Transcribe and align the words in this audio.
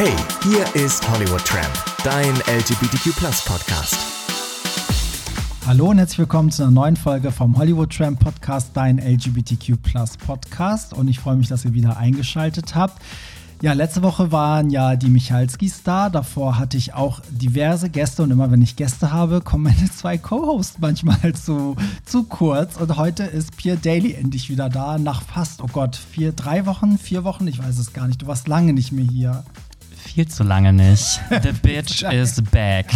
Hey, 0.00 0.14
hier 0.44 0.64
ist 0.80 1.10
Hollywood 1.10 1.44
Tramp, 1.44 1.74
dein 2.04 2.32
LGBTQ 2.46 3.16
Podcast. 3.44 3.96
Hallo 5.66 5.90
und 5.90 5.98
herzlich 5.98 6.20
willkommen 6.20 6.52
zu 6.52 6.62
einer 6.62 6.70
neuen 6.70 6.94
Folge 6.94 7.32
vom 7.32 7.58
Hollywood 7.58 7.92
Tramp 7.92 8.20
Podcast, 8.20 8.70
dein 8.74 8.98
LGBTQ 9.00 9.74
Podcast. 10.24 10.92
Und 10.92 11.08
ich 11.08 11.18
freue 11.18 11.34
mich, 11.34 11.48
dass 11.48 11.64
ihr 11.64 11.74
wieder 11.74 11.96
eingeschaltet 11.96 12.76
habt. 12.76 13.02
Ja, 13.60 13.72
letzte 13.72 14.02
Woche 14.02 14.30
waren 14.30 14.70
ja 14.70 14.94
die 14.94 15.08
Michalskis 15.08 15.82
da. 15.82 16.10
Davor 16.10 16.60
hatte 16.60 16.76
ich 16.76 16.94
auch 16.94 17.20
diverse 17.28 17.90
Gäste 17.90 18.22
und 18.22 18.30
immer 18.30 18.52
wenn 18.52 18.62
ich 18.62 18.76
Gäste 18.76 19.10
habe, 19.10 19.40
kommen 19.40 19.64
meine 19.64 19.90
zwei 19.96 20.16
Co-Hosts 20.16 20.78
manchmal 20.78 21.32
zu, 21.32 21.74
zu 22.04 22.22
kurz. 22.22 22.76
Und 22.76 22.96
heute 22.96 23.24
ist 23.24 23.56
Pierre 23.56 23.78
Daly 23.78 24.12
endlich 24.12 24.48
wieder 24.48 24.68
da, 24.68 24.96
nach 24.96 25.22
fast, 25.22 25.60
oh 25.60 25.68
Gott, 25.72 25.96
vier, 25.96 26.30
drei 26.30 26.66
Wochen, 26.66 26.98
vier 26.98 27.24
Wochen, 27.24 27.48
ich 27.48 27.58
weiß 27.58 27.80
es 27.80 27.92
gar 27.92 28.06
nicht. 28.06 28.22
Du 28.22 28.28
warst 28.28 28.46
lange 28.46 28.72
nicht 28.72 28.92
mehr 28.92 29.04
hier. 29.04 29.42
Viel 30.14 30.26
zu 30.26 30.42
lange 30.42 30.72
nicht. 30.72 31.20
The 31.28 31.52
bitch 31.62 32.02
is 32.02 32.40
back. 32.50 32.86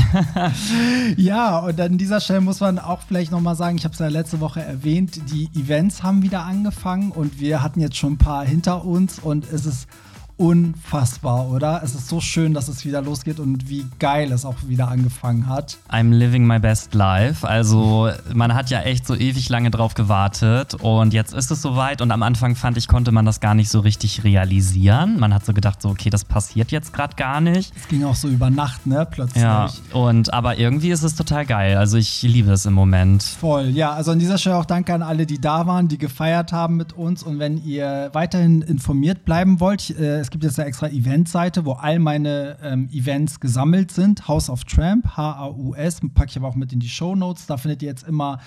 ja, 1.18 1.58
und 1.58 1.78
an 1.78 1.98
dieser 1.98 2.20
Stelle 2.20 2.40
muss 2.40 2.60
man 2.60 2.78
auch 2.78 3.02
vielleicht 3.06 3.30
nochmal 3.30 3.54
sagen, 3.54 3.76
ich 3.76 3.84
habe 3.84 3.92
es 3.92 3.98
ja 3.98 4.08
letzte 4.08 4.40
Woche 4.40 4.62
erwähnt, 4.62 5.20
die 5.30 5.50
Events 5.54 6.02
haben 6.02 6.22
wieder 6.22 6.46
angefangen 6.46 7.12
und 7.12 7.38
wir 7.38 7.62
hatten 7.62 7.80
jetzt 7.80 7.98
schon 7.98 8.14
ein 8.14 8.18
paar 8.18 8.46
hinter 8.46 8.86
uns 8.86 9.18
und 9.18 9.44
es 9.52 9.66
ist 9.66 9.88
unfassbar, 10.36 11.48
oder? 11.48 11.82
Es 11.84 11.94
ist 11.94 12.08
so 12.08 12.20
schön, 12.20 12.54
dass 12.54 12.68
es 12.68 12.84
wieder 12.84 13.02
losgeht 13.02 13.38
und 13.38 13.68
wie 13.68 13.86
geil 13.98 14.32
es 14.32 14.44
auch 14.44 14.56
wieder 14.66 14.88
angefangen 14.88 15.48
hat. 15.48 15.78
I'm 15.90 16.10
living 16.10 16.46
my 16.46 16.58
best 16.58 16.94
life. 16.94 17.46
Also, 17.46 18.10
man 18.34 18.54
hat 18.54 18.70
ja 18.70 18.80
echt 18.80 19.06
so 19.06 19.14
ewig 19.14 19.48
lange 19.48 19.70
drauf 19.70 19.94
gewartet 19.94 20.74
und 20.74 21.12
jetzt 21.12 21.34
ist 21.34 21.50
es 21.50 21.62
soweit. 21.62 22.00
Und 22.00 22.10
am 22.10 22.22
Anfang 22.22 22.56
fand 22.56 22.76
ich, 22.76 22.88
konnte 22.88 23.12
man 23.12 23.24
das 23.24 23.40
gar 23.40 23.54
nicht 23.54 23.68
so 23.68 23.80
richtig 23.80 24.24
realisieren. 24.24 25.18
Man 25.20 25.34
hat 25.34 25.44
so 25.44 25.52
gedacht, 25.52 25.82
so, 25.82 25.90
okay, 25.90 26.10
das 26.10 26.24
passiert 26.24 26.72
jetzt 26.72 26.92
gerade 26.92 27.14
gar 27.16 27.40
nicht. 27.40 27.72
Es 27.76 27.88
ging 27.88 28.04
auch 28.04 28.16
so 28.16 28.28
über 28.28 28.50
Nacht, 28.50 28.86
ne? 28.86 29.06
Plötzlich. 29.10 29.42
Ja, 29.42 29.70
und 29.92 30.32
aber 30.32 30.58
irgendwie 30.58 30.90
ist 30.90 31.02
es 31.02 31.14
total 31.14 31.46
geil. 31.46 31.76
Also, 31.76 31.98
ich 31.98 32.22
liebe 32.22 32.52
es 32.52 32.66
im 32.66 32.74
Moment. 32.74 33.22
Voll, 33.22 33.68
ja. 33.68 33.92
Also 33.92 34.10
an 34.12 34.18
dieser 34.18 34.38
Stelle 34.38 34.56
auch 34.56 34.64
danke 34.64 34.94
an 34.94 35.02
alle, 35.02 35.26
die 35.26 35.40
da 35.40 35.66
waren, 35.66 35.88
die 35.88 35.98
gefeiert 35.98 36.52
haben 36.52 36.76
mit 36.76 36.94
uns. 36.94 37.22
Und 37.22 37.38
wenn 37.38 37.62
ihr 37.62 38.10
weiterhin 38.12 38.62
informiert 38.62 39.24
bleiben 39.24 39.60
wollt, 39.60 39.90
äh, 39.90 40.21
es 40.22 40.30
gibt 40.30 40.44
jetzt 40.44 40.58
eine 40.58 40.68
extra 40.68 40.88
Eventseite, 40.88 41.64
wo 41.64 41.72
all 41.72 41.98
meine 41.98 42.56
ähm, 42.62 42.88
Events 42.92 43.40
gesammelt 43.40 43.90
sind. 43.90 44.28
House 44.28 44.48
of 44.48 44.62
Tramp, 44.64 45.16
H-A-U-S, 45.16 46.00
packe 46.14 46.30
ich 46.30 46.36
aber 46.36 46.46
auch 46.46 46.54
mit 46.54 46.72
in 46.72 46.78
die 46.78 46.88
Show 46.88 47.16
Notes. 47.16 47.46
Da 47.46 47.56
findet 47.56 47.82
ihr 47.82 47.88
jetzt 47.88 48.06
immer 48.06 48.38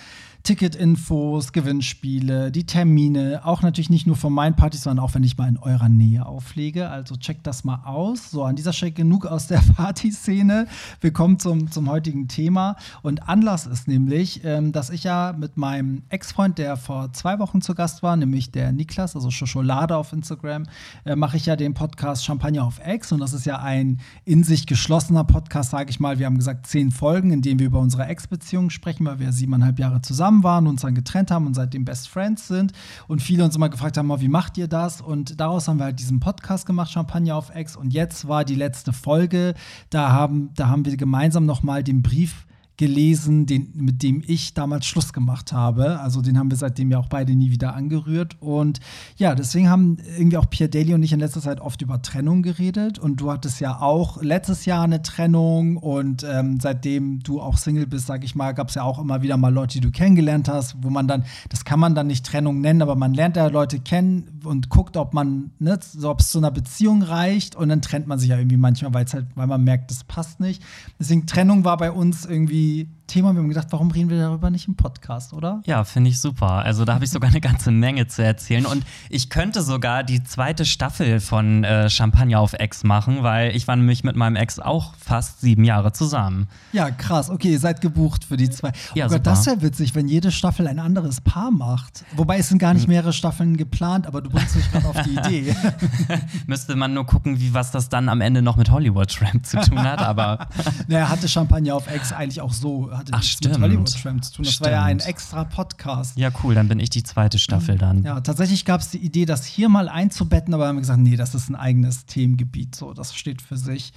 Ticketinfos, 0.46 1.54
Gewinnspiele, 1.54 2.52
die 2.52 2.68
Termine, 2.68 3.42
auch 3.46 3.64
natürlich 3.64 3.90
nicht 3.90 4.06
nur 4.06 4.16
von 4.16 4.32
meinen 4.32 4.56
Partys, 4.56 4.84
sondern 4.84 5.04
auch 5.04 5.16
wenn 5.16 5.24
ich 5.24 5.40
mal 5.40 5.50
in 5.50 5.58
eurer 5.58 5.90
Nähe 5.90 6.24
auflege. 6.24 6.88
Also 6.90 7.16
checkt 7.16 7.48
das 7.48 7.64
mal 7.64 7.82
aus. 7.84 8.30
So, 8.30 8.44
an 8.44 8.56
dieser 8.56 8.72
Stelle 8.72 8.92
genug 8.92 9.26
aus 9.26 9.48
der 9.48 9.58
Partyszene. 9.76 10.68
Willkommen 11.02 11.40
zum, 11.40 11.72
zum 11.72 11.90
heutigen 11.90 12.28
Thema. 12.28 12.76
Und 13.02 13.28
Anlass 13.28 13.66
ist 13.66 13.88
nämlich, 13.88 14.42
ähm, 14.44 14.72
dass 14.72 14.92
ich 14.92 15.04
ja 15.04 15.34
mit 15.36 15.58
meinem 15.58 16.04
Ex-Freund, 16.10 16.60
der 16.60 16.78
vor 16.78 17.12
zwei 17.12 17.40
Wochen 17.40 17.62
zu 17.62 17.74
Gast 17.74 18.04
war, 18.04 18.16
nämlich 18.16 18.52
der 18.52 18.72
Niklas, 18.72 19.16
also 19.16 19.32
Schokolade 19.32 19.98
auf 19.98 20.14
Instagram, 20.14 20.68
äh, 21.06 21.16
mache 21.16 21.38
ich 21.38 21.48
ja 21.48 21.56
den 21.56 21.65
Podcast 21.74 22.26
Champagner 22.26 22.66
auf 22.66 22.80
Ex. 22.80 23.12
Und 23.12 23.20
das 23.20 23.34
ist 23.34 23.46
ja 23.46 23.60
ein 23.60 24.00
in 24.26 24.44
sich 24.44 24.68
geschlossener 24.68 25.24
Podcast, 25.24 25.72
sage 25.72 25.90
ich 25.90 26.00
mal. 26.00 26.20
Wir 26.20 26.26
haben 26.26 26.38
gesagt, 26.38 26.68
zehn 26.68 26.92
Folgen, 26.92 27.32
in 27.32 27.42
denen 27.42 27.60
wir 27.60 27.68
über 27.68 27.80
unsere 27.80 28.06
Ex-Beziehung 28.06 28.70
sprechen, 28.70 29.06
weil 29.06 29.20
wir 29.20 29.32
siebeneinhalb 29.32 29.80
Jahre 29.80 30.02
zusammen 30.02 30.16
zusammen 30.16 30.44
waren, 30.44 30.68
uns 30.68 30.82
dann 30.82 30.96
getrennt 30.96 31.30
haben 31.30 31.46
und 31.46 31.54
seitdem 31.54 31.86
Best 31.86 32.08
Friends 32.08 32.48
sind. 32.48 32.72
Und 33.08 33.22
viele 33.22 33.44
uns 33.44 33.56
immer 33.56 33.70
gefragt 33.70 33.98
haben, 33.98 34.10
wie 34.22 34.28
macht 34.28 34.58
ihr 34.58 34.68
das? 34.68 35.02
Und 35.02 35.40
daraus 35.40 35.68
haben 35.68 35.78
wir 35.78 35.86
halt 35.86 36.00
diesen 36.00 36.20
Podcast 36.20 36.66
gemacht, 36.66 36.92
Champagner 36.92 37.36
auf 37.36 37.50
Ex. 37.54 37.76
Und 37.76 37.94
jetzt 37.94 38.28
war 38.28 38.46
die 38.46 38.56
letzte 38.56 38.94
Folge. 38.94 39.54
Da 39.90 40.12
haben, 40.12 40.52
da 40.56 40.68
haben 40.68 40.86
wir 40.86 40.98
gemeinsam 40.98 41.46
nochmal 41.46 41.84
den 41.84 42.02
Brief 42.02 42.46
gelesen, 42.78 43.46
den, 43.46 43.72
mit 43.74 44.04
dem 44.04 44.22
ich 44.26 44.54
damals 44.54 44.86
Schluss 44.86 45.14
gemacht 45.14 45.54
habe. 45.54 46.00
Also 46.02 46.22
den 46.22 46.38
haben 46.38 46.52
wir 46.52 46.58
seitdem 46.58 46.92
ja 46.92 47.00
auch 47.00 47.08
beide 47.08 47.34
nie 47.34 47.52
wieder 47.52 47.74
angerührt. 47.74 48.36
Und 48.42 48.82
ja, 49.16 49.34
deswegen 49.34 49.70
haben 49.70 49.98
irgendwie 50.18 50.38
auch 50.38 50.50
Pierre 50.50 50.70
Daly 50.70 50.94
und 50.94 51.04
ich 51.04 51.14
in 51.14 51.20
letzter 51.20 51.42
Zeit 51.42 51.62
oft 51.62 51.82
über 51.82 52.02
Trennung 52.02 52.42
geredet. 52.42 53.00
Und 53.00 53.22
du 53.22 53.32
hattest 53.32 53.62
ja 53.62 53.80
auch 53.80 54.22
letztes 54.22 54.66
Jahr 54.66 54.84
eine 54.84 55.02
Trennung. 55.02 55.78
Und 55.78 56.26
ähm, 56.30 56.60
seitdem 56.60 57.20
du 57.20 57.40
auch 57.40 57.58
Single 57.58 57.88
bist, 57.88 58.08
sag 58.08 58.26
ich 58.26 58.36
mal, 58.36 58.52
gab 58.52 58.70
es 58.70 58.76
ja 58.76 58.84
auch 58.84 59.00
immer 59.00 59.22
wieder 59.22 59.38
mal 59.38 59.54
Leute, 59.54 59.76
die 59.76 59.82
du 59.82 59.92
kennengelernt 59.92 60.50
hast, 60.50 60.76
wo 60.82 60.90
man 60.90 61.08
dann, 61.08 61.24
das 61.50 61.64
kann 61.64 61.80
man 61.80 61.96
dann 61.96 62.08
nicht 62.08 62.26
Trennung 62.26 62.60
nennen, 62.60 62.82
aber 62.82 62.96
man 62.96 63.14
lernt 63.14 63.38
ja 63.38 63.48
Leute 63.48 63.80
kennen 63.80 64.42
und 64.44 64.70
guckt, 64.70 64.98
ob 64.98 65.14
man, 65.14 65.52
ne, 65.60 65.80
so, 65.82 66.10
ob 66.10 66.20
es 66.20 66.30
zu 66.30 66.40
einer 66.40 66.52
Beziehung 66.52 67.04
reicht. 67.04 67.56
Und 67.56 67.70
dann 67.70 67.82
trennt 67.82 68.08
man 68.08 68.20
sich 68.20 68.30
ja 68.30 68.38
irgendwie 68.38 68.58
manchmal, 68.58 68.92
halt, 68.94 69.28
weil 69.36 69.48
man 69.48 69.64
merkt, 69.64 69.92
das 69.92 70.04
passt 70.04 70.42
nicht. 70.42 70.62
Deswegen 71.00 71.26
Trennung 71.26 71.64
war 71.64 71.78
bei 71.78 71.92
uns 71.92 72.26
irgendwie 72.26 72.65
Thema. 73.08 73.34
Wir 73.34 73.40
haben 73.42 73.50
gedacht, 73.50 73.68
warum 73.70 73.92
reden 73.92 74.10
wir 74.10 74.18
darüber 74.18 74.50
nicht 74.50 74.68
im 74.68 74.76
Podcast, 74.76 75.34
oder? 75.34 75.62
Ja, 75.66 75.84
finde 75.84 76.10
ich 76.10 76.20
super. 76.20 76.64
Also 76.64 76.86
da 76.86 76.96
habe 76.96 77.06
ich 77.06 77.12
sogar 77.12 77.30
eine 77.30 77.42
ganze 77.42 77.72
Menge 77.72 78.08
zu 78.08 78.24
erzählen. 78.24 78.66
Und 78.66 78.84
ich 79.10 79.30
könnte 79.30 79.62
sogar 79.62 80.04
die 80.04 80.24
zweite 80.24 80.66
Staffel 80.66 81.20
von 81.20 81.64
äh, 81.64 81.90
Champagner 81.90 82.40
auf 82.40 82.54
Ex 82.54 82.84
machen, 82.84 83.22
weil 83.22 83.56
ich 83.56 83.68
war 83.68 83.76
nämlich 83.76 84.04
mit 84.04 84.16
meinem 84.16 84.36
Ex 84.36 84.60
auch 84.60 84.94
fast 84.96 85.42
sieben 85.42 85.64
Jahre 85.64 85.92
zusammen. 85.92 86.48
Ja, 86.74 86.90
krass. 86.90 87.30
Okay, 87.30 87.52
ihr 87.52 87.60
seid 87.60 87.82
gebucht 87.82 88.26
für 88.26 88.38
die 88.38 88.50
zwei. 88.50 88.70
Oh 88.70 88.72
ja, 88.96 89.06
Gott, 89.06 89.18
super. 89.18 89.24
das 89.24 89.46
wäre 89.46 89.62
witzig, 89.62 89.94
wenn 89.94 90.08
jede 90.08 90.32
Staffel 90.32 90.68
ein 90.68 90.80
anderes 90.80 91.22
Paar 91.22 91.52
macht. 91.52 92.04
Wobei 92.16 92.40
es 92.40 92.50
sind 92.50 92.58
gar 92.58 92.74
nicht 92.74 92.84
hm. 92.84 92.92
mehrere 92.92 93.14
Staffeln 93.14 93.56
geplant, 93.56 94.08
aber 94.08 94.22
du 94.22 94.30
bringst 94.32 94.56
mich 94.56 94.72
gerade 94.72 94.88
auf 94.88 95.02
die 95.04 95.12
Idee. 95.12 95.56
Müsste 96.48 96.76
man 96.76 96.94
nur 96.94 97.06
gucken, 97.06 97.40
wie 97.40 97.54
was 97.54 97.72
das 97.72 97.90
dann 97.90 98.10
am 98.10 98.22
Ende 98.22 98.42
noch 98.42 98.58
mit 98.58 98.72
Hollywood 98.72 99.10
Tramp 99.10 99.46
zu 99.46 99.60
tun 99.62 99.84
hat, 99.84 100.00
aber. 100.00 100.48
naja, 100.88 101.10
hatte 101.10 101.30
Champagner 101.30 101.76
auf 101.76 101.88
Ex 101.88 102.12
eigentlich 102.12 102.42
auch 102.42 102.52
so 102.60 102.92
hatte 102.92 103.12
Ach, 103.14 103.24
stimmt. 103.24 103.56
mit 103.56 103.64
Hollywood 103.64 104.02
Tramp 104.02 104.24
zu 104.24 104.34
tun. 104.34 104.46
Das 104.46 104.54
stimmt. 104.54 104.66
war 104.66 104.72
ja 104.74 104.84
ein 104.84 105.00
extra 105.00 105.44
Podcast. 105.44 106.18
Ja, 106.18 106.30
cool, 106.44 106.56
dann 106.56 106.68
bin 106.68 106.80
ich 106.80 106.90
die 106.90 107.04
zweite 107.04 107.40
Staffel 107.40 107.78
dann. 107.78 108.04
Ja, 108.04 108.22
tatsächlich 108.22 108.66
gab 108.66 108.82
es 108.82 108.90
die 108.90 108.98
Idee, 108.98 109.26
das 109.26 109.46
hier 109.46 109.70
mal 109.70 109.90
einzubetten, 109.90 110.54
aber 110.54 110.68
haben 110.68 110.76
wir 110.78 110.82
gesagt, 110.82 111.00
nee, 111.00 111.16
das 111.16 111.36
ist 111.36 111.50
ein 111.50 111.56
eigenes 111.56 112.06
Themengebiet, 112.06 112.76
so, 112.76 112.94
das 112.94 113.16
steht 113.16 113.42
für 113.42 113.58
sich. 113.58 113.94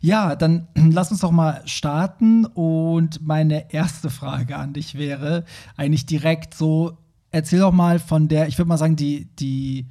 Ja, 0.00 0.36
dann 0.36 0.68
lass 0.74 1.10
uns 1.10 1.20
doch 1.20 1.30
mal 1.30 1.62
starten 1.66 2.44
und 2.44 3.26
meine 3.26 3.72
erste 3.72 4.10
Frage 4.10 4.56
an 4.56 4.72
dich 4.72 4.94
wäre 4.96 5.44
eigentlich 5.76 6.06
direkt 6.06 6.54
so, 6.54 6.98
erzähl 7.30 7.60
doch 7.60 7.72
mal 7.72 7.98
von 7.98 8.28
der, 8.28 8.48
ich 8.48 8.58
würde 8.58 8.68
mal 8.68 8.78
sagen, 8.78 8.96
die, 8.96 9.26
die 9.36 9.86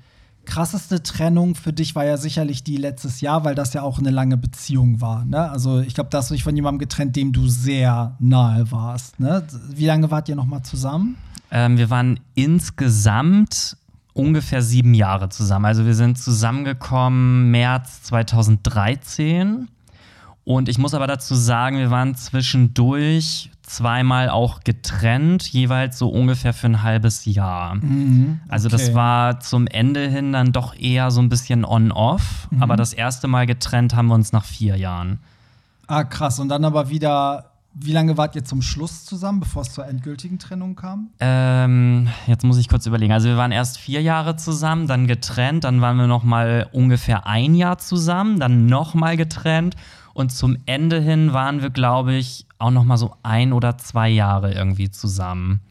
krasseste 0.48 1.04
Trennung 1.04 1.54
für 1.54 1.74
dich 1.74 1.94
war 1.94 2.06
ja 2.06 2.18
sicherlich 2.18 2.64
die 2.64 2.78
letztes 2.78 3.22
Jahr, 3.22 3.44
weil 3.44 3.54
das 3.54 3.74
ja 3.74 3.84
auch 3.84 4.00
eine 4.00 4.10
lange 4.10 4.38
Beziehung 4.38 5.00
war. 5.02 5.26
Ne? 5.26 5.50
Also 5.50 5.82
ich 5.82 5.94
glaube, 5.94 6.10
da 6.10 6.18
hast 6.18 6.32
du 6.32 6.34
dich 6.34 6.44
von 6.44 6.56
jemandem 6.56 6.80
getrennt, 6.80 7.16
dem 7.16 7.34
du 7.34 7.48
sehr 7.48 8.16
nahe 8.20 8.72
warst. 8.72 9.20
Ne? 9.20 9.46
Wie 9.70 9.86
lange 9.86 10.10
wart 10.10 10.30
ihr 10.30 10.36
noch 10.36 10.48
mal 10.48 10.64
zusammen? 10.64 11.18
Ähm, 11.52 11.78
wir 11.78 11.92
waren 11.92 12.20
insgesamt 12.34 13.78
ungefähr 14.14 14.64
sieben 14.64 14.94
Jahre 14.94 15.30
zusammen. 15.30 15.66
Also 15.66 15.86
wir 15.86 15.94
sind 15.94 16.18
zusammengekommen 16.18 17.52
März 17.52 18.04
2013. 18.04 19.68
Und 20.44 20.70
ich 20.70 20.78
muss 20.78 20.94
aber 20.94 21.08
dazu 21.08 21.36
sagen, 21.36 21.78
wir 21.78 21.92
waren 21.92 22.16
zwischendurch 22.16 23.52
zweimal 23.68 24.30
auch 24.30 24.62
getrennt, 24.62 25.48
jeweils 25.48 25.98
so 25.98 26.10
ungefähr 26.10 26.54
für 26.54 26.68
ein 26.68 26.84
halbes 26.84 27.26
Jahr. 27.26 27.76
Mhm, 27.76 28.40
okay. 28.42 28.52
Also 28.52 28.70
das 28.70 28.94
war 28.94 29.40
zum 29.40 29.68
Ende 29.68 30.08
hin 30.10 30.32
dann 30.32 30.52
doch 30.52 30.74
eher 30.76 31.12
so 31.12 31.22
ein 31.22 31.30
bisschen 31.30 31.66
on-off, 31.66 32.48
mhm. 32.50 32.64
aber 32.64 32.76
das 32.76 32.94
erste 32.94 33.28
Mal 33.28 33.46
getrennt 33.46 33.96
haben 33.96 34.08
wir 34.08 34.16
uns 34.16 34.32
nach 34.32 34.46
vier 34.46 34.78
Jahren. 34.78 35.20
Ah, 35.88 36.04
krass. 36.04 36.40
Und 36.40 36.50
dann 36.50 36.66
aber 36.66 36.90
wieder 36.90 37.52
wie 37.80 37.92
lange 37.92 38.18
wart 38.18 38.36
ihr 38.36 38.44
zum 38.44 38.64
Schluss 38.64 39.06
zusammen, 39.06 39.40
bevor 39.40 39.62
es 39.62 39.72
zur 39.72 39.86
endgültigen 39.86 40.40
Trennung 40.40 40.76
kam? 40.76 41.10
Ähm, 41.20 42.08
jetzt 42.26 42.44
muss 42.44 42.58
ich 42.58 42.70
kurz 42.70 42.88
überlegen. 42.88 43.14
Also 43.14 43.28
wir 43.28 43.38
waren 43.38 43.52
erst 43.52 43.78
vier 43.78 44.02
Jahre 44.02 44.36
zusammen, 44.36 44.88
dann 44.88 45.06
getrennt, 45.06 45.64
dann 45.64 45.80
waren 45.80 45.98
wir 45.98 46.08
noch 46.08 46.24
mal 46.24 46.68
ungefähr 46.72 47.28
ein 47.28 47.54
Jahr 47.54 47.78
zusammen, 47.78 48.40
dann 48.40 48.66
noch 48.66 48.96
mal 48.96 49.16
getrennt 49.16 49.76
und 50.18 50.32
zum 50.32 50.58
Ende 50.66 51.00
hin 51.00 51.32
waren 51.32 51.62
wir, 51.62 51.70
glaube 51.70 52.16
ich, 52.16 52.48
auch 52.58 52.72
noch 52.72 52.84
mal 52.84 52.98
so 52.98 53.16
ein 53.22 53.54
oder 53.54 53.78
zwei 53.78 54.10
Jahre 54.10 54.52
irgendwie 54.52 54.90
zusammen. 54.90 55.62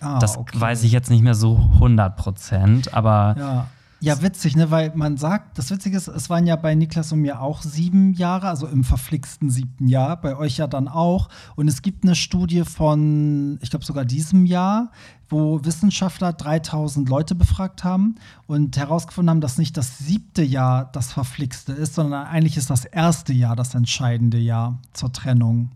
Ah, 0.00 0.18
das 0.18 0.36
okay. 0.36 0.60
weiß 0.60 0.82
ich 0.82 0.90
jetzt 0.90 1.10
nicht 1.10 1.22
mehr 1.22 1.36
so 1.36 1.70
100 1.74 2.16
Prozent, 2.16 2.92
aber 2.92 3.36
ja. 3.38 3.66
Ja, 4.04 4.20
witzig, 4.20 4.54
ne? 4.54 4.70
Weil 4.70 4.92
man 4.94 5.16
sagt, 5.16 5.56
das 5.56 5.70
Witzige 5.70 5.96
ist, 5.96 6.08
es 6.08 6.28
waren 6.28 6.46
ja 6.46 6.56
bei 6.56 6.74
Niklas 6.74 7.10
und 7.12 7.20
mir 7.20 7.40
auch 7.40 7.62
sieben 7.62 8.12
Jahre, 8.12 8.48
also 8.48 8.66
im 8.66 8.84
verflixten 8.84 9.48
siebten 9.48 9.88
Jahr, 9.88 10.20
bei 10.20 10.36
euch 10.36 10.58
ja 10.58 10.66
dann 10.66 10.88
auch. 10.88 11.30
Und 11.56 11.68
es 11.68 11.80
gibt 11.80 12.04
eine 12.04 12.14
Studie 12.14 12.64
von, 12.64 13.58
ich 13.62 13.70
glaube 13.70 13.86
sogar 13.86 14.04
diesem 14.04 14.44
Jahr, 14.44 14.90
wo 15.30 15.64
Wissenschaftler 15.64 16.34
3000 16.34 17.08
Leute 17.08 17.34
befragt 17.34 17.82
haben 17.82 18.16
und 18.46 18.76
herausgefunden 18.76 19.30
haben, 19.30 19.40
dass 19.40 19.56
nicht 19.56 19.74
das 19.78 19.96
siebte 19.96 20.42
Jahr 20.42 20.84
das 20.92 21.10
verflixte 21.10 21.72
ist, 21.72 21.94
sondern 21.94 22.26
eigentlich 22.26 22.58
ist 22.58 22.68
das 22.68 22.84
erste 22.84 23.32
Jahr 23.32 23.56
das 23.56 23.74
entscheidende 23.74 24.36
Jahr 24.36 24.82
zur 24.92 25.12
Trennung. 25.12 25.70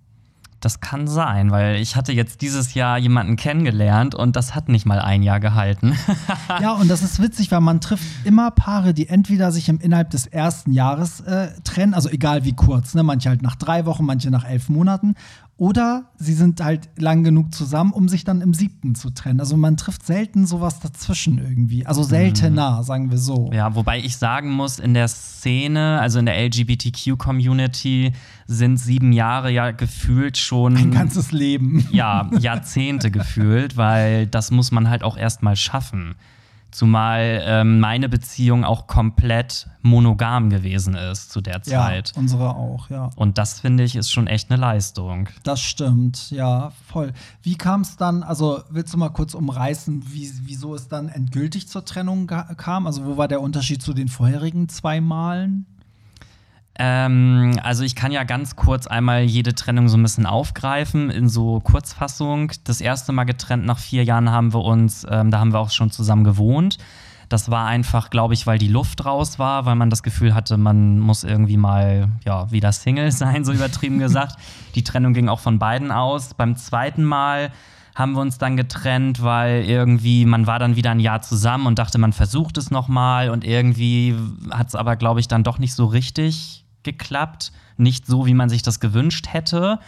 Das 0.60 0.80
kann 0.80 1.06
sein, 1.06 1.50
weil 1.50 1.76
ich 1.76 1.96
hatte 1.96 2.12
jetzt 2.12 2.40
dieses 2.40 2.74
Jahr 2.74 2.98
jemanden 2.98 3.36
kennengelernt 3.36 4.14
und 4.14 4.36
das 4.36 4.54
hat 4.54 4.68
nicht 4.68 4.86
mal 4.86 4.98
ein 4.98 5.22
Jahr 5.22 5.40
gehalten. 5.40 5.96
ja, 6.60 6.72
und 6.72 6.88
das 6.88 7.02
ist 7.02 7.22
witzig, 7.22 7.50
weil 7.52 7.60
man 7.60 7.80
trifft 7.80 8.04
immer 8.24 8.50
Paare, 8.50 8.94
die 8.94 9.08
entweder 9.08 9.52
sich 9.52 9.68
im 9.68 9.78
innerhalb 9.78 10.10
des 10.10 10.26
ersten 10.26 10.72
Jahres 10.72 11.20
äh, 11.20 11.48
trennen, 11.62 11.94
also 11.94 12.08
egal 12.08 12.44
wie 12.44 12.54
kurz, 12.54 12.94
ne? 12.94 13.02
manche 13.02 13.28
halt 13.28 13.42
nach 13.42 13.56
drei 13.56 13.86
Wochen, 13.86 14.04
manche 14.04 14.30
nach 14.30 14.44
elf 14.44 14.68
Monaten, 14.68 15.14
oder 15.58 16.04
sie 16.16 16.34
sind 16.34 16.60
halt 16.62 16.88
lang 16.96 17.24
genug 17.24 17.52
zusammen, 17.52 17.92
um 17.92 18.08
sich 18.08 18.22
dann 18.22 18.40
im 18.40 18.54
siebten 18.54 18.94
zu 18.94 19.10
trennen. 19.10 19.40
Also 19.40 19.56
man 19.56 19.76
trifft 19.76 20.06
selten 20.06 20.46
sowas 20.46 20.78
dazwischen 20.78 21.38
irgendwie. 21.38 21.84
Also 21.84 22.04
seltener, 22.04 22.78
mhm. 22.78 22.84
sagen 22.84 23.10
wir 23.10 23.18
so. 23.18 23.50
Ja, 23.52 23.74
wobei 23.74 23.98
ich 23.98 24.16
sagen 24.16 24.52
muss, 24.52 24.78
in 24.78 24.94
der 24.94 25.08
Szene, 25.08 25.98
also 26.00 26.20
in 26.20 26.26
der 26.26 26.38
LGBTQ-Community, 26.38 28.12
sind 28.46 28.76
sieben 28.76 29.12
Jahre 29.12 29.50
ja 29.50 29.72
gefühlt 29.72 30.38
schon. 30.38 30.76
Ein 30.76 30.92
ganzes 30.92 31.32
Leben. 31.32 31.88
Ja, 31.90 32.30
Jahrzehnte 32.38 33.10
gefühlt, 33.10 33.76
weil 33.76 34.28
das 34.28 34.52
muss 34.52 34.70
man 34.70 34.88
halt 34.88 35.02
auch 35.02 35.16
erstmal 35.16 35.56
schaffen. 35.56 36.14
Zumal 36.70 37.42
ähm, 37.44 37.80
meine 37.80 38.08
Beziehung 38.08 38.64
auch 38.64 38.86
komplett 38.86 39.68
monogam 39.80 40.50
gewesen 40.50 40.94
ist 40.94 41.32
zu 41.32 41.40
der 41.40 41.62
Zeit. 41.62 42.12
Ja, 42.14 42.18
unsere 42.20 42.54
auch, 42.54 42.90
ja. 42.90 43.10
Und 43.16 43.38
das 43.38 43.60
finde 43.60 43.84
ich 43.84 43.96
ist 43.96 44.10
schon 44.10 44.26
echt 44.26 44.50
eine 44.50 44.60
Leistung. 44.60 45.28
Das 45.44 45.60
stimmt, 45.60 46.30
ja, 46.30 46.72
voll. 46.86 47.12
Wie 47.42 47.56
kam 47.56 47.80
es 47.80 47.96
dann, 47.96 48.22
also 48.22 48.62
willst 48.68 48.92
du 48.92 48.98
mal 48.98 49.08
kurz 49.08 49.34
umreißen, 49.34 50.12
wie, 50.12 50.30
wieso 50.42 50.74
es 50.74 50.88
dann 50.88 51.08
endgültig 51.08 51.68
zur 51.68 51.86
Trennung 51.86 52.26
kam? 52.26 52.86
Also 52.86 53.06
wo 53.06 53.16
war 53.16 53.28
der 53.28 53.40
Unterschied 53.40 53.82
zu 53.82 53.94
den 53.94 54.08
vorherigen 54.08 54.68
zwei 54.68 55.00
Malen? 55.00 55.66
Ähm, 56.78 57.58
also 57.62 57.82
ich 57.82 57.96
kann 57.96 58.12
ja 58.12 58.22
ganz 58.22 58.54
kurz 58.54 58.86
einmal 58.86 59.22
jede 59.22 59.54
Trennung 59.54 59.88
so 59.88 59.96
ein 59.96 60.02
bisschen 60.02 60.26
aufgreifen 60.26 61.10
in 61.10 61.28
so 61.28 61.58
Kurzfassung. 61.60 62.52
Das 62.64 62.80
erste 62.80 63.12
Mal 63.12 63.24
getrennt 63.24 63.66
nach 63.66 63.78
vier 63.78 64.04
Jahren 64.04 64.30
haben 64.30 64.54
wir 64.54 64.62
uns, 64.62 65.04
ähm, 65.10 65.32
da 65.32 65.40
haben 65.40 65.52
wir 65.52 65.58
auch 65.58 65.70
schon 65.70 65.90
zusammen 65.90 66.22
gewohnt. 66.22 66.78
Das 67.28 67.50
war 67.50 67.66
einfach, 67.66 68.10
glaube 68.10 68.34
ich, 68.34 68.46
weil 68.46 68.58
die 68.58 68.68
Luft 68.68 69.04
raus 69.04 69.38
war, 69.38 69.66
weil 69.66 69.74
man 69.74 69.90
das 69.90 70.02
Gefühl 70.02 70.34
hatte, 70.34 70.56
man 70.56 70.98
muss 71.00 71.24
irgendwie 71.24 71.58
mal 71.58 72.08
ja, 72.24 72.50
wieder 72.52 72.70
Single 72.72 73.10
sein, 73.12 73.44
so 73.44 73.52
übertrieben 73.52 73.98
gesagt. 73.98 74.36
Die 74.76 74.84
Trennung 74.84 75.14
ging 75.14 75.28
auch 75.28 75.40
von 75.40 75.58
beiden 75.58 75.90
aus. 75.90 76.34
Beim 76.34 76.54
zweiten 76.54 77.02
Mal 77.02 77.50
haben 77.96 78.12
wir 78.12 78.20
uns 78.20 78.38
dann 78.38 78.56
getrennt, 78.56 79.24
weil 79.24 79.64
irgendwie 79.64 80.24
man 80.24 80.46
war 80.46 80.60
dann 80.60 80.76
wieder 80.76 80.92
ein 80.92 81.00
Jahr 81.00 81.22
zusammen 81.22 81.66
und 81.66 81.80
dachte, 81.80 81.98
man 81.98 82.12
versucht 82.12 82.56
es 82.56 82.70
nochmal 82.70 83.30
und 83.30 83.44
irgendwie 83.44 84.14
hat 84.52 84.68
es 84.68 84.76
aber, 84.76 84.94
glaube 84.94 85.18
ich, 85.18 85.26
dann 85.26 85.42
doch 85.42 85.58
nicht 85.58 85.74
so 85.74 85.86
richtig 85.86 86.64
geklappt. 86.92 87.52
Nicht 87.76 88.06
so, 88.06 88.26
wie 88.26 88.34
man 88.34 88.48
sich 88.48 88.62
das 88.62 88.80
gewünscht 88.80 89.26
hätte. 89.30 89.78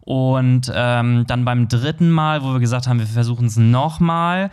Und 0.00 0.70
ähm, 0.74 1.24
dann 1.26 1.44
beim 1.44 1.68
dritten 1.68 2.10
Mal, 2.10 2.42
wo 2.42 2.52
wir 2.52 2.60
gesagt 2.60 2.86
haben, 2.86 2.98
wir 2.98 3.06
versuchen 3.06 3.46
es 3.46 3.56
nochmal, 3.56 4.50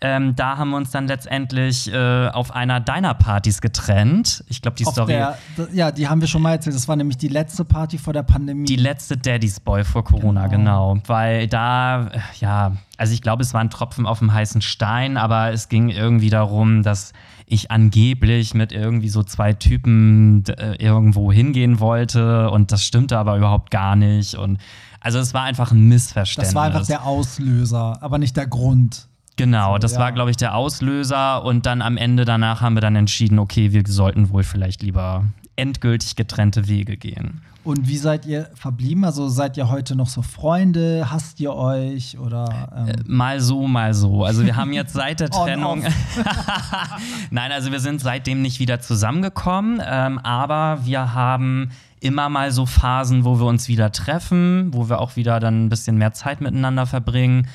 ähm, 0.00 0.36
da 0.36 0.58
haben 0.58 0.70
wir 0.70 0.76
uns 0.76 0.90
dann 0.90 1.06
letztendlich 1.06 1.92
äh, 1.92 2.28
auf 2.28 2.54
einer 2.54 2.80
deiner 2.80 3.14
Partys 3.14 3.60
getrennt. 3.60 4.44
Ich 4.48 4.60
glaube, 4.60 4.76
die 4.76 4.86
auf 4.86 4.92
Story. 4.92 5.12
Der, 5.12 5.38
ja, 5.72 5.90
die 5.90 6.08
haben 6.08 6.20
wir 6.20 6.28
schon 6.28 6.42
mal 6.42 6.52
erzählt. 6.52 6.76
Das 6.76 6.88
war 6.88 6.96
nämlich 6.96 7.16
die 7.16 7.28
letzte 7.28 7.64
Party 7.64 7.98
vor 7.98 8.12
der 8.12 8.22
Pandemie. 8.22 8.66
Die 8.66 8.76
letzte 8.76 9.16
Daddy's 9.16 9.60
Boy 9.60 9.84
vor 9.84 10.04
Corona, 10.04 10.48
genau. 10.48 10.94
genau. 10.94 11.02
Weil 11.06 11.48
da, 11.48 12.10
ja, 12.40 12.72
also 12.98 13.12
ich 13.12 13.22
glaube, 13.22 13.42
es 13.42 13.54
war 13.54 13.60
ein 13.60 13.70
Tropfen 13.70 14.06
auf 14.06 14.18
dem 14.18 14.32
heißen 14.32 14.60
Stein, 14.60 15.16
aber 15.16 15.52
es 15.52 15.68
ging 15.68 15.88
irgendwie 15.88 16.30
darum, 16.30 16.82
dass 16.82 17.12
ich 17.46 17.70
angeblich 17.70 18.54
mit 18.54 18.72
irgendwie 18.72 19.08
so 19.08 19.22
zwei 19.22 19.52
Typen 19.52 20.44
äh, 20.46 20.74
irgendwo 20.76 21.32
hingehen 21.32 21.80
wollte 21.80 22.50
und 22.50 22.72
das 22.72 22.84
stimmte 22.84 23.16
aber 23.18 23.36
überhaupt 23.36 23.70
gar 23.70 23.96
nicht. 23.96 24.34
Und 24.34 24.58
also 25.00 25.18
es 25.18 25.32
war 25.32 25.44
einfach 25.44 25.70
ein 25.70 25.88
Missverständnis. 25.88 26.48
Das 26.48 26.54
war 26.54 26.64
einfach 26.64 26.86
der 26.86 27.04
Auslöser, 27.04 28.02
aber 28.02 28.18
nicht 28.18 28.36
der 28.36 28.46
Grund. 28.46 29.08
Genau, 29.36 29.76
das 29.76 29.98
war, 29.98 30.12
glaube 30.12 30.30
ich, 30.30 30.38
der 30.38 30.54
Auslöser. 30.54 31.44
Und 31.44 31.66
dann 31.66 31.82
am 31.82 31.98
Ende 31.98 32.24
danach 32.24 32.62
haben 32.62 32.74
wir 32.74 32.80
dann 32.80 32.96
entschieden, 32.96 33.38
okay, 33.38 33.72
wir 33.72 33.82
sollten 33.86 34.30
wohl 34.30 34.42
vielleicht 34.42 34.82
lieber 34.82 35.24
endgültig 35.56 36.16
getrennte 36.16 36.68
Wege 36.68 36.96
gehen. 36.96 37.42
Und 37.66 37.88
wie 37.88 37.96
seid 37.96 38.26
ihr 38.26 38.48
verblieben? 38.54 39.04
Also 39.04 39.28
seid 39.28 39.56
ihr 39.56 39.68
heute 39.68 39.96
noch 39.96 40.06
so 40.06 40.22
Freunde? 40.22 41.10
Hasst 41.10 41.40
ihr 41.40 41.52
euch 41.52 42.16
oder? 42.16 42.68
Ähm? 42.76 42.88
Äh, 42.88 42.94
mal 43.06 43.40
so, 43.40 43.66
mal 43.66 43.92
so. 43.92 44.22
Also 44.22 44.44
wir 44.44 44.54
haben 44.54 44.72
jetzt 44.72 44.92
seit 44.92 45.18
der 45.18 45.30
Trennung. 45.30 45.82
Nein, 47.30 47.50
also 47.50 47.72
wir 47.72 47.80
sind 47.80 48.00
seitdem 48.00 48.40
nicht 48.40 48.60
wieder 48.60 48.80
zusammengekommen, 48.80 49.82
ähm, 49.84 50.18
aber 50.20 50.78
wir 50.84 51.12
haben 51.12 51.70
immer 51.98 52.28
mal 52.28 52.52
so 52.52 52.66
Phasen, 52.66 53.24
wo 53.24 53.40
wir 53.40 53.46
uns 53.46 53.66
wieder 53.66 53.90
treffen, 53.90 54.72
wo 54.72 54.88
wir 54.88 55.00
auch 55.00 55.16
wieder 55.16 55.40
dann 55.40 55.64
ein 55.64 55.68
bisschen 55.68 55.98
mehr 55.98 56.12
Zeit 56.12 56.40
miteinander 56.40 56.86
verbringen 56.86 57.48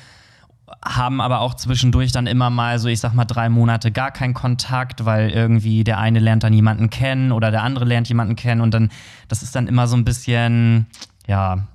haben 0.84 1.20
aber 1.20 1.40
auch 1.40 1.54
zwischendurch 1.54 2.12
dann 2.12 2.26
immer 2.26 2.50
mal 2.50 2.78
so, 2.78 2.88
ich 2.88 3.00
sag 3.00 3.14
mal, 3.14 3.24
drei 3.24 3.48
Monate 3.48 3.92
gar 3.92 4.10
keinen 4.10 4.34
Kontakt, 4.34 5.04
weil 5.04 5.30
irgendwie 5.30 5.84
der 5.84 5.98
eine 5.98 6.18
lernt 6.18 6.44
dann 6.44 6.52
jemanden 6.52 6.90
kennen 6.90 7.32
oder 7.32 7.50
der 7.50 7.62
andere 7.62 7.84
lernt 7.84 8.08
jemanden 8.08 8.36
kennen 8.36 8.60
und 8.60 8.72
dann, 8.72 8.90
das 9.28 9.42
ist 9.42 9.54
dann 9.54 9.66
immer 9.66 9.86
so 9.86 9.96
ein 9.96 10.04
bisschen, 10.04 10.86
ja, 11.26 11.66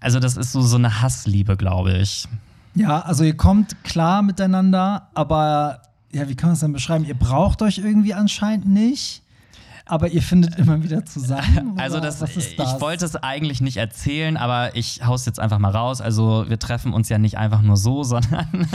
also 0.00 0.20
das 0.20 0.36
ist 0.36 0.52
so, 0.52 0.62
so 0.62 0.76
eine 0.76 1.00
Hassliebe, 1.00 1.56
glaube 1.56 1.98
ich. 1.98 2.26
Ja, 2.74 3.00
also 3.00 3.24
ihr 3.24 3.36
kommt 3.36 3.82
klar 3.84 4.22
miteinander, 4.22 5.08
aber 5.14 5.82
ja, 6.12 6.28
wie 6.28 6.34
kann 6.34 6.48
man 6.48 6.54
es 6.54 6.60
denn 6.60 6.72
beschreiben? 6.72 7.04
Ihr 7.04 7.14
braucht 7.14 7.62
euch 7.62 7.78
irgendwie 7.78 8.14
anscheinend 8.14 8.66
nicht 8.66 9.23
aber 9.86 10.08
ihr 10.08 10.22
findet 10.22 10.58
immer 10.58 10.82
wieder 10.82 11.04
zusammen? 11.04 11.74
Also 11.76 12.00
das, 12.00 12.18
das? 12.18 12.36
ich 12.36 12.58
wollte 12.80 13.04
es 13.04 13.16
eigentlich 13.16 13.60
nicht 13.60 13.76
erzählen, 13.76 14.38
aber 14.38 14.74
ich 14.76 15.04
hau's 15.04 15.26
jetzt 15.26 15.38
einfach 15.38 15.58
mal 15.58 15.72
raus. 15.72 16.00
Also 16.00 16.46
wir 16.48 16.58
treffen 16.58 16.94
uns 16.94 17.10
ja 17.10 17.18
nicht 17.18 17.36
einfach 17.36 17.60
nur 17.60 17.76
so, 17.76 18.02
sondern 18.02 18.66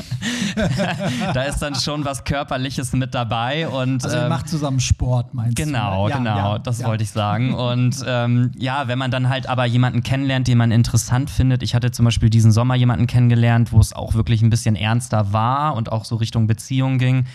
da 1.33 1.44
ist 1.44 1.59
dann 1.59 1.73
schon 1.73 2.06
was 2.06 2.25
Körperliches 2.25 2.94
mit 2.94 3.15
dabei. 3.15 3.67
Und, 3.67 4.03
also 4.03 4.17
ihr 4.17 4.23
ähm, 4.23 4.29
macht 4.29 4.50
zusammen 4.50 4.79
Sport, 4.79 5.33
meinst 5.33 5.56
genau, 5.56 6.07
du? 6.07 6.13
Genau, 6.13 6.33
genau, 6.33 6.53
ja, 6.53 6.59
das 6.59 6.81
ja. 6.81 6.88
wollte 6.88 7.03
ich 7.03 7.11
sagen. 7.11 7.53
Und 7.56 8.03
ähm, 8.06 8.51
ja, 8.57 8.88
wenn 8.88 9.00
man 9.00 9.09
dann 9.09 9.29
halt 9.29 9.50
aber 9.50 9.65
jemanden 9.65 10.03
kennenlernt, 10.03 10.47
den 10.47 10.59
man 10.59 10.71
interessant 10.71 11.31
findet. 11.31 11.63
Ich 11.63 11.73
hatte 11.73 11.89
zum 11.89 12.06
Beispiel 12.06 12.29
diesen 12.29 12.51
Sommer 12.51 12.75
jemanden 12.75 13.07
kennengelernt, 13.07 13.71
wo 13.71 13.79
es 13.79 13.94
auch 13.94 14.13
wirklich 14.13 14.44
ein 14.44 14.51
bisschen 14.51 14.75
ernster 14.75 15.33
war 15.33 15.75
und 15.75 15.91
auch 15.91 16.06
so 16.06 16.17
Richtung 16.17 16.45
Beziehung 16.45 17.00
ging 17.00 17.25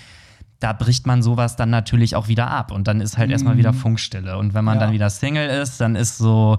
da 0.64 0.72
bricht 0.72 1.06
man 1.06 1.22
sowas 1.22 1.56
dann 1.56 1.69
natürlich 1.69 2.16
auch 2.16 2.26
wieder 2.28 2.50
ab 2.50 2.70
und 2.70 2.88
dann 2.88 3.02
ist 3.02 3.19
halt 3.19 3.28
mhm. 3.28 3.32
erstmal 3.32 3.58
wieder 3.58 3.75
Funkstille. 3.75 4.38
Und 4.38 4.55
wenn 4.55 4.64
man 4.64 4.76
ja. 4.76 4.87
dann 4.87 4.93
wieder 4.94 5.11
Single 5.11 5.46
ist, 5.46 5.78
dann 5.78 5.94
ist 5.94 6.16
so, 6.16 6.56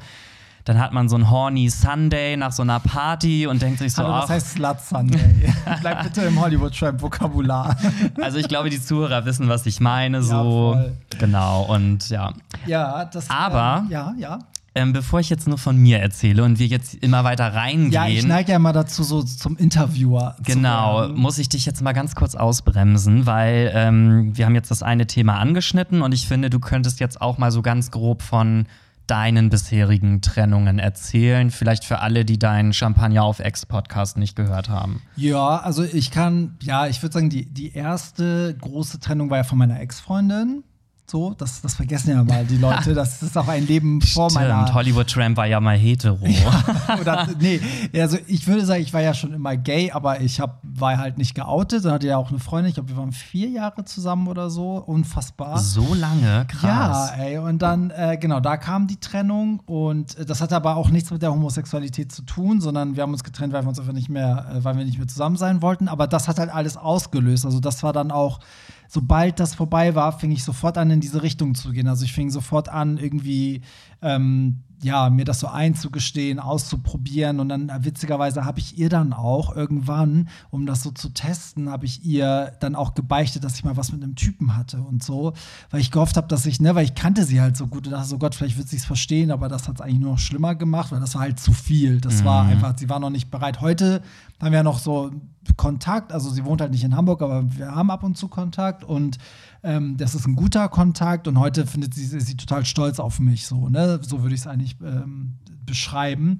dann 0.63 0.80
hat 0.80 0.94
man 0.94 1.10
so 1.10 1.16
ein 1.16 1.31
horny 1.31 1.72
Sunday 1.72 2.38
nach 2.38 2.52
so 2.52 2.62
einer 2.62 2.80
Party 2.80 3.48
und 3.48 3.63
denkt 3.63 3.80
sich 3.80 3.94
so, 3.94 4.04
Hallo, 4.04 4.13
was 4.13 4.30
heißt 4.30 4.52
Slut 4.52 4.80
Sunday? 4.80 5.52
Bleib 5.81 6.04
bitte 6.04 6.22
im 6.22 6.40
Hollywood 6.40 6.78
Tramp 6.78 7.02
Vokabular. 7.02 7.75
also 8.22 8.38
ich 8.38 8.48
glaube, 8.48 8.69
die 8.69 8.80
Zuhörer 8.80 9.25
wissen, 9.25 9.50
was 9.50 9.66
ich 9.66 9.80
meine, 9.80 10.22
so 10.22 10.75
ja, 10.75 11.18
genau 11.18 11.63
und 11.63 12.08
ja. 12.10 12.32
Ja, 12.68 13.06
das. 13.06 13.27
Aber 13.32 13.86
ähm, 13.86 13.91
ja, 13.91 14.13
ja. 14.20 14.39
Ähm, 14.77 14.91
bevor 14.91 15.22
ich 15.22 15.29
jetzt 15.29 15.48
nur 15.48 15.58
von 15.58 15.77
mir 15.77 16.00
erzähle 16.00 16.44
und 16.44 16.60
wir 16.60 16.67
jetzt 16.67 16.96
immer 16.96 17.24
weiter 17.24 17.53
reingehen. 17.53 17.91
Ja, 17.94 18.08
ich 18.08 18.25
neige 18.25 18.51
ja 18.51 18.60
mal 18.60 18.74
dazu, 18.74 19.03
so 19.03 19.24
zum 19.24 19.55
Interviewer. 19.55 20.36
Genau, 20.44 21.08
muss 21.08 21.38
ich 21.38 21.48
dich 21.48 21.65
jetzt 21.65 21.82
mal 21.82 21.94
ganz 21.94 22.13
kurz 22.13 22.36
ausbremsen, 22.36 23.25
weil 23.25 23.72
ähm, 23.74 24.36
wir 24.36 24.46
haben 24.46 24.53
jetzt 24.53 24.72
das 24.72 24.84
eine 24.84 25.08
Thema 25.08 25.39
angeschnitten 25.39 26.01
und 26.01 26.13
ich 26.13 26.27
finde, 26.27 26.50
du 26.50 26.60
könntest 26.60 27.00
jetzt 27.00 27.22
auch 27.22 27.38
mal 27.38 27.51
so 27.51 27.62
ganz 27.62 27.89
grob 27.89 28.22
von 28.22 28.65
deinen 29.08 29.50
bisherigen 29.50 30.22
Trennungen 30.22 30.79
erzählen? 30.79 31.51
Vielleicht 31.51 31.86
für 31.86 32.00
alle, 32.00 32.25
die 32.25 32.39
deinen 32.39 32.74
Champagner 32.74 33.24
auf 33.24 33.39
Ex-Podcast 33.39 34.17
nicht 34.17 34.36
gehört 34.36 34.70
haben. 34.70 35.01
Ja, 35.15 35.58
also 35.58 35.84
ich 35.84 36.12
kann, 36.12 36.58
ja, 36.62 36.88
ich 36.88 37.01
würde 37.01 37.13
sagen, 37.13 37.29
die, 37.29 37.46
die 37.46 37.74
erste 37.74 38.55
große 38.60 39.00
Trennung 39.00 39.29
war 39.29 39.38
ja 39.38 39.44
von 39.44 39.58
meiner 39.58 39.79
Ex-Freundin. 39.79 40.63
So, 41.07 41.35
das, 41.38 41.62
das 41.62 41.75
vergessen 41.75 42.09
ja 42.09 42.24
mal 42.24 42.45
die 42.45 42.57
Leute. 42.57 42.93
Das 43.05 43.21
ist 43.21 43.38
auch 43.38 43.47
ein 43.47 43.67
Leben 43.67 44.01
vor 44.01 44.29
Stimmt, 44.29 44.47
meiner. 44.47 44.74
Hollywood 44.74 45.07
Tramp 45.07 45.38
war 45.38 45.45
ja 45.45 45.59
mal 45.59 45.77
hetero. 45.77 46.17
ja, 46.25 47.00
oder, 47.00 47.27
nee, 47.39 47.59
also 47.93 48.17
ich 48.25 48.47
würde 48.47 48.65
sagen, 48.65 48.81
ich 48.81 48.93
war 48.93 49.01
ja 49.01 49.13
schon 49.13 49.33
immer 49.33 49.55
gay, 49.57 49.91
aber 49.91 50.21
ich 50.21 50.39
hab, 50.39 50.62
war 50.63 50.97
halt 50.97 51.17
nicht 51.17 51.35
geoutet. 51.35 51.85
Dann 51.85 51.93
hatte 51.93 52.07
ja 52.07 52.17
auch 52.17 52.29
eine 52.29 52.39
Freundin. 52.39 52.69
Ich 52.69 52.75
glaube, 52.75 52.89
wir 52.89 52.97
waren 52.97 53.12
vier 53.12 53.50
Jahre 53.50 53.85
zusammen 53.85 54.27
oder 54.27 54.50
so. 54.50 54.77
Unfassbar. 54.77 55.59
So 55.59 55.93
lange, 55.93 56.45
krass. 56.47 57.12
Ja, 57.17 57.24
ey. 57.24 57.38
Und 57.38 57.62
dann, 57.62 57.91
äh, 57.91 58.17
genau, 58.19 58.39
da 58.39 58.57
kam 58.57 58.88
die 58.88 59.00
Trennung. 59.00 59.59
Und 59.65 60.17
das 60.27 60.41
hatte 60.41 60.55
aber 60.55 60.75
auch 60.75 60.89
nichts 60.89 61.12
mit 61.12 61.21
der 61.21 61.31
Homosexualität 61.31 62.12
zu 62.12 62.24
tun, 62.24 62.62
sondern 62.62 62.95
wir 62.95 63.03
haben 63.03 63.13
uns 63.13 63.24
getrennt, 63.24 63.53
weil 63.53 63.63
wir 63.63 63.69
uns 63.69 63.79
einfach 63.79 63.93
nicht 63.93 64.09
mehr, 64.09 64.47
äh, 64.51 64.63
weil 64.63 64.77
wir 64.77 64.85
nicht 64.85 64.97
mehr 64.97 65.07
zusammen 65.07 65.38
sein 65.38 65.62
wollten. 65.62 65.88
Aber 65.88 66.07
das 66.07 66.27
hat 66.27 66.39
halt 66.39 66.51
alles 66.53 66.77
ausgelöst. 66.77 67.45
Also 67.45 67.59
das 67.59 67.83
war 67.83 67.93
dann 67.93 68.09
auch 68.09 68.39
sobald 68.88 69.39
das 69.39 69.56
vorbei 69.56 69.96
war, 69.96 70.18
fing 70.18 70.32
ich 70.32 70.44
sofort 70.44 70.77
an, 70.77 70.92
in 70.92 71.00
diese 71.00 71.24
Richtung 71.24 71.56
zu 71.56 71.72
gehen. 71.72 71.88
Also 71.88 72.06
ich 72.06 72.13
fing 72.13 72.30
sofort 72.30 72.70
an, 72.70 72.98
irgendwie 72.98 73.62
ähm, 74.05 74.62
ja, 74.83 75.09
mir 75.09 75.25
das 75.25 75.39
so 75.39 75.47
einzugestehen, 75.47 76.39
auszuprobieren. 76.39 77.39
Und 77.39 77.50
dann 77.50 77.69
äh, 77.69 77.83
witzigerweise 77.83 78.45
habe 78.45 78.59
ich 78.59 78.77
ihr 78.77 78.89
dann 78.89 79.13
auch 79.13 79.55
irgendwann, 79.55 80.29
um 80.51 80.65
das 80.65 80.83
so 80.83 80.91
zu 80.91 81.09
testen, 81.09 81.69
habe 81.69 81.85
ich 81.85 82.05
ihr 82.05 82.53
dann 82.59 82.75
auch 82.75 82.93
gebeichtet, 82.93 83.43
dass 83.43 83.55
ich 83.55 83.63
mal 83.63 83.77
was 83.77 83.91
mit 83.91 84.03
einem 84.03 84.15
Typen 84.15 84.55
hatte 84.55 84.77
und 84.77 85.03
so. 85.03 85.33
Weil 85.71 85.81
ich 85.81 85.91
gehofft 85.91 86.17
habe, 86.17 86.27
dass 86.27 86.45
ich, 86.45 86.59
ne, 86.59 86.75
weil 86.75 86.85
ich 86.85 86.93
kannte 86.93 87.24
sie 87.24 87.41
halt 87.41 87.57
so 87.57 87.67
gut 87.67 87.88
und 87.88 87.93
dachte 87.93 88.07
so, 88.07 88.19
Gott, 88.19 88.35
vielleicht 88.35 88.57
wird 88.57 88.67
sie 88.67 88.77
es 88.77 88.85
verstehen, 88.85 89.31
aber 89.31 89.47
das 89.47 89.67
hat 89.67 89.75
es 89.75 89.81
eigentlich 89.81 90.00
nur 90.00 90.12
noch 90.12 90.19
schlimmer 90.19 90.53
gemacht, 90.53 90.91
weil 90.91 91.00
das 91.00 91.15
war 91.15 91.21
halt 91.21 91.39
zu 91.39 91.51
viel. 91.51 92.00
Das 92.00 92.21
mhm. 92.21 92.25
war 92.25 92.45
einfach, 92.45 92.77
sie 92.77 92.89
war 92.89 93.00
noch 93.00 93.09
nicht 93.09 93.31
bereit. 93.31 93.62
Heute 93.62 94.03
haben 94.39 94.51
wir 94.51 94.59
ja 94.59 94.63
noch 94.63 94.79
so 94.79 95.12
Kontakt, 95.57 96.12
also 96.12 96.29
sie 96.29 96.43
wohnt 96.43 96.62
halt 96.62 96.71
nicht 96.71 96.83
in 96.83 96.95
Hamburg, 96.95 97.21
aber 97.21 97.43
wir 97.55 97.74
haben 97.74 97.89
ab 97.89 98.03
und 98.03 98.17
zu 98.17 98.27
Kontakt 98.27 98.83
und 98.83 99.17
ähm, 99.65 99.98
das 99.98 100.15
ist 100.15 100.27
ein 100.27 100.36
guter 100.36 100.69
Kontakt 100.69 101.27
und 101.27 101.39
heute 101.39 101.65
findet 101.65 101.93
sie, 101.93 102.03
ist 102.15 102.27
sie 102.27 102.38
total 102.38 102.65
stolz 102.65 103.00
auf 103.00 103.19
mich, 103.19 103.48
so, 103.48 103.67
ne? 103.67 104.00
So 104.01 104.22
würde 104.22 104.36
ich 104.36 104.41
es 104.41 104.48
eigentlich 104.48 104.77
ähm, 104.84 105.34
beschreiben. 105.65 106.38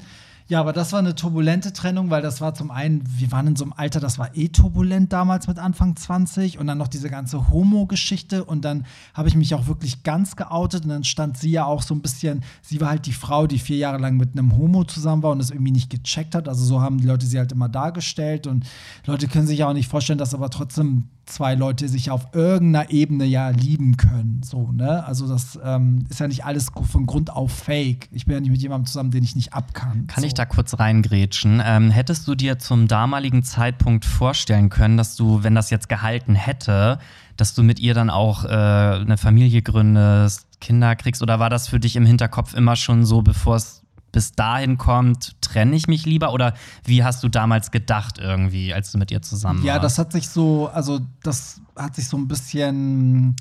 Ja, 0.48 0.60
aber 0.60 0.74
das 0.74 0.92
war 0.92 1.00
eine 1.00 1.16
turbulente 1.16 1.74
Trennung, 1.74 2.12
weil 2.12 2.22
das 2.22 2.40
war 2.40 2.54
zum 2.54 2.70
einen, 2.70 3.04
wir 3.18 3.32
waren 3.32 3.48
in 3.48 3.56
so 3.56 3.64
einem 3.64 3.74
Alter, 3.76 4.00
das 4.00 4.20
war 4.20 4.36
eh 4.38 4.50
turbulent 4.50 5.12
damals 5.12 5.48
mit 5.48 5.58
Anfang 5.58 5.96
20 5.96 6.60
und 6.60 6.68
dann 6.68 6.78
noch 6.78 6.88
diese 6.88 7.10
ganze 7.10 7.50
Homo-Geschichte 7.50 8.46
und 8.46 8.64
dann 8.64 8.86
habe 9.16 9.28
ich 9.28 9.36
mich 9.36 9.56
auch 9.56 9.66
wirklich 9.66 10.04
ganz 10.04 10.36
geoutet 10.36 10.84
und 10.84 10.90
dann 10.90 11.04
stand 11.04 11.38
sie 11.40 11.50
ja 11.50 11.66
auch 11.66 11.82
so 11.82 11.96
ein 11.96 12.02
bisschen, 12.02 12.44
sie 12.62 12.80
war 12.80 12.90
halt 12.90 13.08
die 13.08 13.14
Frau, 13.14 13.48
die 13.48 13.58
vier 13.58 13.78
Jahre 13.78 13.98
lang 13.98 14.18
mit 14.18 14.34
einem 14.38 14.56
Homo 14.56 14.84
zusammen 14.84 15.24
war 15.24 15.32
und 15.32 15.40
das 15.40 15.50
irgendwie 15.50 15.72
nicht 15.72 15.90
gecheckt 15.90 16.36
hat. 16.36 16.48
Also 16.48 16.64
so 16.64 16.80
haben 16.80 17.00
die 17.00 17.08
Leute 17.08 17.26
sie 17.26 17.40
halt 17.40 17.52
immer 17.52 17.68
dargestellt 17.68 18.46
und 18.46 18.68
Leute 19.08 19.28
können 19.28 19.48
sich 19.48 19.60
ja 19.60 19.68
auch 19.68 19.74
nicht 19.74 19.90
vorstellen, 19.90 20.20
dass 20.20 20.36
aber 20.36 20.52
trotzdem 20.52 21.06
zwei 21.26 21.56
Leute 21.56 21.88
sich 21.90 22.12
auf 22.12 22.28
irgendeiner 22.34 22.92
Ebene 22.92 23.26
ja 23.26 23.50
lieben 23.50 23.98
können. 23.98 24.42
So, 24.44 24.72
ne? 24.72 25.04
Also 25.06 25.28
das 25.28 25.60
ähm, 25.64 26.06
ist 26.10 26.20
ja 26.20 26.28
nicht 26.28 26.46
alles 26.46 26.72
von 26.92 27.06
Grund 27.06 27.32
auf 27.32 27.52
fake. 27.52 28.10
Ich 28.12 28.26
bin 28.26 28.36
ja 28.36 28.42
nicht 28.42 28.52
mit 28.52 28.62
jemandem 28.62 28.86
zusammen, 28.86 29.12
den 29.12 29.24
ich 29.24 29.36
nicht 29.36 29.54
abkann. 29.54 30.08
Kann 30.08 30.22
so. 30.22 30.28
ich 30.28 30.34
da 30.40 30.46
kurz 30.46 30.78
reingrätschen? 30.78 31.62
Ähm, 31.64 31.92
hättest 31.92 32.28
du 32.28 32.36
dir 32.36 32.60
zum 32.60 32.88
damaligen 32.88 33.44
Zeitpunkt 33.44 34.06
vorstellen 34.06 34.70
können, 34.70 34.98
dass 34.98 35.16
du, 35.16 35.44
wenn 35.44 35.56
das 35.56 35.70
jetzt 35.70 35.90
gehalten 35.90 36.36
hätte, 36.36 37.00
dass 37.38 37.54
du 37.54 37.64
mit 37.64 37.80
ihr 37.80 37.94
dann 37.94 38.10
auch 38.10 38.46
äh, 38.46 38.48
eine 38.48 39.18
Familie 39.18 39.62
gründest, 39.62 40.48
Kinder 40.62 40.96
kriegst? 40.96 41.22
Oder 41.22 41.40
war 41.40 41.50
das 41.50 41.68
für 41.68 41.80
dich 41.80 41.96
im 41.96 42.06
Hinterkopf 42.06 42.54
immer 42.54 42.76
schon 42.76 43.06
so, 43.06 43.22
bevor 43.22 43.56
es 43.56 43.82
bis 44.12 44.32
dahin 44.32 44.78
kommt, 44.78 45.42
trenne 45.42 45.76
ich 45.76 45.88
mich 45.88 46.06
lieber? 46.06 46.32
Oder 46.32 46.54
wie 46.86 47.04
hast 47.04 47.22
du 47.24 47.28
damals 47.28 47.72
gedacht 47.72 48.18
irgendwie, 48.18 48.74
als 48.74 48.92
du 48.92 48.98
mit 48.98 49.12
ihr 49.12 49.22
zusammen 49.22 49.60
warst? 49.60 49.68
Ja, 49.68 49.80
das 49.80 49.98
hat 49.98 50.14
sich 50.14 50.30
so, 50.30 50.70
also 50.74 51.02
das 51.22 51.60
hat 51.76 51.96
sich 51.96 52.08
so 52.08 52.18
ein 52.18 52.28
bisschen 52.28 53.36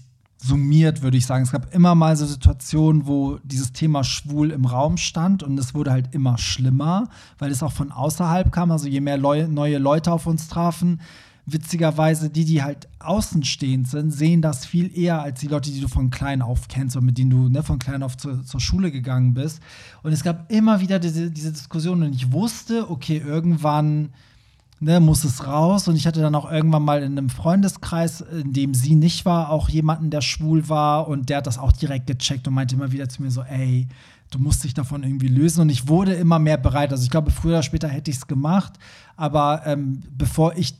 summiert, 0.44 1.02
würde 1.02 1.16
ich 1.16 1.26
sagen. 1.26 1.44
Es 1.44 1.52
gab 1.52 1.74
immer 1.74 1.94
mal 1.94 2.16
so 2.16 2.26
Situationen, 2.26 3.06
wo 3.06 3.38
dieses 3.44 3.72
Thema 3.72 4.04
schwul 4.04 4.50
im 4.50 4.66
Raum 4.66 4.96
stand 4.96 5.42
und 5.42 5.58
es 5.58 5.74
wurde 5.74 5.90
halt 5.90 6.14
immer 6.14 6.36
schlimmer, 6.38 7.08
weil 7.38 7.50
es 7.50 7.62
auch 7.62 7.72
von 7.72 7.90
außerhalb 7.90 8.52
kam. 8.52 8.70
Also 8.70 8.86
je 8.86 9.00
mehr 9.00 9.16
Leu 9.16 9.48
neue 9.48 9.78
Leute 9.78 10.12
auf 10.12 10.26
uns 10.26 10.48
trafen, 10.48 11.00
witzigerweise 11.46 12.30
die, 12.30 12.44
die 12.44 12.62
halt 12.62 12.88
außenstehend 13.00 13.88
sind, 13.88 14.10
sehen 14.10 14.42
das 14.42 14.66
viel 14.66 14.96
eher 14.96 15.22
als 15.22 15.40
die 15.40 15.48
Leute, 15.48 15.70
die 15.70 15.80
du 15.80 15.88
von 15.88 16.10
klein 16.10 16.42
auf 16.42 16.68
kennst 16.68 16.96
und 16.96 17.04
mit 17.04 17.16
denen 17.18 17.30
du 17.30 17.48
ne, 17.48 17.62
von 17.62 17.78
klein 17.78 18.02
auf 18.02 18.16
zu, 18.16 18.42
zur 18.42 18.60
Schule 18.60 18.90
gegangen 18.90 19.34
bist. 19.34 19.60
Und 20.02 20.12
es 20.12 20.22
gab 20.22 20.50
immer 20.50 20.80
wieder 20.80 20.98
diese, 20.98 21.30
diese 21.30 21.52
Diskussion 21.52 22.02
und 22.02 22.14
ich 22.14 22.32
wusste, 22.32 22.90
okay, 22.90 23.22
irgendwann 23.24 24.10
ne, 24.84 25.00
muss 25.00 25.24
es 25.24 25.46
raus. 25.46 25.88
Und 25.88 25.96
ich 25.96 26.06
hatte 26.06 26.20
dann 26.20 26.34
auch 26.34 26.50
irgendwann 26.50 26.82
mal 26.82 27.02
in 27.02 27.18
einem 27.18 27.30
Freundeskreis, 27.30 28.20
in 28.20 28.52
dem 28.52 28.74
sie 28.74 28.94
nicht 28.94 29.24
war, 29.24 29.50
auch 29.50 29.68
jemanden, 29.68 30.10
der 30.10 30.20
schwul 30.20 30.68
war 30.68 31.08
und 31.08 31.30
der 31.30 31.38
hat 31.38 31.46
das 31.46 31.58
auch 31.58 31.72
direkt 31.72 32.06
gecheckt 32.06 32.46
und 32.46 32.54
meinte 32.54 32.76
immer 32.76 32.92
wieder 32.92 33.08
zu 33.08 33.22
mir 33.22 33.30
so, 33.30 33.42
ey, 33.42 33.88
du 34.30 34.38
musst 34.38 34.62
dich 34.64 34.74
davon 34.74 35.02
irgendwie 35.02 35.28
lösen. 35.28 35.62
Und 35.62 35.70
ich 35.70 35.88
wurde 35.88 36.14
immer 36.14 36.38
mehr 36.38 36.58
bereit. 36.58 36.92
Also 36.92 37.02
ich 37.02 37.10
glaube, 37.10 37.30
früher 37.30 37.54
oder 37.54 37.62
später 37.62 37.88
hätte 37.88 38.10
ich 38.10 38.18
es 38.18 38.26
gemacht. 38.26 38.74
Aber 39.16 39.62
ähm, 39.64 40.02
bevor 40.16 40.54
ich 40.56 40.74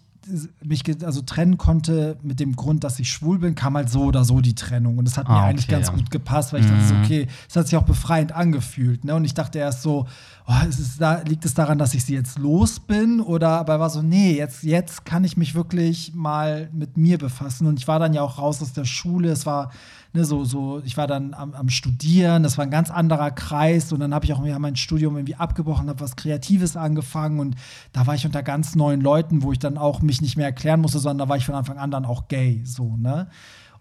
mich 0.63 0.83
also 1.05 1.23
trennen 1.23 1.59
konnte 1.59 2.17
mit 2.23 2.41
dem 2.41 2.57
Grund, 2.57 2.85
dass 2.85 2.99
ich 2.99 3.11
schwul 3.11 3.39
bin, 3.39 3.55
kam 3.55 3.75
halt 3.75 3.91
so 3.91 4.05
oder 4.05 4.25
so 4.25 4.41
die 4.41 4.55
Trennung. 4.55 4.99
Und 4.99 5.07
das 5.07 5.17
hat 5.17 5.27
ah, 5.27 5.33
mir 5.33 5.39
okay, 5.39 5.49
eigentlich 5.49 5.69
ganz 5.69 5.89
ja. 5.89 5.95
gut 5.95 6.11
gepasst, 6.11 6.53
weil 6.53 6.61
ich 6.61 6.67
mhm. 6.67 6.79
dachte 6.79 6.87
so, 6.87 6.95
okay, 6.97 7.27
es 7.49 7.57
hat 7.57 7.67
sich 7.67 7.77
auch 7.77 7.85
befreiend 7.85 8.33
angefühlt. 8.33 9.05
Ne? 9.05 9.15
Und 9.15 9.25
ich 9.25 9.35
dachte 9.35 9.59
erst 9.59 9.83
so, 9.83 10.07
oh, 10.47 10.53
da, 10.99 11.21
liegt 11.23 11.45
es 11.45 11.55
daran, 11.55 11.79
dass 11.79 11.95
ich 11.95 12.05
sie 12.05 12.15
jetzt 12.15 12.39
los 12.39 12.81
bin? 12.81 13.21
Oder 13.21 13.51
aber 13.51 13.81
war 13.81 13.91
so, 13.91 14.03
nee, 14.03 14.37
jetzt, 14.37 14.63
jetzt 14.63 15.05
kann 15.05 15.25
ich 15.25 15.37
mich 15.37 15.55
wirklich 15.55 16.13
mal 16.15 16.69
mit 16.73 16.97
mir 16.97 17.19
befassen. 17.19 17.67
Und 17.67 17.79
ich 17.79 17.89
war 17.89 17.99
dann 17.99 18.15
ja 18.15 18.23
auch 18.23 18.39
raus 18.39 18.63
aus 18.63 18.73
der 18.73 18.85
Schule. 18.85 19.31
Es 19.31 19.47
war 19.47 19.71
ne, 20.15 20.25
so, 20.25 20.45
so, 20.45 20.81
ich 20.85 20.97
war 20.97 21.07
dann 21.07 21.35
am, 21.35 21.55
am 21.55 21.69
Studieren, 21.69 22.45
das 22.45 22.57
war 22.57 22.65
ein 22.65 22.71
ganz 22.71 22.91
anderer 22.91 23.33
Kreis 23.33 23.93
und 23.93 24.01
dann 24.01 24.15
habe 24.15 24.25
ich 24.25 24.33
auch 24.33 24.45
ja, 24.47 24.59
mein 24.59 24.77
Studium 24.77 25.17
irgendwie 25.17 25.35
abgebrochen, 25.35 25.89
habe 25.89 26.01
was 26.01 26.17
Kreatives 26.17 26.77
angefangen 26.77 27.41
und 27.41 27.57
da 27.93 28.07
war 28.07 28.15
ich 28.15 28.25
unter 28.25 28.43
ganz 28.43 28.77
neuen 28.77 29.01
Leuten, 29.01 29.43
wo 29.43 29.53
ich 29.53 29.59
dann 29.59 29.77
auch 29.77 30.03
mich 30.03 30.23
nicht 30.23 30.37
mehr 30.37 30.47
erklären 30.47 30.81
musste, 30.81 31.01
sondern 31.01 31.27
da 31.27 31.29
war 31.29 31.37
ich 31.37 31.45
von 31.45 31.55
Anfang 31.55 31.79
an 31.79 31.91
dann 31.91 32.05
auch 32.05 32.29
gay, 32.29 32.63
so, 32.65 32.97
ne? 32.97 33.29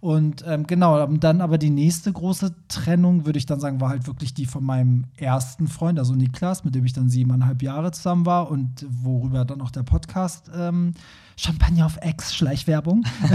Und 0.03 0.43
ähm, 0.45 0.67
genau, 0.67 1.07
dann 1.07 1.39
aber 1.39 1.57
die 1.57 1.69
nächste 1.69 2.11
große 2.11 2.53
Trennung, 2.67 3.25
würde 3.25 3.39
ich 3.39 3.45
dann 3.45 3.61
sagen, 3.61 3.79
war 3.79 3.87
halt 3.87 4.05
wirklich 4.05 4.33
die 4.33 4.45
von 4.45 4.61
meinem 4.61 5.05
ersten 5.15 5.69
Freund, 5.69 5.97
also 5.97 6.13
Niklas, 6.13 6.65
mit 6.65 6.75
dem 6.75 6.83
ich 6.83 6.91
dann 6.91 7.07
siebeneinhalb 7.07 7.63
Jahre 7.63 7.89
zusammen 7.93 8.25
war 8.25 8.51
und 8.51 8.85
worüber 8.89 9.45
dann 9.45 9.61
auch 9.61 9.71
der 9.71 9.83
Podcast 9.83 10.51
ähm, 10.53 10.93
Champagner 11.37 11.85
auf 11.85 11.95
Ex, 12.01 12.35
Schleichwerbung, 12.35 13.05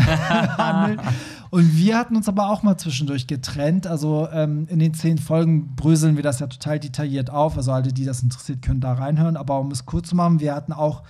handelt. 0.58 1.00
Und 1.48 1.74
wir 1.74 1.96
hatten 1.96 2.16
uns 2.16 2.28
aber 2.28 2.50
auch 2.50 2.62
mal 2.62 2.76
zwischendurch 2.76 3.26
getrennt. 3.26 3.86
Also 3.86 4.28
ähm, 4.30 4.66
in 4.68 4.78
den 4.78 4.92
zehn 4.92 5.16
Folgen 5.16 5.74
bröseln 5.74 6.16
wir 6.16 6.22
das 6.22 6.40
ja 6.40 6.48
total 6.48 6.78
detailliert 6.78 7.30
auf. 7.30 7.56
Also 7.56 7.72
alle, 7.72 7.94
die 7.94 8.04
das 8.04 8.22
interessiert, 8.22 8.60
können 8.60 8.82
da 8.82 8.92
reinhören. 8.92 9.38
Aber 9.38 9.58
um 9.58 9.70
es 9.70 9.86
kurz 9.86 10.10
zu 10.10 10.16
machen, 10.16 10.38
wir 10.38 10.54
hatten 10.54 10.74
auch 10.74 11.02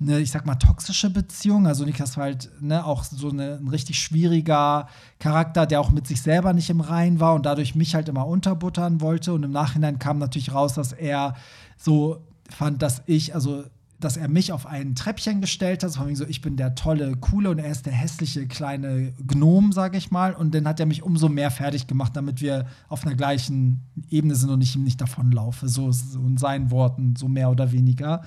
eine, 0.00 0.20
ich 0.20 0.30
sag 0.30 0.44
mal, 0.46 0.56
toxische 0.56 1.10
Beziehung. 1.10 1.66
Also 1.66 1.84
Niklas 1.84 2.16
war 2.16 2.24
halt 2.24 2.50
ne, 2.60 2.84
auch 2.84 3.04
so 3.04 3.30
eine, 3.30 3.56
ein 3.56 3.68
richtig 3.68 3.98
schwieriger 3.98 4.88
Charakter, 5.18 5.66
der 5.66 5.80
auch 5.80 5.90
mit 5.90 6.06
sich 6.06 6.20
selber 6.20 6.52
nicht 6.52 6.70
im 6.70 6.80
Rein 6.80 7.20
war 7.20 7.34
und 7.34 7.46
dadurch 7.46 7.74
mich 7.74 7.94
halt 7.94 8.08
immer 8.08 8.26
unterbuttern 8.26 9.00
wollte. 9.00 9.32
Und 9.32 9.44
im 9.44 9.52
Nachhinein 9.52 9.98
kam 9.98 10.18
natürlich 10.18 10.52
raus, 10.52 10.74
dass 10.74 10.92
er 10.92 11.34
so 11.78 12.22
fand, 12.50 12.82
dass 12.82 13.02
ich, 13.06 13.34
also 13.34 13.64
dass 14.00 14.16
er 14.18 14.28
mich 14.28 14.52
auf 14.52 14.66
ein 14.66 14.94
Treppchen 14.94 15.40
gestellt 15.40 15.82
hat, 15.82 15.94
von 15.94 16.14
so, 16.14 16.26
ich 16.26 16.42
bin 16.42 16.56
der 16.56 16.74
tolle, 16.74 17.16
coole 17.16 17.48
und 17.48 17.58
er 17.58 17.70
ist 17.70 17.86
der 17.86 17.92
hässliche 17.92 18.46
kleine 18.46 19.14
Gnom, 19.26 19.72
sage 19.72 19.96
ich 19.96 20.10
mal. 20.10 20.34
Und 20.34 20.54
dann 20.54 20.68
hat 20.68 20.78
er 20.78 20.86
mich 20.86 21.02
umso 21.02 21.28
mehr 21.28 21.50
fertig 21.50 21.86
gemacht, 21.86 22.14
damit 22.14 22.42
wir 22.42 22.66
auf 22.88 23.06
einer 23.06 23.14
gleichen 23.14 23.80
Ebene 24.10 24.34
sind 24.34 24.50
und 24.50 24.60
ich 24.60 24.76
ihm 24.76 24.84
nicht 24.84 25.00
davonlaufe. 25.00 25.68
So, 25.68 25.90
so 25.90 26.20
in 26.20 26.36
seinen 26.36 26.70
Worten, 26.70 27.16
so 27.16 27.28
mehr 27.28 27.50
oder 27.50 27.72
weniger. 27.72 28.22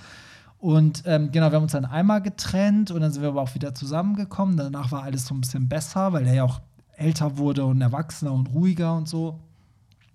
Und 0.59 1.03
ähm, 1.05 1.31
genau, 1.31 1.51
wir 1.51 1.57
haben 1.57 1.63
uns 1.63 1.73
dann 1.73 1.85
einmal 1.85 2.21
getrennt 2.21 2.89
und 2.91 3.01
dann 3.01 3.11
sind 3.11 3.21
wir 3.21 3.29
aber 3.29 3.41
auch 3.41 3.53
wieder 3.53 3.75
zusammengekommen. 3.75 4.57
Danach 4.57 4.91
war 4.91 5.03
alles 5.03 5.25
so 5.25 5.35
ein 5.35 5.41
bisschen 5.41 5.69
besser, 5.69 6.13
weil 6.13 6.25
er 6.25 6.33
ja 6.33 6.43
auch 6.43 6.61
älter 6.95 7.37
wurde 7.37 7.65
und 7.65 7.79
erwachsener 7.79 8.33
und 8.33 8.47
ruhiger 8.47 8.95
und 8.95 9.07
so. 9.07 9.39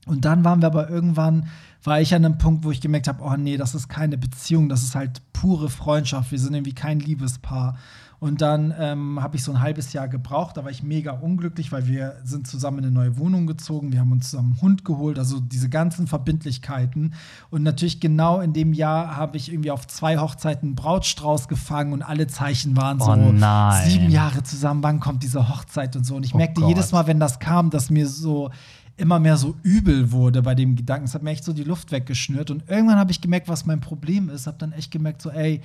Und 0.06 0.24
dann 0.24 0.44
waren 0.44 0.60
wir 0.60 0.66
aber 0.66 0.90
irgendwann, 0.90 1.46
war 1.84 2.00
ich 2.00 2.12
an 2.14 2.24
einem 2.24 2.38
Punkt, 2.38 2.64
wo 2.64 2.72
ich 2.72 2.80
gemerkt 2.80 3.06
habe, 3.06 3.22
oh 3.22 3.36
nee, 3.36 3.56
das 3.56 3.76
ist 3.76 3.88
keine 3.88 4.18
Beziehung, 4.18 4.68
das 4.68 4.82
ist 4.82 4.96
halt 4.96 5.22
pure 5.32 5.68
Freundschaft. 5.70 6.32
Wir 6.32 6.40
sind 6.40 6.54
irgendwie 6.54 6.74
kein 6.74 6.98
Liebespaar. 6.98 7.78
Und 8.22 8.40
dann 8.40 8.72
ähm, 8.78 9.20
habe 9.20 9.34
ich 9.34 9.42
so 9.42 9.50
ein 9.50 9.60
halbes 9.60 9.92
Jahr 9.92 10.06
gebraucht. 10.06 10.56
Da 10.56 10.62
war 10.62 10.70
ich 10.70 10.84
mega 10.84 11.10
unglücklich, 11.10 11.72
weil 11.72 11.88
wir 11.88 12.18
sind 12.22 12.46
zusammen 12.46 12.78
in 12.78 12.84
eine 12.84 12.94
neue 12.94 13.18
Wohnung 13.18 13.48
gezogen. 13.48 13.90
Wir 13.90 13.98
haben 13.98 14.12
uns 14.12 14.30
zusammen 14.30 14.52
einen 14.52 14.62
Hund 14.62 14.84
geholt. 14.84 15.18
Also 15.18 15.40
diese 15.40 15.68
ganzen 15.68 16.06
Verbindlichkeiten. 16.06 17.14
Und 17.50 17.64
natürlich 17.64 17.98
genau 17.98 18.38
in 18.38 18.52
dem 18.52 18.74
Jahr 18.74 19.16
habe 19.16 19.36
ich 19.36 19.50
irgendwie 19.52 19.72
auf 19.72 19.88
zwei 19.88 20.18
Hochzeiten 20.18 20.68
einen 20.68 20.74
Brautstrauß 20.76 21.48
gefangen 21.48 21.92
und 21.92 22.02
alle 22.02 22.28
Zeichen 22.28 22.76
waren 22.76 23.00
so 23.00 23.10
oh 23.10 23.88
sieben 23.88 24.08
Jahre 24.08 24.44
zusammen. 24.44 24.84
Wann 24.84 25.00
kommt 25.00 25.24
diese 25.24 25.48
Hochzeit 25.48 25.96
und 25.96 26.06
so? 26.06 26.14
Und 26.14 26.24
ich 26.24 26.32
oh 26.32 26.36
merkte 26.36 26.60
Gott. 26.60 26.68
jedes 26.68 26.92
Mal, 26.92 27.08
wenn 27.08 27.18
das 27.18 27.40
kam, 27.40 27.70
dass 27.70 27.90
mir 27.90 28.06
so 28.06 28.52
immer 28.96 29.18
mehr 29.18 29.36
so 29.36 29.56
übel 29.64 30.12
wurde 30.12 30.42
bei 30.42 30.54
dem 30.54 30.76
Gedanken. 30.76 31.06
Es 31.06 31.14
hat 31.16 31.24
mir 31.24 31.32
echt 31.32 31.42
so 31.42 31.52
die 31.52 31.64
Luft 31.64 31.90
weggeschnürt. 31.90 32.52
Und 32.52 32.70
irgendwann 32.70 33.00
habe 33.00 33.10
ich 33.10 33.20
gemerkt, 33.20 33.48
was 33.48 33.66
mein 33.66 33.80
Problem 33.80 34.28
ist. 34.28 34.46
Habe 34.46 34.58
dann 34.58 34.70
echt 34.70 34.92
gemerkt, 34.92 35.22
so, 35.22 35.30
ey, 35.30 35.60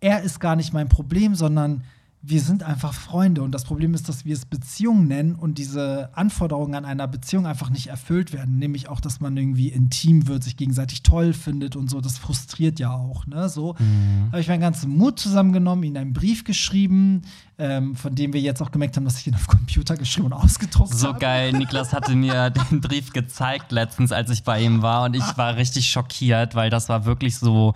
er 0.00 0.22
ist 0.22 0.40
gar 0.40 0.56
nicht 0.56 0.72
mein 0.72 0.88
Problem, 0.88 1.34
sondern 1.34 1.82
wir 2.20 2.40
sind 2.40 2.64
einfach 2.64 2.94
Freunde 2.94 3.42
und 3.42 3.52
das 3.52 3.64
Problem 3.64 3.94
ist, 3.94 4.08
dass 4.08 4.24
wir 4.24 4.34
es 4.34 4.44
Beziehung 4.44 5.06
nennen 5.06 5.36
und 5.36 5.56
diese 5.56 6.10
Anforderungen 6.14 6.74
an 6.74 6.84
einer 6.84 7.06
Beziehung 7.06 7.46
einfach 7.46 7.70
nicht 7.70 7.86
erfüllt 7.86 8.32
werden. 8.32 8.58
Nämlich 8.58 8.88
auch, 8.88 9.00
dass 9.00 9.20
man 9.20 9.36
irgendwie 9.36 9.68
intim 9.68 10.26
wird, 10.26 10.42
sich 10.42 10.56
gegenseitig 10.56 11.04
toll 11.04 11.32
findet 11.32 11.76
und 11.76 11.88
so. 11.88 12.00
Das 12.00 12.18
frustriert 12.18 12.80
ja 12.80 12.90
auch. 12.90 13.26
Ne? 13.26 13.48
So 13.48 13.76
mhm. 13.78 14.32
habe 14.32 14.40
ich 14.40 14.48
meinen 14.48 14.60
ganzen 14.60 14.96
Mut 14.96 15.20
zusammengenommen, 15.20 15.84
ihnen 15.84 15.96
einen 15.96 16.12
Brief 16.12 16.42
geschrieben, 16.42 17.22
ähm, 17.58 17.96
von 17.96 18.14
dem 18.14 18.32
wir 18.32 18.40
jetzt 18.40 18.62
auch 18.62 18.70
gemerkt 18.70 18.96
haben, 18.96 19.04
dass 19.04 19.18
ich 19.18 19.26
ihn 19.26 19.34
auf 19.34 19.48
Computer 19.48 19.96
geschrieben 19.96 20.26
und 20.26 20.32
ausgedruckt 20.32 20.90
habe. 20.90 21.00
So 21.00 21.12
geil. 21.12 21.52
Niklas 21.52 21.92
hatte 21.92 22.14
mir 22.14 22.50
den 22.70 22.80
Brief 22.80 23.12
gezeigt 23.12 23.72
letztens, 23.72 24.12
als 24.12 24.30
ich 24.30 24.44
bei 24.44 24.60
ihm 24.60 24.82
war 24.82 25.04
und 25.04 25.14
ich 25.14 25.36
war 25.36 25.56
richtig 25.56 25.88
schockiert, 25.88 26.54
weil 26.54 26.70
das 26.70 26.88
war 26.88 27.04
wirklich 27.04 27.36
so 27.38 27.74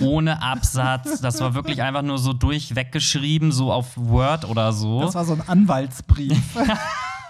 ohne 0.00 0.40
Absatz. 0.40 1.20
Das 1.20 1.40
war 1.40 1.54
wirklich 1.54 1.82
einfach 1.82 2.02
nur 2.02 2.18
so 2.18 2.32
durchweggeschrieben, 2.32 3.50
so 3.50 3.72
auf 3.72 3.96
Word 3.96 4.44
oder 4.44 4.72
so. 4.72 5.00
Das 5.00 5.14
war 5.14 5.24
so 5.24 5.32
ein 5.32 5.42
Anwaltsbrief. 5.46 6.38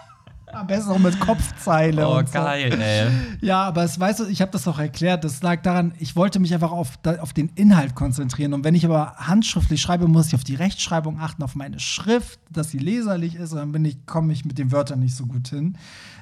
Am 0.54 0.66
besten 0.66 0.90
auch 0.90 0.98
mit 0.98 1.18
Kopfzeile. 1.18 2.06
Oh, 2.06 2.18
und 2.18 2.28
so. 2.28 2.34
geil, 2.34 2.80
ey. 2.80 3.08
Ja, 3.40 3.62
aber 3.64 3.84
es 3.84 3.98
weißt 3.98 4.20
du, 4.20 4.26
ich 4.26 4.40
habe 4.40 4.52
das 4.52 4.68
auch 4.68 4.78
erklärt. 4.78 5.24
Das 5.24 5.42
lag 5.42 5.62
daran, 5.62 5.92
ich 5.98 6.16
wollte 6.16 6.38
mich 6.38 6.54
einfach 6.54 6.70
auf, 6.70 6.98
auf 7.20 7.32
den 7.32 7.50
Inhalt 7.54 7.94
konzentrieren. 7.94 8.52
Und 8.54 8.64
wenn 8.64 8.74
ich 8.74 8.84
aber 8.84 9.14
handschriftlich 9.16 9.80
schreibe, 9.80 10.06
muss 10.06 10.28
ich 10.28 10.34
auf 10.34 10.44
die 10.44 10.54
Rechtschreibung 10.54 11.20
achten, 11.20 11.42
auf 11.42 11.54
meine 11.54 11.80
Schrift, 11.80 12.38
dass 12.50 12.70
sie 12.70 12.78
leserlich 12.78 13.34
ist. 13.34 13.52
Und 13.52 13.58
dann 13.58 13.72
bin 13.72 13.84
ich, 13.84 14.06
komme 14.06 14.32
ich 14.32 14.44
mit 14.44 14.58
den 14.58 14.72
Wörtern 14.72 15.00
nicht 15.00 15.16
so 15.16 15.26
gut 15.26 15.48
hin. 15.48 15.76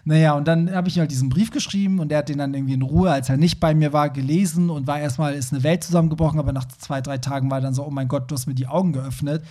Naja, 0.05 0.33
und 0.33 0.49
dann 0.49 0.75
habe 0.75 0.89
ich 0.89 0.99
halt 0.99 1.13
diesen 1.13 1.29
Brief 1.29 1.51
geschrieben 1.53 2.01
und 2.01 2.11
er 2.11 2.19
hat 2.19 2.29
den 2.29 2.39
dann 2.39 2.55
irgendwie 2.55 2.75
in 2.75 2.83
Ruhe, 2.83 3.11
als 3.11 3.29
er 3.29 3.37
nicht 3.37 3.61
bei 3.61 3.73
mir 3.73 3.93
war, 3.93 4.11
gelesen 4.11 4.69
und 4.69 4.89
war 4.89 4.99
erstmal, 4.99 5.35
ist 5.35 5.53
eine 5.53 5.63
Welt 5.63 5.85
zusammengebrochen, 5.85 6.41
aber 6.41 6.53
nach 6.53 6.67
zwei, 6.67 7.01
drei 7.01 7.19
Tagen 7.19 7.51
war 7.51 7.59
er 7.59 7.63
dann 7.63 7.75
so, 7.75 7.87
oh 7.87 7.91
mein 7.91 8.09
Gott, 8.09 8.29
du 8.29 8.35
hast 8.35 8.49
mir 8.49 8.55
die 8.55 8.67
Augen 8.67 8.93
geöffnet. 8.93 9.45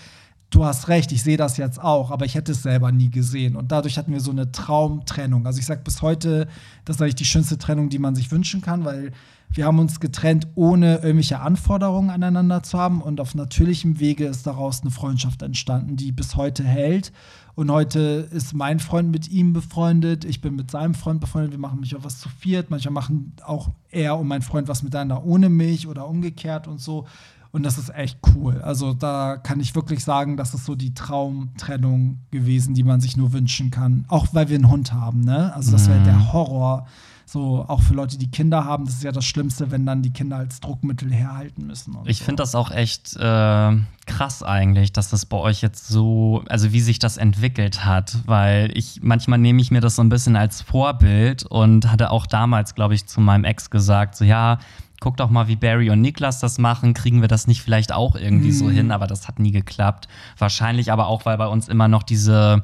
Du 0.52 0.66
hast 0.66 0.90
recht, 0.90 1.14
ich 1.14 1.24
sehe 1.24 1.38
das 1.38 1.56
jetzt 1.56 1.82
auch, 1.82 2.12
aber 2.12 2.26
ich 2.26 2.36
hätte 2.36 2.52
es 2.52 2.62
selber 2.62 2.92
nie 2.92 3.10
gesehen. 3.10 3.56
Und 3.56 3.72
dadurch 3.72 3.98
hatten 3.98 4.12
wir 4.12 4.20
so 4.20 4.32
eine 4.32 4.52
Traumtrennung. 4.52 5.46
Also 5.46 5.60
ich 5.60 5.66
sage 5.66 5.82
bis 5.82 6.02
heute, 6.02 6.48
das 6.84 6.98
ist 6.98 7.02
eigentlich 7.02 7.16
die 7.16 7.26
schönste 7.26 7.58
Trennung, 7.58 7.88
die 7.88 8.00
man 8.00 8.16
sich 8.16 8.30
wünschen 8.32 8.62
kann, 8.62 8.84
weil 8.84 9.14
wir 9.54 9.66
haben 9.66 9.80
uns 9.80 10.02
getrennt, 10.02 10.48
ohne 10.56 10.98
irgendwelche 10.98 11.40
Anforderungen 11.40 12.10
aneinander 12.10 12.64
zu 12.64 12.78
haben. 12.78 13.02
Und 13.02 13.22
auf 13.22 13.34
natürlichem 13.34 14.02
Wege 14.02 14.26
ist 14.26 14.46
daraus 14.46 14.82
eine 14.82 14.92
Freundschaft 14.92 15.42
entstanden, 15.42 15.96
die 15.96 16.12
bis 16.12 16.36
heute 16.36 16.66
hält. 16.66 17.14
Und 17.56 17.72
heute 17.72 18.28
ist 18.32 18.54
mein 18.54 18.80
Freund 18.80 19.10
mit 19.10 19.30
ihm 19.30 19.54
befreundet, 19.54 20.26
ich 20.26 20.42
bin 20.42 20.56
mit 20.56 20.72
seinem 20.72 20.96
Freund 20.96 21.20
befreundet, 21.20 21.52
wir 21.52 21.60
machen 21.60 21.82
mich 21.82 21.96
auch 21.96 22.04
was 22.04 22.20
zu 22.20 22.28
viert. 22.28 22.70
Manchmal 22.70 22.94
machen 22.94 23.34
auch 23.46 23.70
er 23.90 24.18
und 24.18 24.28
mein 24.28 24.42
Freund 24.42 24.68
was 24.68 24.84
miteinander 24.84 25.24
ohne 25.26 25.50
mich 25.50 25.88
oder 25.88 26.08
umgekehrt 26.08 26.68
und 26.68 26.82
so. 26.82 27.08
Und 27.52 27.64
das 27.64 27.78
ist 27.78 27.94
echt 27.94 28.18
cool. 28.34 28.62
Also 28.62 28.94
da 28.94 29.38
kann 29.38 29.60
ich 29.60 29.76
wirklich 29.76 30.04
sagen, 30.04 30.38
das 30.38 30.54
ist 30.54 30.66
so 30.66 30.76
die 30.76 30.94
Traumtrennung 30.94 32.20
gewesen, 32.32 32.74
die 32.74 32.84
man 32.84 33.02
sich 33.02 33.18
nur 33.18 33.34
wünschen 33.34 33.72
kann. 33.72 34.06
Auch 34.08 34.28
weil 34.32 34.48
wir 34.50 34.56
einen 34.56 34.70
Hund 34.70 34.94
haben, 34.94 35.22
ne? 35.22 35.54
Also 35.54 35.72
das 35.72 35.90
wäre 35.90 36.02
der 36.04 36.32
Horror. 36.32 36.88
So, 37.26 37.64
auch 37.66 37.82
für 37.82 37.94
Leute, 37.94 38.18
die 38.18 38.30
Kinder 38.30 38.66
haben, 38.66 38.84
das 38.84 38.96
ist 38.96 39.04
ja 39.04 39.14
das 39.14 39.24
Schlimmste, 39.24 39.72
wenn 39.72 39.86
dann 39.86 40.02
die 40.02 40.12
Kinder 40.12 40.36
als 40.36 40.60
Druckmittel 40.60 41.14
herhalten 41.14 41.66
müssen. 41.66 41.96
Ich 42.04 42.18
so. 42.18 42.26
finde 42.26 42.44
das 42.44 42.56
auch 42.56 42.72
echt 42.72 43.16
äh, 43.16 43.78
krass 44.06 44.44
eigentlich, 44.44 44.92
dass 44.92 45.10
das 45.10 45.26
bei 45.26 45.38
euch 45.38 45.62
jetzt 45.62 45.88
so, 45.88 46.44
also 46.50 46.74
wie 46.74 46.82
sich 46.82 47.00
das 47.00 47.16
entwickelt 47.16 47.86
hat, 47.86 48.18
weil 48.26 48.72
ich 48.76 49.00
manchmal 49.02 49.40
nehme 49.40 49.62
ich 49.62 49.72
mir 49.72 49.80
das 49.80 49.96
so 49.96 50.04
ein 50.04 50.10
bisschen 50.10 50.36
als 50.36 50.62
Vorbild 50.62 51.44
und 51.44 51.90
hatte 51.90 52.12
auch 52.12 52.26
damals, 52.26 52.76
glaube 52.76 52.96
ich, 52.96 53.06
zu 53.06 53.22
meinem 53.22 53.46
Ex 53.46 53.70
gesagt, 53.70 54.18
so 54.18 54.26
ja, 54.26 54.60
guck 55.02 55.18
doch 55.18 55.30
mal, 55.30 55.50
wie 55.50 55.58
Barry 55.58 55.90
und 55.90 56.00
Niklas 56.00 56.40
das 56.40 56.60
machen, 56.60 56.94
kriegen 56.94 57.22
wir 57.22 57.28
das 57.28 57.48
nicht 57.48 57.62
vielleicht 57.62 57.92
auch 57.92 58.16
irgendwie 58.16 58.52
so 58.52 58.70
hin, 58.70 58.92
aber 58.92 59.08
das 59.08 59.28
hat 59.28 59.40
nie 59.40 59.52
geklappt. 59.52 60.08
Wahrscheinlich 60.38 60.92
aber 60.92 61.08
auch, 61.08 61.26
weil 61.26 61.38
bei 61.38 61.48
uns 61.48 61.68
immer 61.68 61.88
noch 61.88 62.04
diese 62.04 62.64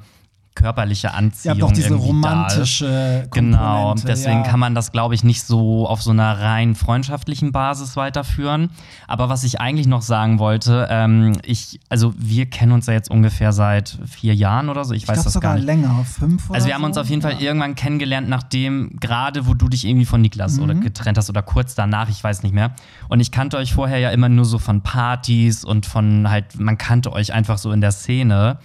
körperliche 0.58 1.14
Anziehung 1.14 1.52
habt 1.54 1.62
doch 1.62 1.72
diese 1.72 1.94
romantische 1.94 3.28
Genau, 3.32 3.94
deswegen 3.96 4.40
ja. 4.44 4.44
kann 4.44 4.60
man 4.60 4.74
das, 4.76 4.92
glaube 4.92 5.14
ich, 5.16 5.24
nicht 5.24 5.44
so 5.44 5.88
auf 5.88 6.02
so 6.02 6.12
einer 6.12 6.40
rein 6.40 6.74
freundschaftlichen 6.76 7.52
Basis 7.52 7.96
weiterführen. 7.96 8.70
Aber 9.08 9.30
was 9.30 9.44
ich 9.44 9.62
eigentlich 9.62 9.88
noch 9.88 10.02
sagen 10.02 10.40
wollte, 10.40 10.88
ähm, 10.90 11.34
ich, 11.46 11.80
also 11.90 12.14
wir 12.18 12.48
kennen 12.48 12.72
uns 12.72 12.88
ja 12.88 12.94
jetzt 12.94 13.10
ungefähr 13.12 13.54
seit 13.54 13.98
vier 14.06 14.34
Jahren 14.34 14.70
oder 14.70 14.84
so. 14.84 14.94
Ich, 14.94 15.04
Ich 15.04 15.08
weiß 15.10 15.24
das 15.24 15.34
sogar 15.34 15.52
gar 15.52 15.56
nicht. 15.58 15.66
länger, 15.66 16.04
fünf 16.06 16.50
oder 16.50 16.56
Also 16.56 16.68
wir 16.68 16.74
haben 16.76 16.84
uns 16.84 16.98
auf 16.98 17.10
jeden 17.10 17.22
Fall 17.22 17.34
Ja. 17.34 17.40
irgendwann 17.40 17.76
kennengelernt, 17.76 18.28
nachdem 18.28 18.98
gerade 19.00 19.46
wo 19.48 19.54
du 19.54 19.70
dich 19.70 19.86
irgendwie 19.86 20.06
von 20.06 20.22
Niklas 20.22 20.60
oder 20.60 20.74
Mhm. 20.74 20.82
getrennt 20.82 21.18
hast 21.18 21.30
oder 21.30 21.44
kurz 21.44 21.76
danach, 21.76 22.10
ich 22.10 22.24
weiß 22.24 22.42
nicht 22.44 22.54
mehr. 22.54 22.72
Und 23.10 23.20
ich 23.20 23.32
kannte 23.32 23.58
euch 23.58 23.74
vorher 23.74 24.00
ja 24.00 24.10
immer 24.10 24.30
nur 24.30 24.46
so 24.46 24.58
von 24.60 24.82
Partys 24.82 25.64
und 25.64 25.86
von 25.86 26.30
halt, 26.30 26.60
man 26.60 26.78
kannte 26.78 27.14
euch 27.14 27.32
einfach 27.34 27.58
so 27.58 27.72
in 27.72 27.82
der 27.82 27.92
Szene. 27.92 28.58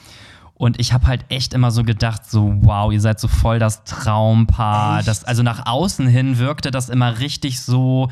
Und 0.63 0.79
ich 0.79 0.93
habe 0.93 1.09
halt 1.09 1.25
echt 1.29 1.55
immer 1.55 1.73
so 1.73 1.83
gedacht, 1.83 2.25
so 2.25 2.55
wow, 2.61 2.93
ihr 2.93 3.01
seid 3.01 3.19
so 3.19 3.27
voll 3.27 3.59
das 3.59 3.83
Traumpaar. 3.83 5.01
Echt? 5.01 5.09
Das, 5.09 5.25
also 5.25 5.43
nach 5.43 5.67
außen 5.67 6.07
hin 6.07 6.39
wirkte 6.39 6.71
das 6.71 6.89
immer 6.89 7.19
richtig 7.19 7.61
so, 7.61 8.11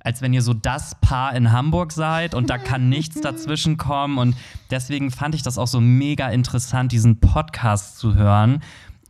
als 0.00 0.22
wenn 0.22 0.32
ihr 0.32 0.40
so 0.40 0.54
das 0.54 0.94
Paar 1.02 1.34
in 1.34 1.52
Hamburg 1.52 1.92
seid 1.92 2.34
und 2.34 2.48
da 2.48 2.56
kann 2.56 2.88
nichts 2.88 3.20
dazwischen 3.20 3.76
kommen. 3.76 4.16
Und 4.16 4.34
deswegen 4.70 5.10
fand 5.10 5.34
ich 5.34 5.42
das 5.42 5.58
auch 5.58 5.66
so 5.66 5.82
mega 5.82 6.30
interessant, 6.30 6.92
diesen 6.92 7.20
Podcast 7.20 7.98
zu 7.98 8.14
hören. 8.14 8.62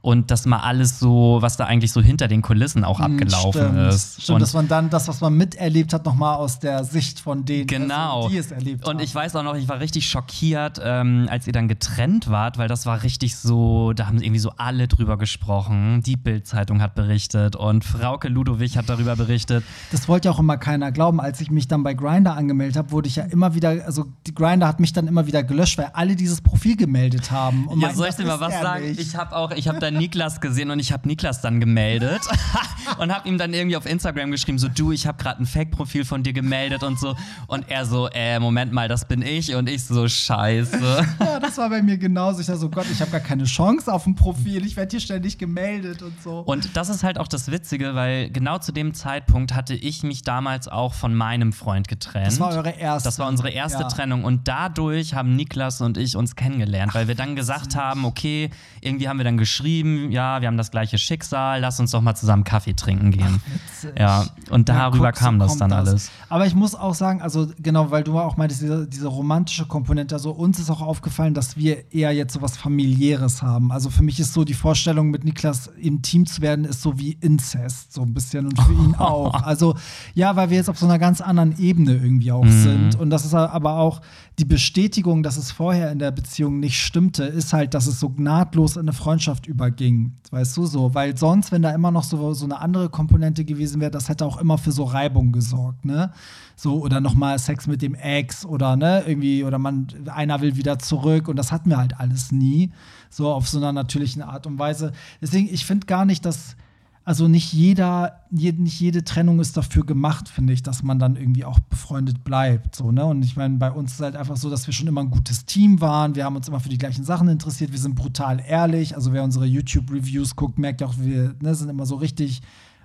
Und 0.02 0.32
das 0.32 0.46
mal 0.46 0.58
alles 0.58 0.98
so, 0.98 1.38
was 1.42 1.56
da 1.56 1.66
eigentlich 1.66 1.92
so 1.92 2.00
hinter 2.02 2.26
den 2.26 2.42
Kulissen 2.42 2.82
auch 2.84 2.98
abgelaufen 2.98 3.62
Stimmt. 3.62 3.78
ist. 3.94 4.22
Stimmt, 4.22 4.34
und 4.34 4.40
dass 4.42 4.52
man 4.52 4.66
dann 4.66 4.90
das, 4.90 5.06
was 5.06 5.20
man 5.20 5.32
miterlebt 5.34 5.92
hat, 5.92 6.04
nochmal 6.04 6.34
aus 6.36 6.58
der 6.58 6.82
Sicht 6.82 7.20
von 7.20 7.44
denen, 7.44 7.68
Genau. 7.68 8.16
also, 8.24 8.28
die 8.30 8.36
es 8.38 8.50
erlebt 8.50 8.84
Und 8.84 8.94
haben. 8.96 9.00
ich 9.04 9.14
weiß 9.14 9.36
auch 9.36 9.44
noch, 9.44 9.54
ich 9.54 9.68
war 9.68 9.78
richtig 9.78 10.06
schockiert, 10.08 10.80
ähm, 10.84 11.28
als 11.30 11.46
ihr 11.46 11.52
dann 11.52 11.68
getrennt 11.68 12.28
wart, 12.28 12.58
weil 12.58 12.66
das 12.66 12.84
war 12.84 13.04
richtig 13.04 13.36
so, 13.36 13.92
da 13.92 14.08
haben 14.08 14.20
irgendwie 14.20 14.40
so 14.40 14.50
alle 14.56 14.88
drüber 14.88 15.16
gesprochen. 15.18 16.02
Die 16.04 16.16
Bild-Zeitung 16.16 16.82
hat 16.82 16.96
berichtet 16.96 17.54
und 17.54 17.84
Frauke 17.84 18.26
Ludowig 18.28 18.76
hat 18.76 18.88
darüber 18.88 19.14
berichtet. 19.14 19.62
Das 19.92 20.08
wollte 20.08 20.28
ja 20.28 20.34
auch 20.34 20.40
immer 20.40 20.56
keiner 20.56 20.90
glauben. 20.90 21.20
Als 21.20 21.40
ich 21.40 21.50
mich 21.52 21.68
dann 21.68 21.84
bei 21.84 21.94
Grinder 21.94 22.36
angemeldet 22.36 22.76
habe, 22.76 22.90
wurde 22.90 23.06
ich 23.06 23.14
ja 23.16 23.22
immer 23.24 23.54
wieder, 23.54 23.84
also 23.86 24.06
die 24.26 24.34
Grinder 24.34 24.66
hat 24.66 24.80
mich 24.80 24.92
dann 24.92 25.06
immer 25.06 25.28
wieder 25.28 25.44
gelöscht, 25.44 25.78
weil 25.78 25.90
alle 25.92 26.16
dieses 26.16 26.40
Profil 26.40 26.76
gemeldet 26.76 27.30
haben. 27.30 27.68
Und 27.68 27.78
Ja, 27.80 27.86
meinten, 27.86 27.98
soll 27.98 28.08
ich 28.08 28.16
dir 28.16 28.26
mal 28.26 28.40
was 28.40 28.52
sagen? 28.60 28.84
nicht. 28.88 29.00
Ich 29.00 29.14
habe 29.16 29.36
auch, 29.36 29.52
ich 29.52 29.68
habe 29.68 29.78
dann 29.92 30.00
Niklas 30.00 30.40
gesehen 30.40 30.70
und 30.70 30.78
ich 30.78 30.92
habe 30.92 31.06
Niklas 31.06 31.40
dann 31.40 31.60
gemeldet 31.60 32.20
und 32.98 33.14
habe 33.14 33.28
ihm 33.28 33.38
dann 33.38 33.52
irgendwie 33.52 33.76
auf 33.76 33.86
Instagram 33.86 34.30
geschrieben, 34.30 34.58
so 34.58 34.68
du, 34.68 34.92
ich 34.92 35.06
habe 35.06 35.22
gerade 35.22 35.42
ein 35.42 35.46
Fake-Profil 35.46 36.04
von 36.04 36.22
dir 36.22 36.32
gemeldet 36.32 36.82
und 36.82 36.98
so. 36.98 37.14
Und 37.46 37.70
er 37.70 37.84
so, 37.84 38.08
äh, 38.12 38.38
Moment 38.38 38.72
mal, 38.72 38.88
das 38.88 39.06
bin 39.06 39.22
ich 39.22 39.54
und 39.54 39.68
ich 39.68 39.84
so, 39.84 40.08
scheiße. 40.08 41.06
ja, 41.20 41.40
das 41.40 41.58
war 41.58 41.68
bei 41.70 41.82
mir 41.82 41.98
genauso. 41.98 42.40
Ich 42.40 42.46
dachte 42.46 42.60
so, 42.60 42.70
Gott, 42.70 42.86
ich 42.90 43.00
habe 43.00 43.10
gar 43.10 43.20
keine 43.20 43.44
Chance 43.44 43.92
auf 43.92 44.06
ein 44.06 44.14
Profil. 44.14 44.64
Ich 44.64 44.76
werde 44.76 44.90
hier 44.90 45.00
ständig 45.00 45.38
gemeldet 45.38 46.02
und 46.02 46.20
so. 46.22 46.40
Und 46.40 46.76
das 46.76 46.88
ist 46.88 47.02
halt 47.02 47.18
auch 47.18 47.28
das 47.28 47.50
Witzige, 47.50 47.94
weil 47.94 48.30
genau 48.30 48.58
zu 48.58 48.72
dem 48.72 48.94
Zeitpunkt 48.94 49.54
hatte 49.54 49.74
ich 49.74 50.02
mich 50.02 50.22
damals 50.22 50.68
auch 50.68 50.94
von 50.94 51.14
meinem 51.14 51.52
Freund 51.52 51.88
getrennt. 51.88 52.26
das 52.26 52.40
war 52.40 52.54
eure 52.54 52.70
erste. 52.70 53.08
Das 53.08 53.18
war 53.18 53.28
unsere 53.28 53.50
erste 53.50 53.82
Ja. 53.82 53.88
Trennung 53.88 54.24
und 54.24 54.48
dadurch 54.48 55.14
haben 55.14 55.36
Niklas 55.36 55.80
und 55.80 55.98
ich 55.98 56.16
uns 56.16 56.36
kennengelernt, 56.36 56.94
weil 56.94 57.08
wir 57.08 57.14
dann 57.14 57.36
gesagt 57.36 57.76
haben, 57.76 58.04
okay, 58.04 58.50
irgendwie 58.80 59.08
haben 59.08 59.18
wir 59.18 59.24
dann 59.24 59.36
geschrieben, 59.36 59.81
ja, 60.10 60.40
wir 60.40 60.48
haben 60.48 60.56
das 60.56 60.70
gleiche 60.70 60.98
Schicksal, 60.98 61.60
lass 61.60 61.78
uns 61.80 61.90
doch 61.90 62.00
mal 62.00 62.14
zusammen 62.14 62.44
Kaffee 62.44 62.74
trinken 62.74 63.10
gehen. 63.10 63.40
Witzig. 63.46 63.98
Ja, 63.98 64.26
und 64.50 64.68
Ja, 64.68 64.74
darüber 64.90 65.08
guck, 65.12 65.18
so 65.18 65.24
kam 65.24 65.38
das 65.38 65.48
kommt 65.48 65.60
dann 65.62 65.72
alles. 65.72 66.10
Aber 66.28 66.46
ich 66.46 66.54
muss 66.54 66.74
auch 66.74 66.94
sagen, 66.94 67.22
also 67.22 67.48
genau, 67.58 67.90
weil 67.90 68.04
du 68.04 68.18
auch 68.18 68.36
meintest, 68.36 68.62
diese, 68.62 68.86
diese 68.86 69.08
romantische 69.08 69.66
Komponente, 69.66 70.14
also 70.14 70.30
uns 70.30 70.58
ist 70.58 70.70
auch 70.70 70.80
aufgefallen, 70.82 71.34
dass 71.34 71.56
wir 71.56 71.92
eher 71.92 72.12
jetzt 72.12 72.32
so 72.34 72.42
was 72.42 72.56
familiäres 72.56 73.42
haben. 73.42 73.72
Also 73.72 73.90
für 73.90 74.02
mich 74.02 74.18
ist 74.20 74.32
so 74.32 74.44
die 74.44 74.54
Vorstellung, 74.54 75.10
mit 75.10 75.24
Niklas 75.24 75.68
im 75.80 76.02
Team 76.02 76.26
zu 76.26 76.42
werden, 76.42 76.64
ist 76.64 76.82
so 76.82 76.98
wie 76.98 77.12
Inzest, 77.20 77.92
so 77.92 78.02
ein 78.02 78.14
bisschen 78.14 78.46
und 78.46 78.60
für 78.60 78.72
ihn 78.72 78.94
auch. 78.98 79.42
Also 79.42 79.74
ja, 80.14 80.36
weil 80.36 80.50
wir 80.50 80.56
jetzt 80.56 80.68
auf 80.70 80.78
so 80.78 80.86
einer 80.86 80.98
ganz 80.98 81.20
anderen 81.20 81.58
Ebene 81.58 81.92
irgendwie 81.92 82.30
auch 82.32 82.42
Mhm. 82.44 82.62
sind. 82.62 82.94
Und 82.98 83.10
das 83.10 83.24
ist 83.24 83.34
aber 83.34 83.76
auch 83.78 84.00
die 84.38 84.44
Bestätigung, 84.44 85.22
dass 85.22 85.36
es 85.36 85.52
vorher 85.52 85.92
in 85.92 85.98
der 85.98 86.10
Beziehung 86.10 86.58
nicht 86.60 86.80
stimmte, 86.80 87.24
ist 87.24 87.52
halt, 87.52 87.74
dass 87.74 87.86
es 87.86 88.00
so 88.00 88.12
nahtlos 88.16 88.76
in 88.76 88.82
eine 88.82 88.92
Freundschaft 88.92 89.46
überging. 89.72 90.12
Weißt 90.30 90.56
du 90.56 90.66
so? 90.66 90.94
Weil 90.94 91.16
sonst, 91.16 91.52
wenn 91.52 91.62
da 91.62 91.70
immer 91.70 91.90
noch 91.90 92.04
so, 92.04 92.32
so 92.32 92.44
eine 92.44 92.60
andere 92.60 92.88
Komponente 92.88 93.44
gewesen 93.44 93.80
wäre, 93.80 93.90
das 93.90 94.08
hätte 94.08 94.24
auch 94.24 94.38
immer 94.38 94.58
für 94.58 94.72
so 94.72 94.84
Reibung 94.84 95.32
gesorgt, 95.32 95.84
ne? 95.84 96.12
So, 96.56 96.80
oder 96.80 97.00
nochmal 97.00 97.38
Sex 97.38 97.66
mit 97.66 97.82
dem 97.82 97.94
Ex 97.94 98.44
oder 98.44 98.76
ne, 98.76 99.02
irgendwie, 99.06 99.42
oder 99.42 99.58
man, 99.58 99.88
einer 100.06 100.40
will 100.40 100.56
wieder 100.56 100.78
zurück 100.78 101.28
und 101.28 101.36
das 101.36 101.50
hatten 101.50 101.70
wir 101.70 101.78
halt 101.78 101.98
alles 101.98 102.30
nie. 102.30 102.70
So 103.10 103.32
auf 103.32 103.48
so 103.48 103.58
einer 103.58 103.72
natürlichen 103.72 104.22
Art 104.22 104.46
und 104.46 104.58
Weise. 104.58 104.92
Deswegen, 105.20 105.52
ich 105.52 105.64
finde 105.64 105.86
gar 105.86 106.04
nicht, 106.04 106.24
dass. 106.24 106.56
Also 107.04 107.26
nicht 107.26 107.52
jeder, 107.52 108.20
je, 108.30 108.52
nicht 108.52 108.78
jede 108.78 109.02
Trennung 109.02 109.40
ist 109.40 109.56
dafür 109.56 109.84
gemacht, 109.84 110.28
finde 110.28 110.52
ich, 110.52 110.62
dass 110.62 110.84
man 110.84 111.00
dann 111.00 111.16
irgendwie 111.16 111.44
auch 111.44 111.58
befreundet 111.58 112.22
bleibt. 112.22 112.76
So, 112.76 112.92
ne? 112.92 113.04
Und 113.04 113.24
ich 113.24 113.36
meine, 113.36 113.56
bei 113.56 113.72
uns 113.72 113.94
ist 113.94 114.00
halt 114.00 114.14
einfach 114.14 114.36
so, 114.36 114.48
dass 114.48 114.68
wir 114.68 114.74
schon 114.74 114.86
immer 114.86 115.00
ein 115.00 115.10
gutes 115.10 115.44
Team 115.44 115.80
waren. 115.80 116.14
Wir 116.14 116.24
haben 116.24 116.36
uns 116.36 116.46
immer 116.46 116.60
für 116.60 116.68
die 116.68 116.78
gleichen 116.78 117.04
Sachen 117.04 117.28
interessiert. 117.28 117.72
Wir 117.72 117.80
sind 117.80 117.96
brutal 117.96 118.40
ehrlich. 118.46 118.94
Also 118.94 119.12
wer 119.12 119.24
unsere 119.24 119.46
YouTube-Reviews 119.46 120.36
guckt, 120.36 120.60
merkt 120.60 120.80
auch, 120.82 120.94
wir 120.96 121.34
ne, 121.40 121.54
sind 121.56 121.70
immer 121.70 121.86
so 121.86 121.96
richtig, 121.96 122.40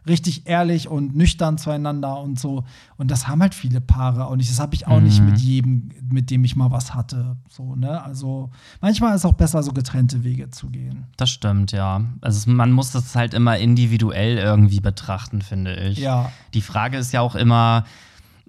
richtig 0.07 0.47
ehrlich 0.47 0.87
und 0.87 1.15
nüchtern 1.15 1.57
zueinander 1.57 2.19
und 2.19 2.39
so. 2.39 2.63
Und 2.97 3.11
das 3.11 3.27
haben 3.27 3.41
halt 3.41 3.53
viele 3.53 3.81
Paare 3.81 4.27
auch 4.27 4.35
nicht. 4.35 4.49
Das 4.49 4.59
habe 4.59 4.75
ich 4.75 4.87
auch 4.87 4.99
nicht 4.99 5.21
mit 5.21 5.39
jedem, 5.39 5.91
mit 6.11 6.29
dem 6.31 6.43
ich 6.43 6.55
mal 6.55 6.71
was 6.71 6.93
hatte. 6.93 7.37
So, 7.49 7.75
ne? 7.75 8.01
Also 8.03 8.49
manchmal 8.81 9.11
ist 9.15 9.21
es 9.21 9.25
auch 9.25 9.33
besser, 9.33 9.63
so 9.63 9.71
getrennte 9.71 10.23
Wege 10.23 10.49
zu 10.49 10.69
gehen. 10.69 11.05
Das 11.17 11.29
stimmt, 11.29 11.71
ja. 11.71 12.01
Also 12.21 12.49
man 12.49 12.71
muss 12.71 12.91
das 12.91 13.15
halt 13.15 13.33
immer 13.33 13.57
individuell 13.57 14.37
irgendwie 14.37 14.79
betrachten, 14.79 15.41
finde 15.41 15.75
ich. 15.75 15.97
Ja. 15.97 16.31
Die 16.53 16.61
Frage 16.61 16.97
ist 16.97 17.11
ja 17.13 17.21
auch 17.21 17.35
immer, 17.35 17.83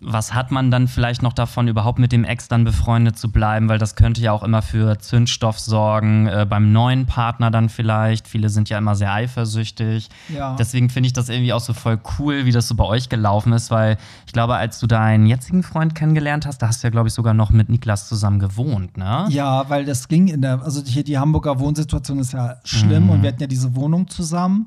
was 0.00 0.32
hat 0.32 0.50
man 0.52 0.70
dann 0.70 0.87
vielleicht 0.87 1.22
noch 1.22 1.32
davon, 1.32 1.66
überhaupt 1.66 1.98
mit 1.98 2.12
dem 2.12 2.22
Ex 2.24 2.46
dann 2.48 2.64
befreundet 2.64 3.18
zu 3.18 3.32
bleiben? 3.32 3.68
Weil 3.68 3.78
das 3.78 3.96
könnte 3.96 4.20
ja 4.20 4.32
auch 4.32 4.42
immer 4.42 4.62
für 4.62 4.98
Zündstoff 4.98 5.58
sorgen, 5.58 6.26
äh, 6.28 6.46
beim 6.48 6.72
neuen 6.72 7.06
Partner 7.06 7.50
dann 7.50 7.68
vielleicht. 7.68 8.28
Viele 8.28 8.48
sind 8.48 8.68
ja 8.68 8.78
immer 8.78 8.94
sehr 8.94 9.12
eifersüchtig. 9.12 10.08
Ja. 10.28 10.54
Deswegen 10.56 10.88
finde 10.90 11.08
ich 11.08 11.12
das 11.12 11.28
irgendwie 11.28 11.52
auch 11.52 11.61
so 11.61 11.72
voll 11.72 11.98
cool, 12.18 12.44
wie 12.44 12.52
das 12.52 12.68
so 12.68 12.74
bei 12.74 12.84
euch 12.84 13.08
gelaufen 13.08 13.52
ist, 13.52 13.70
weil 13.70 13.96
ich 14.26 14.32
glaube, 14.32 14.54
als 14.56 14.78
du 14.78 14.87
deinen 14.87 15.26
jetzigen 15.26 15.62
Freund 15.62 15.94
kennengelernt 15.94 16.46
hast, 16.46 16.58
da 16.62 16.68
hast 16.68 16.82
du 16.82 16.87
ja, 16.87 16.90
glaube 16.90 17.08
ich, 17.08 17.14
sogar 17.14 17.34
noch 17.34 17.50
mit 17.50 17.68
Niklas 17.68 18.08
zusammen 18.08 18.38
gewohnt, 18.38 18.96
ne? 18.96 19.26
Ja, 19.30 19.68
weil 19.68 19.84
das 19.84 20.08
ging 20.08 20.28
in 20.28 20.42
der, 20.42 20.62
also 20.62 20.82
hier 20.84 21.02
die 21.04 21.18
Hamburger 21.18 21.58
Wohnsituation 21.58 22.18
ist 22.18 22.32
ja 22.32 22.56
schlimm 22.64 23.04
Mhm. 23.04 23.11
und 23.11 23.22
wir 23.22 23.28
hatten 23.30 23.40
ja 23.40 23.46
diese 23.46 23.74
Wohnung 23.74 24.08
zusammen. 24.08 24.66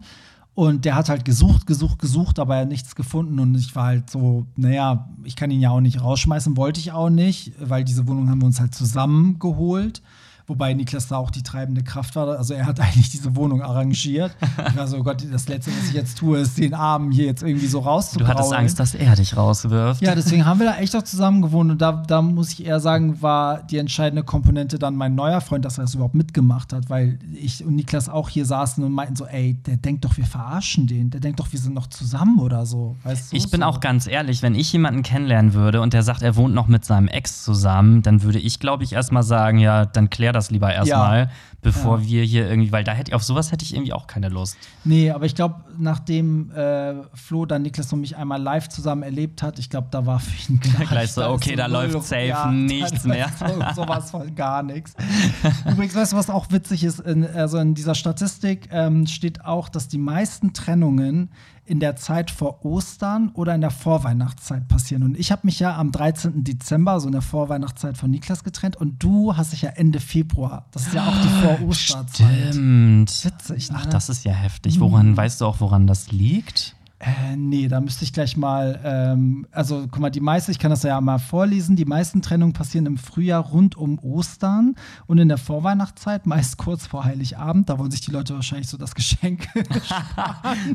Und 0.53 0.83
der 0.83 0.95
hat 0.95 1.07
halt 1.07 1.23
gesucht, 1.23 1.65
gesucht, 1.65 1.99
gesucht, 1.99 2.37
aber 2.37 2.55
er 2.55 2.61
hat 2.61 2.67
nichts 2.67 2.95
gefunden. 2.95 3.39
Und 3.39 3.55
ich 3.55 3.75
war 3.75 3.85
halt 3.85 4.09
so, 4.09 4.45
naja, 4.57 5.09
ich 5.23 5.35
kann 5.35 5.49
ihn 5.49 5.61
ja 5.61 5.69
auch 5.69 5.79
nicht 5.79 6.01
rausschmeißen, 6.01 6.57
wollte 6.57 6.79
ich 6.79 6.91
auch 6.91 7.09
nicht, 7.09 7.53
weil 7.59 7.85
diese 7.85 8.07
Wohnung 8.07 8.29
haben 8.29 8.41
wir 8.41 8.47
uns 8.47 8.59
halt 8.59 8.75
zusammengeholt. 8.75 10.01
Wobei 10.51 10.73
Niklas 10.73 11.07
da 11.07 11.15
auch 11.15 11.31
die 11.31 11.43
treibende 11.43 11.81
Kraft 11.81 12.17
war. 12.17 12.27
Also 12.37 12.53
er 12.53 12.65
hat 12.65 12.77
eigentlich 12.81 13.09
diese 13.09 13.37
Wohnung 13.37 13.61
arrangiert. 13.61 14.35
Ich 14.67 14.75
war 14.75 14.85
so, 14.85 14.97
oh 14.97 15.03
Gott, 15.03 15.25
das 15.31 15.47
Letzte, 15.47 15.71
was 15.71 15.87
ich 15.87 15.93
jetzt 15.93 16.17
tue, 16.17 16.39
ist 16.39 16.57
den 16.57 16.73
Arm 16.73 17.09
hier 17.09 17.23
jetzt 17.23 17.41
irgendwie 17.41 17.67
so 17.67 17.79
Du 17.79 17.85
rauszubraulen. 17.85 18.37
hattest 18.37 18.53
Angst, 18.53 18.79
dass 18.81 18.93
er 18.93 19.15
dich 19.15 19.37
rauswirft. 19.37 20.01
Ja, 20.01 20.13
deswegen 20.13 20.45
haben 20.45 20.59
wir 20.59 20.65
da 20.67 20.75
echt 20.75 20.93
auch 20.93 21.03
zusammen 21.03 21.41
gewohnt. 21.41 21.71
Und 21.71 21.81
da, 21.81 21.93
da 22.05 22.21
muss 22.21 22.51
ich 22.51 22.65
eher 22.65 22.81
sagen, 22.81 23.21
war 23.21 23.63
die 23.63 23.77
entscheidende 23.77 24.23
Komponente 24.23 24.77
dann 24.77 24.97
mein 24.97 25.15
neuer 25.15 25.39
Freund, 25.39 25.63
dass 25.63 25.77
er 25.77 25.83
das 25.85 25.95
überhaupt 25.95 26.15
mitgemacht 26.15 26.73
hat, 26.73 26.89
weil 26.89 27.17
ich 27.33 27.63
und 27.63 27.75
Niklas 27.75 28.09
auch 28.09 28.27
hier 28.27 28.45
saßen 28.45 28.83
und 28.83 28.91
meinten 28.91 29.15
so, 29.15 29.25
ey, 29.27 29.53
der 29.53 29.77
denkt 29.77 30.03
doch, 30.03 30.17
wir 30.17 30.25
verarschen 30.25 30.85
den. 30.85 31.11
Der 31.11 31.21
denkt 31.21 31.39
doch, 31.39 31.49
wir 31.53 31.59
sind 31.59 31.73
noch 31.73 31.87
zusammen 31.87 32.39
oder 32.39 32.65
so. 32.65 32.97
Weißt 33.03 33.31
du? 33.31 33.37
Ich 33.37 33.49
bin 33.49 33.61
so. 33.61 33.67
auch 33.67 33.79
ganz 33.79 34.05
ehrlich, 34.05 34.41
wenn 34.41 34.55
ich 34.55 34.73
jemanden 34.73 35.01
kennenlernen 35.01 35.53
würde 35.53 35.79
und 35.79 35.93
der 35.93 36.03
sagt, 36.03 36.21
er 36.23 36.35
wohnt 36.35 36.53
noch 36.53 36.67
mit 36.67 36.83
seinem 36.83 37.07
Ex 37.07 37.45
zusammen, 37.45 38.01
dann 38.01 38.21
würde 38.23 38.39
ich, 38.39 38.59
glaube 38.59 38.83
ich, 38.83 38.91
erstmal 38.91 39.23
sagen, 39.23 39.59
ja, 39.59 39.85
dann 39.85 40.09
klär 40.09 40.33
das 40.33 40.40
lieber 40.49 40.73
erstmal, 40.73 41.29
bevor 41.61 41.99
Ja. 41.99 42.05
wir 42.05 42.23
hier 42.23 42.49
irgendwie, 42.49 42.71
weil 42.71 42.83
da 42.83 42.93
hätte 42.93 43.11
ich 43.11 43.15
auf 43.15 43.23
sowas 43.23 43.51
hätte 43.51 43.63
ich 43.63 43.73
irgendwie 43.75 43.93
auch 43.93 44.07
keine 44.07 44.29
Lust. 44.29 44.57
Nee, 44.83 45.11
aber 45.11 45.25
ich 45.25 45.35
glaube, 45.35 45.55
nachdem 45.77 46.49
äh, 46.51 46.95
Flo 47.13 47.45
dann 47.45 47.61
Niklas 47.61 47.93
und 47.93 48.01
mich 48.01 48.17
einmal 48.17 48.41
live 48.41 48.69
zusammen 48.69 49.03
erlebt 49.03 49.43
hat, 49.43 49.59
ich 49.59 49.69
glaube, 49.69 49.87
da 49.91 50.05
war 50.05 50.19
für 50.19 50.51
ihn 50.51 50.59
klar. 50.61 50.87
Gleich 50.87 51.11
so, 51.11 51.27
okay, 51.27 51.55
da 51.55 51.67
läuft 51.67 52.01
safe 52.03 52.27
da- 52.29 52.51
nichts 52.51 53.03
mehr. 53.03 53.29
So, 53.75 53.83
sowas 53.83 54.09
von 54.11 54.33
gar 54.35 54.63
nichts. 54.63 54.95
Übrigens, 55.69 55.95
weißt 55.95 56.13
du, 56.13 56.17
was 56.17 56.29
auch 56.29 56.47
witzig 56.51 56.83
ist? 56.83 56.99
In, 57.01 57.25
also 57.25 57.57
in 57.57 57.75
dieser 57.75 57.95
Statistik 57.95 58.69
ähm, 58.71 59.05
steht 59.07 59.45
auch, 59.45 59.69
dass 59.69 59.87
die 59.87 59.97
meisten 59.97 60.53
Trennungen 60.53 61.29
in 61.71 61.79
der 61.79 61.95
Zeit 61.95 62.31
vor 62.31 62.65
Ostern 62.65 63.29
oder 63.33 63.55
in 63.55 63.61
der 63.61 63.71
Vorweihnachtszeit 63.71 64.67
passieren. 64.67 65.03
Und 65.03 65.17
ich 65.17 65.31
habe 65.31 65.43
mich 65.45 65.57
ja 65.57 65.77
am 65.77 65.93
13. 65.93 66.43
Dezember, 66.43 66.99
so 66.99 67.07
in 67.07 67.13
der 67.13 67.21
Vorweihnachtszeit 67.21 67.97
von 67.97 68.11
Niklas 68.11 68.43
getrennt 68.43 68.75
und 68.75 69.01
du 69.01 69.37
hast 69.37 69.53
dich 69.53 69.61
ja 69.61 69.69
Ende 69.69 70.01
Februar. 70.01 70.65
Das 70.71 70.87
ist 70.87 70.93
ja 70.93 71.07
auch 71.07 71.21
die 71.21 71.29
Vor-Osterzeit. 71.29 72.55
Stimmt. 72.55 73.23
Witzig, 73.23 73.71
ne? 73.71 73.77
Ach, 73.79 73.85
das 73.85 74.09
ist 74.09 74.25
ja 74.25 74.33
heftig. 74.33 74.81
Woran, 74.81 75.15
weißt 75.15 75.39
du 75.39 75.45
auch, 75.45 75.61
woran 75.61 75.87
das 75.87 76.11
liegt? 76.11 76.75
Äh, 77.01 77.35
nee, 77.35 77.67
da 77.67 77.81
müsste 77.81 78.03
ich 78.03 78.13
gleich 78.13 78.37
mal, 78.37 78.79
ähm, 78.83 79.47
also 79.51 79.87
guck 79.89 79.99
mal, 79.99 80.11
die 80.11 80.19
meisten, 80.19 80.51
ich 80.51 80.59
kann 80.59 80.69
das 80.69 80.83
ja 80.83 81.01
mal 81.01 81.17
vorlesen, 81.17 81.75
die 81.75 81.85
meisten 81.85 82.21
Trennungen 82.21 82.53
passieren 82.53 82.85
im 82.85 82.97
Frühjahr 82.97 83.43
rund 83.43 83.75
um 83.75 83.97
Ostern 83.97 84.75
und 85.07 85.17
in 85.17 85.27
der 85.27 85.39
Vorweihnachtszeit, 85.39 86.27
meist 86.27 86.57
kurz 86.57 86.85
vor 86.85 87.03
Heiligabend, 87.03 87.69
da 87.69 87.79
wollen 87.79 87.89
sich 87.89 88.01
die 88.01 88.11
Leute 88.11 88.35
wahrscheinlich 88.35 88.67
so 88.67 88.77
das 88.77 88.93
Geschenk. 88.93 89.47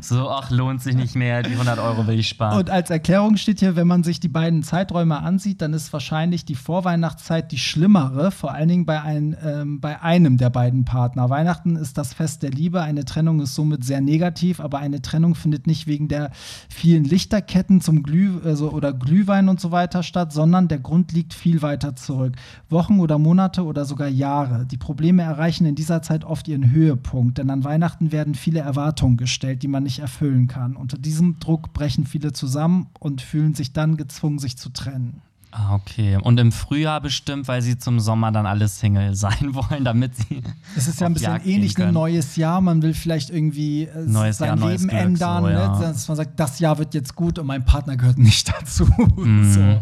So, 0.01 0.29
ach, 0.29 0.49
lohnt 0.51 0.81
sich 0.81 0.95
nicht 0.95 1.15
mehr, 1.15 1.43
die 1.43 1.51
100 1.51 1.79
Euro 1.79 2.07
will 2.07 2.19
ich 2.19 2.27
sparen. 2.27 2.57
und 2.57 2.69
als 2.69 2.89
Erklärung 2.89 3.37
steht 3.37 3.59
hier, 3.59 3.75
wenn 3.75 3.87
man 3.87 4.03
sich 4.03 4.19
die 4.19 4.27
beiden 4.27 4.63
Zeiträume 4.63 5.19
ansieht, 5.19 5.61
dann 5.61 5.73
ist 5.73 5.91
wahrscheinlich 5.93 6.45
die 6.45 6.55
Vorweihnachtszeit 6.55 7.51
die 7.51 7.57
schlimmere, 7.57 8.31
vor 8.31 8.53
allen 8.53 8.69
Dingen 8.69 8.85
bei, 8.85 9.01
ein, 9.01 9.35
ähm, 9.43 9.79
bei 9.79 10.01
einem 10.01 10.37
der 10.37 10.49
beiden 10.49 10.85
Partner. 10.85 11.29
Weihnachten 11.29 11.75
ist 11.75 11.97
das 11.97 12.13
Fest 12.13 12.43
der 12.43 12.51
Liebe, 12.51 12.81
eine 12.81 13.05
Trennung 13.05 13.39
ist 13.41 13.55
somit 13.55 13.83
sehr 13.83 14.01
negativ, 14.01 14.59
aber 14.59 14.79
eine 14.79 15.01
Trennung 15.01 15.35
findet 15.35 15.67
nicht 15.67 15.87
wegen 15.87 16.07
der 16.17 16.31
vielen 16.69 17.03
Lichterketten 17.03 17.81
zum 17.81 18.03
Glüh 18.03 18.39
also, 18.43 18.71
oder 18.71 18.93
Glühwein 18.93 19.49
und 19.49 19.59
so 19.59 19.71
weiter 19.71 20.03
statt, 20.03 20.33
sondern 20.33 20.67
der 20.67 20.79
Grund 20.79 21.11
liegt 21.11 21.33
viel 21.33 21.61
weiter 21.61 21.95
zurück. 21.95 22.33
Wochen 22.69 22.99
oder 22.99 23.17
Monate 23.19 23.63
oder 23.63 23.85
sogar 23.85 24.07
Jahre. 24.07 24.65
Die 24.65 24.77
Probleme 24.77 25.21
erreichen 25.23 25.65
in 25.65 25.75
dieser 25.75 26.01
Zeit 26.01 26.25
oft 26.25 26.47
ihren 26.47 26.71
Höhepunkt, 26.71 27.37
denn 27.37 27.49
an 27.49 27.63
Weihnachten 27.63 28.11
werden 28.11 28.35
viele 28.35 28.59
Erwartungen 28.59 29.17
gestellt, 29.17 29.61
die 29.63 29.67
man 29.67 29.83
nicht 29.83 29.99
erfüllen 29.99 30.47
kann. 30.47 30.75
Unter 30.75 30.97
diesem 30.97 31.39
Druck 31.39 31.73
brechen 31.73 32.05
viele 32.05 32.33
zusammen 32.33 32.87
und 32.99 33.21
fühlen 33.21 33.53
sich 33.53 33.73
dann 33.73 33.97
gezwungen, 33.97 34.39
sich 34.39 34.57
zu 34.57 34.69
trennen. 34.69 35.21
Ah, 35.57 35.73
okay. 35.73 36.19
Und 36.21 36.39
im 36.39 36.51
Frühjahr 36.51 37.01
bestimmt, 37.01 37.47
weil 37.47 37.63
sie 37.63 37.79
zum 37.79 37.99
Sommer 37.99 38.31
dann 38.31 38.45
alle 38.45 38.67
Single 38.67 39.15
sein 39.15 39.53
wollen, 39.55 39.83
damit 39.83 40.15
sie. 40.15 40.43
Es 40.75 40.87
ist 40.87 41.01
ja 41.01 41.07
ein 41.07 41.13
bisschen 41.13 41.41
ähnlich 41.45 41.77
ein 41.81 41.93
neues 41.93 42.35
Jahr. 42.35 42.61
Man 42.61 42.81
will 42.83 42.93
vielleicht 42.93 43.31
irgendwie 43.31 43.83
äh, 43.83 44.05
Neues 44.05 44.37
sein 44.37 44.59
Jahr, 44.59 44.69
Leben 44.69 44.89
ändern, 44.89 45.43
so, 45.43 45.49
ja. 45.49 45.79
ne? 45.79 45.81
dass 45.81 46.07
man 46.07 46.17
sagt, 46.17 46.39
das 46.39 46.59
Jahr 46.59 46.77
wird 46.77 46.93
jetzt 46.93 47.15
gut 47.15 47.39
und 47.39 47.47
mein 47.47 47.65
Partner 47.65 47.97
gehört 47.97 48.19
nicht 48.19 48.49
dazu. 48.59 48.85
Mhm. 49.15 49.51
So. 49.51 49.61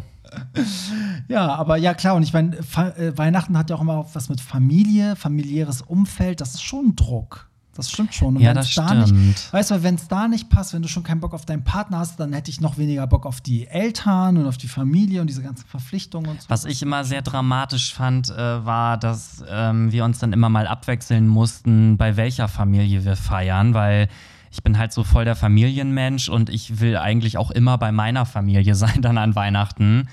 Ja, 1.29 1.55
aber 1.55 1.77
ja 1.77 1.93
klar, 1.93 2.15
und 2.15 2.23
ich 2.23 2.33
meine, 2.33 2.57
äh, 2.57 3.17
Weihnachten 3.17 3.57
hat 3.57 3.69
ja 3.69 3.77
auch 3.77 3.81
immer 3.81 4.05
was 4.11 4.27
mit 4.27 4.41
Familie, 4.41 5.15
familiäres 5.15 5.81
Umfeld, 5.81 6.41
das 6.41 6.55
ist 6.55 6.63
schon 6.63 6.87
ein 6.87 6.95
Druck. 6.97 7.47
Das 7.75 7.91
stimmt 7.91 8.13
schon. 8.13 8.37
Und 8.37 8.41
Ja, 8.41 8.53
das 8.53 8.73
da 8.73 8.93
nicht, 8.93 9.09
stimmt. 9.09 9.53
weißt 9.53 9.71
du, 9.71 9.83
wenn 9.83 9.95
es 9.95 10.07
da 10.07 10.27
nicht 10.27 10.49
passt, 10.49 10.73
wenn 10.73 10.81
du 10.81 10.87
schon 10.87 11.03
keinen 11.03 11.19
Bock 11.19 11.33
auf 11.33 11.45
deinen 11.45 11.63
Partner 11.63 11.99
hast, 11.99 12.19
dann 12.19 12.31
hätte 12.33 12.49
ich 12.49 12.61
noch 12.61 12.77
weniger 12.77 13.05
Bock 13.05 13.25
auf 13.25 13.41
die 13.41 13.67
Eltern 13.67 14.37
und 14.37 14.47
auf 14.47 14.57
die 14.57 14.67
Familie 14.69 15.21
und 15.21 15.27
diese 15.27 15.43
ganzen 15.43 15.65
Verpflichtungen 15.67 16.31
und 16.31 16.41
so. 16.41 16.49
Was 16.49 16.65
ich 16.65 16.81
immer 16.81 17.03
sehr 17.03 17.21
dramatisch 17.21 17.93
fand, 17.93 18.29
äh, 18.29 18.65
war, 18.65 18.97
dass 18.97 19.43
ähm, 19.49 19.91
wir 19.91 20.05
uns 20.05 20.19
dann 20.19 20.31
immer 20.33 20.49
mal 20.49 20.67
abwechseln 20.67 21.27
mussten, 21.27 21.97
bei 21.97 22.15
welcher 22.17 22.47
Familie 22.47 23.03
wir 23.03 23.15
feiern, 23.17 23.73
weil 23.73 24.07
ich 24.51 24.63
bin 24.63 24.77
halt 24.77 24.93
so 24.93 25.03
voll 25.03 25.25
der 25.25 25.35
Familienmensch 25.35 26.29
und 26.29 26.49
ich 26.49 26.79
will 26.79 26.95
eigentlich 26.95 27.37
auch 27.37 27.51
immer 27.51 27.77
bei 27.77 27.91
meiner 27.91 28.25
Familie 28.25 28.73
sein, 28.75 29.01
dann 29.01 29.17
an 29.17 29.35
Weihnachten. 29.35 30.07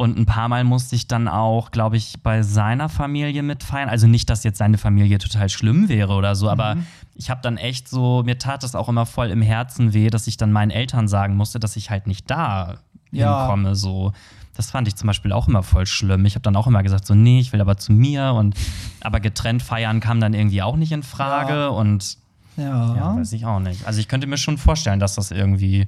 Und 0.00 0.16
ein 0.18 0.24
paar 0.24 0.48
Mal 0.48 0.64
musste 0.64 0.96
ich 0.96 1.08
dann 1.08 1.28
auch, 1.28 1.72
glaube 1.72 1.98
ich, 1.98 2.22
bei 2.22 2.40
seiner 2.42 2.88
Familie 2.88 3.42
mitfeiern. 3.42 3.90
Also 3.90 4.06
nicht, 4.06 4.30
dass 4.30 4.44
jetzt 4.44 4.56
seine 4.56 4.78
Familie 4.78 5.18
total 5.18 5.50
schlimm 5.50 5.90
wäre 5.90 6.14
oder 6.14 6.34
so, 6.34 6.48
aber 6.48 6.78
ich 7.14 7.28
habe 7.28 7.42
dann 7.42 7.58
echt 7.58 7.86
so, 7.86 8.22
mir 8.24 8.38
tat 8.38 8.62
das 8.62 8.74
auch 8.74 8.88
immer 8.88 9.04
voll 9.04 9.28
im 9.28 9.42
Herzen 9.42 9.92
weh, 9.92 10.08
dass 10.08 10.26
ich 10.26 10.38
dann 10.38 10.52
meinen 10.52 10.70
Eltern 10.70 11.06
sagen 11.06 11.36
musste, 11.36 11.60
dass 11.60 11.76
ich 11.76 11.90
halt 11.90 12.06
nicht 12.06 12.30
da 12.30 12.78
Ja. 13.10 13.40
hinkomme. 13.40 13.74
So. 13.74 14.14
Das 14.56 14.70
fand 14.70 14.88
ich 14.88 14.96
zum 14.96 15.06
Beispiel 15.06 15.32
auch 15.32 15.48
immer 15.48 15.62
voll 15.62 15.84
schlimm. 15.84 16.24
Ich 16.24 16.34
habe 16.34 16.44
dann 16.44 16.56
auch 16.56 16.66
immer 16.66 16.82
gesagt, 16.82 17.06
so, 17.06 17.14
nee, 17.14 17.38
ich 17.38 17.52
will 17.52 17.60
aber 17.60 17.76
zu 17.76 17.92
mir. 17.92 18.32
Und 18.32 18.54
aber 19.02 19.20
getrennt 19.20 19.62
feiern 19.62 20.00
kam 20.00 20.18
dann 20.18 20.32
irgendwie 20.32 20.62
auch 20.62 20.76
nicht 20.76 20.92
in 20.92 21.02
Frage. 21.02 21.52
Ja. 21.52 21.68
Und 21.68 22.16
ja. 22.56 22.96
ja, 22.96 23.16
weiß 23.16 23.34
ich 23.34 23.44
auch 23.44 23.60
nicht. 23.60 23.86
Also 23.86 24.00
ich 24.00 24.08
könnte 24.08 24.26
mir 24.26 24.38
schon 24.38 24.56
vorstellen, 24.56 24.98
dass 24.98 25.16
das 25.16 25.30
irgendwie 25.30 25.86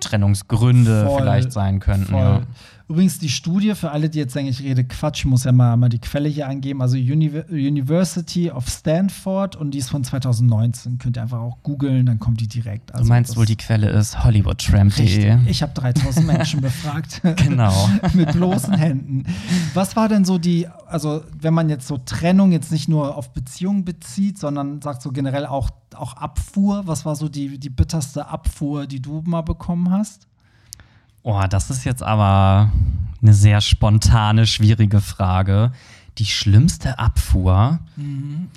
Trennungsgründe 0.00 1.06
Voll, 1.06 1.20
vielleicht 1.20 1.52
sein 1.52 1.78
könnten. 1.78 2.16
Ja. 2.16 2.40
Übrigens, 2.88 3.18
die 3.18 3.28
Studie, 3.28 3.74
für 3.74 3.90
alle, 3.90 4.08
die 4.08 4.18
jetzt 4.18 4.34
denken, 4.34 4.50
ich 4.50 4.62
rede 4.62 4.82
Quatsch, 4.82 5.18
ich 5.20 5.24
muss 5.26 5.44
ja 5.44 5.52
mal, 5.52 5.76
mal 5.76 5.90
die 5.90 5.98
Quelle 5.98 6.28
hier 6.28 6.48
angeben, 6.48 6.80
also 6.80 6.96
Uni 6.96 7.28
University 7.50 8.50
of 8.50 8.66
Stanford 8.68 9.56
und 9.56 9.72
die 9.72 9.78
ist 9.78 9.90
von 9.90 10.04
2019. 10.04 10.98
Könnt 10.98 11.18
ihr 11.18 11.22
einfach 11.22 11.40
auch 11.40 11.58
googeln, 11.62 12.06
dann 12.06 12.18
kommt 12.18 12.40
die 12.40 12.48
direkt. 12.48 12.90
Du 12.90 12.94
Also 12.94 13.08
meinst 13.08 13.30
das- 13.32 13.36
wohl, 13.36 13.44
die 13.46 13.56
Quelle 13.56 13.90
ist 13.90 14.24
hollywoodtramp.de. 14.24 15.38
Ich 15.46 15.62
habe 15.62 15.72
3000 15.74 16.26
Menschen 16.26 16.60
befragt. 16.60 17.20
Genau. 17.36 17.88
Mit 18.14 18.32
bloßen 18.32 18.74
Händen. 18.74 19.24
Was 19.74 19.96
war 19.96 20.08
denn 20.08 20.24
so 20.24 20.38
die, 20.38 20.66
also 20.86 21.22
wenn 21.38 21.54
man 21.54 21.68
jetzt 21.68 21.86
so 21.88 21.98
Trennung 21.98 22.52
jetzt 22.52 22.72
nicht 22.72 22.88
nur 22.88 23.16
auf 23.16 23.32
Beziehungen 23.32 23.84
bezieht, 23.84 24.38
sondern 24.38 24.80
sagt 24.80 25.02
so 25.02 25.10
generell 25.12 25.46
auch, 25.46 25.70
auch 25.94 26.14
Abfuhr, 26.14 26.86
was 26.86 27.04
war 27.04 27.16
so 27.16 27.28
die, 27.28 27.58
die 27.58 27.70
bitterste 27.70 28.28
Abfuhr, 28.28 28.86
die 28.86 29.00
du 29.02 29.22
mal 29.26 29.42
bekommen 29.42 29.90
hast? 29.90 30.27
Oh, 31.22 31.40
das 31.48 31.70
ist 31.70 31.84
jetzt 31.84 32.02
aber 32.02 32.70
eine 33.20 33.34
sehr 33.34 33.60
spontane, 33.60 34.46
schwierige 34.46 35.00
Frage. 35.00 35.72
Die 36.18 36.24
schlimmste 36.26 36.98
Abfuhr. 36.98 37.78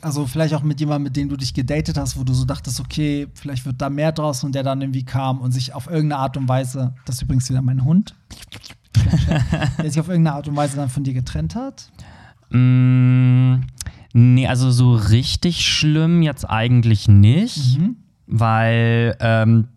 Also 0.02 0.26
vielleicht 0.26 0.54
auch 0.56 0.63
mit 0.63 0.80
jemandem, 0.80 1.04
mit 1.04 1.15
dem 1.15 1.30
du 1.30 1.38
dich 1.38 1.54
gedatet 1.54 1.95
hast, 1.97 2.17
wo 2.17 2.24
du 2.24 2.34
so 2.34 2.43
dachtest, 2.45 2.80
okay, 2.80 3.28
vielleicht 3.36 3.65
wird 3.67 3.80
da 3.82 3.89
mehr 3.89 4.12
draus 4.12 4.43
und 4.43 4.56
der 4.56 4.63
dann 4.63 4.82
irgendwie 4.82 5.04
kam 5.04 5.39
und 5.41 5.52
sich 5.52 5.74
auf 5.76 5.86
irgendeine 5.88 6.21
Art 6.21 6.38
und 6.38 6.47
Weise, 6.50 6.93
das 7.06 7.17
ist 7.17 7.21
übrigens 7.24 7.50
wieder 7.50 7.62
mein 7.62 7.84
Hund, 7.86 8.15
der 9.78 9.89
sich 9.91 10.00
auf 10.00 10.08
irgendeine 10.08 10.38
Art 10.38 10.47
und 10.47 10.56
Weise 10.56 10.76
dann 10.78 10.89
von 10.89 11.04
dir 11.04 11.13
getrennt 11.13 11.54
hat. 11.56 11.91
Mm, 12.50 13.62
nee, 14.13 14.47
also 14.47 14.71
so 14.71 14.93
richtig 14.95 15.63
schlimm 15.65 16.21
jetzt 16.24 16.50
eigentlich 16.50 17.08
nicht, 17.08 17.78
Mhm. 17.80 17.95
weil 18.26 19.15
ähm, 19.19 19.67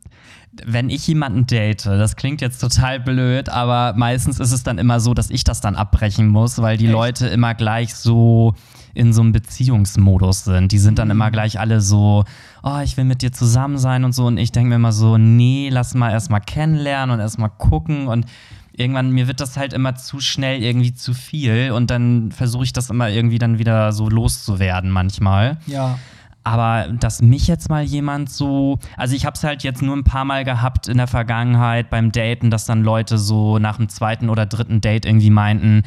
wenn 0.64 0.90
ich 0.90 1.06
jemanden 1.06 1.46
date, 1.46 1.86
das 1.86 2.16
klingt 2.16 2.40
jetzt 2.40 2.60
total 2.60 3.00
blöd, 3.00 3.48
aber 3.48 3.94
meistens 3.96 4.40
ist 4.40 4.52
es 4.52 4.62
dann 4.62 4.78
immer 4.78 5.00
so, 5.00 5.14
dass 5.14 5.30
ich 5.30 5.44
das 5.44 5.60
dann 5.60 5.76
abbrechen 5.76 6.28
muss, 6.28 6.60
weil 6.60 6.76
die 6.76 6.86
Echt? 6.86 6.92
Leute 6.92 7.26
immer 7.28 7.54
gleich 7.54 7.94
so 7.94 8.54
in 8.94 9.12
so 9.12 9.22
einem 9.22 9.32
Beziehungsmodus 9.32 10.44
sind. 10.44 10.70
Die 10.70 10.78
sind 10.78 10.98
dann 10.98 11.10
immer 11.10 11.30
gleich 11.30 11.58
alle 11.58 11.80
so, 11.80 12.24
oh, 12.62 12.78
ich 12.84 12.96
will 12.96 13.04
mit 13.04 13.22
dir 13.22 13.32
zusammen 13.32 13.76
sein 13.76 14.04
und 14.04 14.12
so. 14.12 14.26
Und 14.26 14.38
ich 14.38 14.52
denke 14.52 14.68
mir 14.68 14.76
immer 14.76 14.92
so, 14.92 15.18
nee, 15.18 15.68
lass 15.70 15.94
mal 15.94 16.12
erstmal 16.12 16.40
kennenlernen 16.40 17.14
und 17.14 17.20
erstmal 17.20 17.50
gucken. 17.50 18.06
Und 18.06 18.26
irgendwann, 18.72 19.10
mir 19.10 19.26
wird 19.26 19.40
das 19.40 19.56
halt 19.56 19.72
immer 19.72 19.96
zu 19.96 20.20
schnell 20.20 20.62
irgendwie 20.62 20.94
zu 20.94 21.14
viel 21.14 21.72
und 21.72 21.90
dann 21.90 22.32
versuche 22.32 22.64
ich 22.64 22.72
das 22.72 22.90
immer 22.90 23.08
irgendwie 23.08 23.38
dann 23.38 23.58
wieder 23.58 23.92
so 23.92 24.08
loszuwerden 24.08 24.90
manchmal. 24.90 25.58
Ja. 25.66 25.98
Aber 26.44 26.88
dass 26.92 27.22
mich 27.22 27.46
jetzt 27.46 27.70
mal 27.70 27.82
jemand 27.82 28.30
so, 28.30 28.78
also 28.98 29.16
ich 29.16 29.24
habe 29.24 29.34
es 29.34 29.42
halt 29.42 29.62
jetzt 29.62 29.80
nur 29.80 29.96
ein 29.96 30.04
paar 30.04 30.26
Mal 30.26 30.44
gehabt 30.44 30.88
in 30.88 30.98
der 30.98 31.06
Vergangenheit 31.06 31.88
beim 31.88 32.12
Daten, 32.12 32.50
dass 32.50 32.66
dann 32.66 32.82
Leute 32.82 33.16
so 33.16 33.58
nach 33.58 33.78
dem 33.78 33.88
zweiten 33.88 34.28
oder 34.28 34.44
dritten 34.44 34.82
Date 34.82 35.06
irgendwie 35.06 35.30
meinten, 35.30 35.82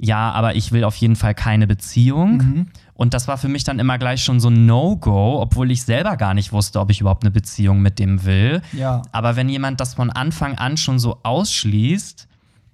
ja, 0.00 0.32
aber 0.32 0.56
ich 0.56 0.72
will 0.72 0.82
auf 0.82 0.96
jeden 0.96 1.14
Fall 1.14 1.34
keine 1.34 1.66
Beziehung. 1.68 2.36
Mhm. 2.38 2.66
Und 2.94 3.14
das 3.14 3.28
war 3.28 3.38
für 3.38 3.48
mich 3.48 3.64
dann 3.64 3.78
immer 3.78 3.98
gleich 3.98 4.22
schon 4.22 4.40
so 4.40 4.48
ein 4.48 4.66
No-Go, 4.66 5.40
obwohl 5.40 5.70
ich 5.70 5.84
selber 5.84 6.16
gar 6.16 6.34
nicht 6.34 6.52
wusste, 6.52 6.80
ob 6.80 6.90
ich 6.90 7.00
überhaupt 7.00 7.22
eine 7.22 7.30
Beziehung 7.30 7.80
mit 7.80 7.98
dem 7.98 8.24
will. 8.24 8.60
Ja. 8.72 9.02
Aber 9.12 9.36
wenn 9.36 9.48
jemand 9.48 9.80
das 9.80 9.94
von 9.94 10.10
Anfang 10.10 10.58
an 10.58 10.76
schon 10.76 10.98
so 10.98 11.18
ausschließt, 11.22 12.28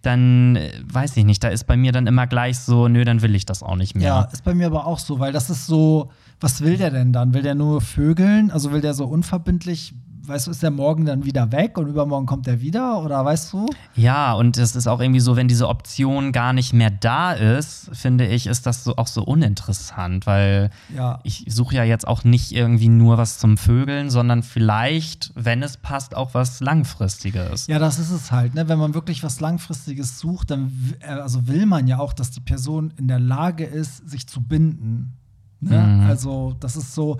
dann 0.07 0.57
äh, 0.57 0.71
weiß 0.85 1.17
ich 1.17 1.25
nicht, 1.25 1.43
da 1.43 1.49
ist 1.49 1.67
bei 1.67 1.77
mir 1.77 1.93
dann 1.93 2.07
immer 2.07 2.27
gleich 2.27 2.59
so, 2.59 2.89
nö, 2.89 3.05
dann 3.05 3.23
will 3.23 3.35
ich 3.35 3.45
das 3.45 3.63
auch 3.63 3.77
nicht 3.77 3.95
mehr. 3.95 4.07
Ja, 4.07 4.23
ist 4.33 4.45
bei 4.45 4.55
mir 4.55 4.67
aber 4.67 4.87
auch 4.87 4.99
so, 4.99 5.19
weil 5.19 5.33
das 5.33 5.51
ist 5.51 5.67
so, 5.67 6.11
was 6.41 6.61
will 6.61 6.77
der 6.77 6.91
denn 6.91 7.13
dann? 7.13 7.35
Will 7.35 7.43
der 7.43 7.55
nur 7.55 7.81
vögeln? 7.81 8.51
Also 8.51 8.73
will 8.73 8.81
der 8.81 8.95
so 8.95 9.07
unverbindlich, 9.07 9.95
weißt 10.29 10.47
du, 10.47 10.51
ist 10.51 10.63
der 10.63 10.71
morgen 10.71 11.05
dann 11.05 11.25
wieder 11.25 11.53
weg 11.53 11.79
und 11.79 11.89
übermorgen 11.89 12.27
kommt 12.27 12.47
er 12.49 12.61
wieder? 12.61 13.03
Oder 13.03 13.25
weißt 13.25 13.53
du? 13.53 13.67
Ja, 13.95 14.33
und 14.35 14.57
es 14.59 14.75
ist 14.77 14.87
auch 14.87 15.01
irgendwie 15.01 15.21
so, 15.21 15.37
wenn 15.37 15.49
diese 15.49 15.69
Option 15.69 16.33
gar 16.33 16.53
nicht 16.53 16.73
mehr 16.73 16.91
da 16.91 17.33
ist, 17.33 17.91
finde 17.93 18.27
ich, 18.27 18.47
ist 18.47 18.67
das 18.67 18.85
so 18.85 18.97
auch 18.97 19.07
so 19.07 19.23
uninteressant, 19.25 20.27
weil 20.27 20.71
Ja. 20.95 21.21
ich 21.23 21.45
suche 21.49 21.77
ja 21.77 21.85
jetzt 21.85 22.07
auch 22.07 22.25
nicht 22.25 22.53
irgendwie 22.53 22.89
nur 22.89 23.19
was 23.19 23.39
zum 23.39 23.57
Vögeln, 23.57 24.11
sondern 24.11 24.43
vielleicht, 24.43 25.33
wenn 25.35 25.63
es 25.63 25.77
passt, 25.77 26.17
auch 26.17 26.35
was 26.35 26.61
Langfristiges. 26.61 27.67
Ja, 27.67 27.79
das 27.79 27.99
ist 27.99 28.11
es 28.11 28.33
halt, 28.33 28.55
ne? 28.55 28.69
Wenn 28.69 28.79
man 28.79 28.95
wirklich 28.95 29.23
was 29.23 29.41
Langfristiges 29.41 30.19
sucht, 30.19 30.51
dann 30.51 30.73
äh, 31.01 31.07
also 31.13 31.47
will 31.47 31.67
man 31.67 31.87
ja 31.87 31.99
auch, 31.99 32.13
dass 32.13 32.31
die 32.31 32.41
Person 32.41 32.93
in 32.97 33.09
der 33.09 33.19
Lage 33.21 33.65
ist, 33.65 34.09
sich 34.09 34.27
zu 34.27 34.41
binden. 34.41 35.13
Ne? 35.61 35.79
Mhm. 35.79 36.07
Also, 36.07 36.55
das 36.61 36.77
ist 36.77 36.95
so, 36.95 37.17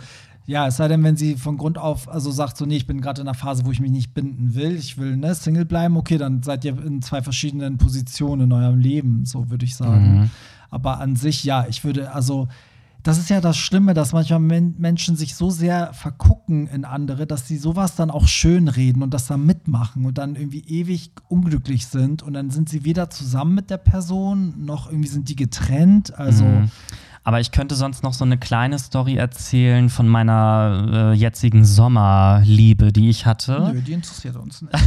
ja, 0.47 0.69
es 0.69 0.77
sei 0.77 0.87
denn, 0.87 1.03
wenn 1.03 1.17
sie 1.17 1.35
von 1.35 1.57
Grund 1.57 1.77
auf, 1.77 2.09
also 2.09 2.31
sagt 2.31 2.57
so, 2.57 2.67
nee, 2.67 2.77
ich 2.77 2.87
bin 2.87 3.01
gerade 3.01 3.21
in 3.21 3.27
einer 3.27 3.35
Phase, 3.35 3.67
wo 3.67 3.73
ich 3.73 3.81
mich 3.81 3.91
nicht 3.91 4.15
binden 4.15 4.55
will, 4.55 4.77
ich 4.77 4.97
will 4.97 5.17
ne, 5.17 5.35
Single 5.35 5.65
bleiben, 5.65 5.97
okay, 5.97 6.19
dann 6.19 6.43
seid 6.43 6.65
ihr 6.65 6.79
in 6.85 7.03
zwei 7.03 7.21
verschiedenen 7.21 7.79
Positionen 7.79 8.43
in 8.43 8.53
eurem 8.53 8.79
Leben, 8.79 9.25
so 9.25 9.51
würde 9.51 9.65
ich 9.65 9.75
sagen. 9.75 10.21
Mhm. 10.21 10.31
Aber 10.71 11.01
an 11.01 11.17
sich, 11.17 11.43
ja, 11.43 11.67
ich 11.69 11.85
würde, 11.85 12.13
also, 12.13 12.47
das 13.03 13.19
ist 13.19 13.31
ja 13.31 13.41
das 13.41 13.57
Schlimme, 13.57 13.95
dass 13.95 14.13
manchmal 14.13 14.41
Men 14.41 14.75
Menschen 14.79 15.17
sich 15.17 15.37
so 15.37 15.51
sehr 15.51 15.93
vergucken 15.93 16.67
in 16.67 16.85
andere, 16.85 17.27
dass 17.27 17.47
sie 17.47 17.57
sowas 17.57 17.95
dann 17.95 18.11
auch 18.11 18.27
schön 18.27 18.67
reden 18.67 19.03
und 19.03 19.15
das 19.15 19.27
dann 19.29 19.47
mitmachen 19.47 20.05
und 20.05 20.19
dann 20.19 20.35
irgendwie 20.35 20.65
ewig 20.67 21.13
unglücklich 21.29 21.87
sind 21.87 22.25
und 22.25 22.33
dann 22.33 22.51
sind 22.51 22.69
sie 22.69 22.85
weder 22.85 23.09
zusammen 23.11 23.55
mit 23.55 23.71
der 23.71 23.79
Person, 23.79 24.65
noch 24.65 24.89
irgendwie 24.91 25.09
sind 25.09 25.29
die 25.29 25.37
getrennt. 25.37 26.17
Also, 26.19 26.45
Mhm. 26.45 26.71
Aber 27.27 27.41
ich 27.41 27.51
könnte 27.51 27.75
sonst 27.75 28.05
noch 28.05 28.13
so 28.13 28.25
eine 28.25 28.39
kleine 28.39 28.79
Story 28.79 29.17
erzählen 29.17 29.89
von 29.89 30.07
meiner 30.07 31.11
äh, 31.11 31.13
jetzigen 31.13 31.65
Sommerliebe, 31.65 32.93
die 32.93 33.11
ich 33.11 33.27
hatte. 33.27 33.73
nö, 33.73 33.81
die 33.81 33.95
interessiert 33.95 34.37
uns 34.37 34.63
nicht. 34.63 34.73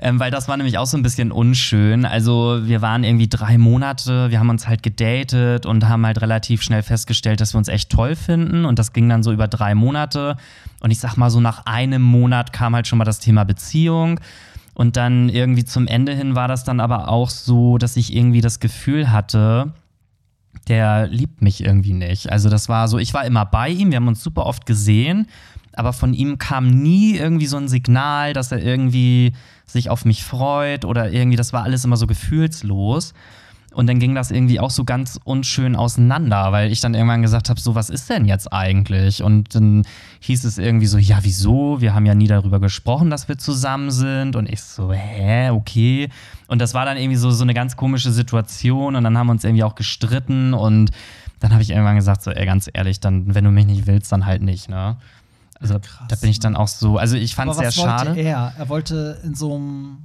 ähm, 0.00 0.18
weil 0.18 0.32
das 0.32 0.48
war 0.48 0.56
nämlich 0.56 0.76
auch 0.76 0.86
so 0.86 0.96
ein 0.96 1.04
bisschen 1.04 1.30
unschön. 1.30 2.04
Also 2.04 2.58
wir 2.64 2.82
waren 2.82 3.04
irgendwie 3.04 3.28
drei 3.28 3.58
Monate, 3.58 4.32
wir 4.32 4.40
haben 4.40 4.50
uns 4.50 4.66
halt 4.66 4.82
gedatet 4.82 5.66
und 5.66 5.88
haben 5.88 6.04
halt 6.04 6.20
relativ 6.20 6.62
schnell 6.62 6.82
festgestellt, 6.82 7.40
dass 7.40 7.54
wir 7.54 7.58
uns 7.58 7.68
echt 7.68 7.88
toll 7.88 8.16
finden. 8.16 8.64
Und 8.64 8.80
das 8.80 8.92
ging 8.92 9.08
dann 9.08 9.22
so 9.22 9.30
über 9.30 9.46
drei 9.46 9.76
Monate. 9.76 10.36
Und 10.80 10.90
ich 10.90 10.98
sag 10.98 11.16
mal 11.16 11.30
so, 11.30 11.38
nach 11.38 11.64
einem 11.64 12.02
Monat 12.02 12.52
kam 12.52 12.74
halt 12.74 12.88
schon 12.88 12.98
mal 12.98 13.04
das 13.04 13.20
Thema 13.20 13.44
Beziehung. 13.44 14.18
Und 14.74 14.96
dann 14.96 15.28
irgendwie 15.28 15.64
zum 15.64 15.86
Ende 15.86 16.12
hin 16.12 16.34
war 16.34 16.48
das 16.48 16.64
dann 16.64 16.80
aber 16.80 17.06
auch 17.06 17.30
so, 17.30 17.78
dass 17.78 17.96
ich 17.96 18.12
irgendwie 18.12 18.40
das 18.40 18.58
Gefühl 18.58 19.12
hatte, 19.12 19.72
der 20.68 21.06
liebt 21.08 21.42
mich 21.42 21.64
irgendwie 21.64 21.94
nicht. 21.94 22.30
Also 22.30 22.48
das 22.48 22.68
war 22.68 22.88
so, 22.88 22.98
ich 22.98 23.14
war 23.14 23.24
immer 23.24 23.46
bei 23.46 23.68
ihm, 23.68 23.90
wir 23.90 23.96
haben 23.96 24.08
uns 24.08 24.22
super 24.22 24.46
oft 24.46 24.66
gesehen, 24.66 25.26
aber 25.72 25.92
von 25.92 26.12
ihm 26.12 26.38
kam 26.38 26.68
nie 26.68 27.16
irgendwie 27.16 27.46
so 27.46 27.56
ein 27.56 27.68
Signal, 27.68 28.32
dass 28.32 28.52
er 28.52 28.62
irgendwie 28.62 29.32
sich 29.66 29.90
auf 29.90 30.04
mich 30.04 30.24
freut 30.24 30.84
oder 30.84 31.10
irgendwie, 31.10 31.36
das 31.36 31.52
war 31.52 31.62
alles 31.62 31.84
immer 31.84 31.96
so 31.96 32.06
gefühlslos. 32.06 33.14
Und 33.78 33.86
dann 33.86 34.00
ging 34.00 34.16
das 34.16 34.32
irgendwie 34.32 34.58
auch 34.58 34.72
so 34.72 34.82
ganz 34.82 35.20
unschön 35.22 35.76
auseinander, 35.76 36.50
weil 36.50 36.72
ich 36.72 36.80
dann 36.80 36.94
irgendwann 36.94 37.22
gesagt 37.22 37.48
habe, 37.48 37.60
so, 37.60 37.76
was 37.76 37.90
ist 37.90 38.10
denn 38.10 38.24
jetzt 38.24 38.52
eigentlich? 38.52 39.22
Und 39.22 39.54
dann 39.54 39.84
hieß 40.18 40.42
es 40.42 40.58
irgendwie 40.58 40.88
so, 40.88 40.98
ja, 40.98 41.20
wieso? 41.22 41.80
Wir 41.80 41.94
haben 41.94 42.04
ja 42.04 42.16
nie 42.16 42.26
darüber 42.26 42.58
gesprochen, 42.58 43.08
dass 43.08 43.28
wir 43.28 43.38
zusammen 43.38 43.92
sind. 43.92 44.34
Und 44.34 44.48
ich 44.48 44.62
so, 44.62 44.92
hä, 44.92 45.50
okay. 45.50 46.08
Und 46.48 46.60
das 46.60 46.74
war 46.74 46.86
dann 46.86 46.96
irgendwie 46.96 47.18
so, 47.18 47.30
so 47.30 47.44
eine 47.44 47.54
ganz 47.54 47.76
komische 47.76 48.10
Situation. 48.10 48.96
Und 48.96 49.04
dann 49.04 49.16
haben 49.16 49.28
wir 49.28 49.30
uns 49.30 49.44
irgendwie 49.44 49.62
auch 49.62 49.76
gestritten. 49.76 50.54
Und 50.54 50.90
dann 51.38 51.52
habe 51.52 51.62
ich 51.62 51.70
irgendwann 51.70 51.94
gesagt, 51.94 52.22
so, 52.24 52.32
ey, 52.32 52.46
ganz 52.46 52.68
ehrlich, 52.72 52.98
dann, 52.98 53.32
wenn 53.32 53.44
du 53.44 53.52
mich 53.52 53.66
nicht 53.66 53.86
willst, 53.86 54.10
dann 54.10 54.26
halt 54.26 54.42
nicht, 54.42 54.68
ne? 54.68 54.96
Also 55.60 55.78
Krass, 55.78 56.08
da 56.08 56.16
bin 56.16 56.30
ich 56.30 56.40
dann 56.40 56.56
auch 56.56 56.66
so, 56.66 56.98
also 56.98 57.14
ich 57.14 57.36
fand 57.36 57.52
es 57.52 57.58
sehr 57.58 57.70
schade. 57.70 58.18
er? 58.18 58.54
Er 58.58 58.68
wollte 58.68 59.20
in 59.22 59.36
so 59.36 59.54
einem 59.54 59.98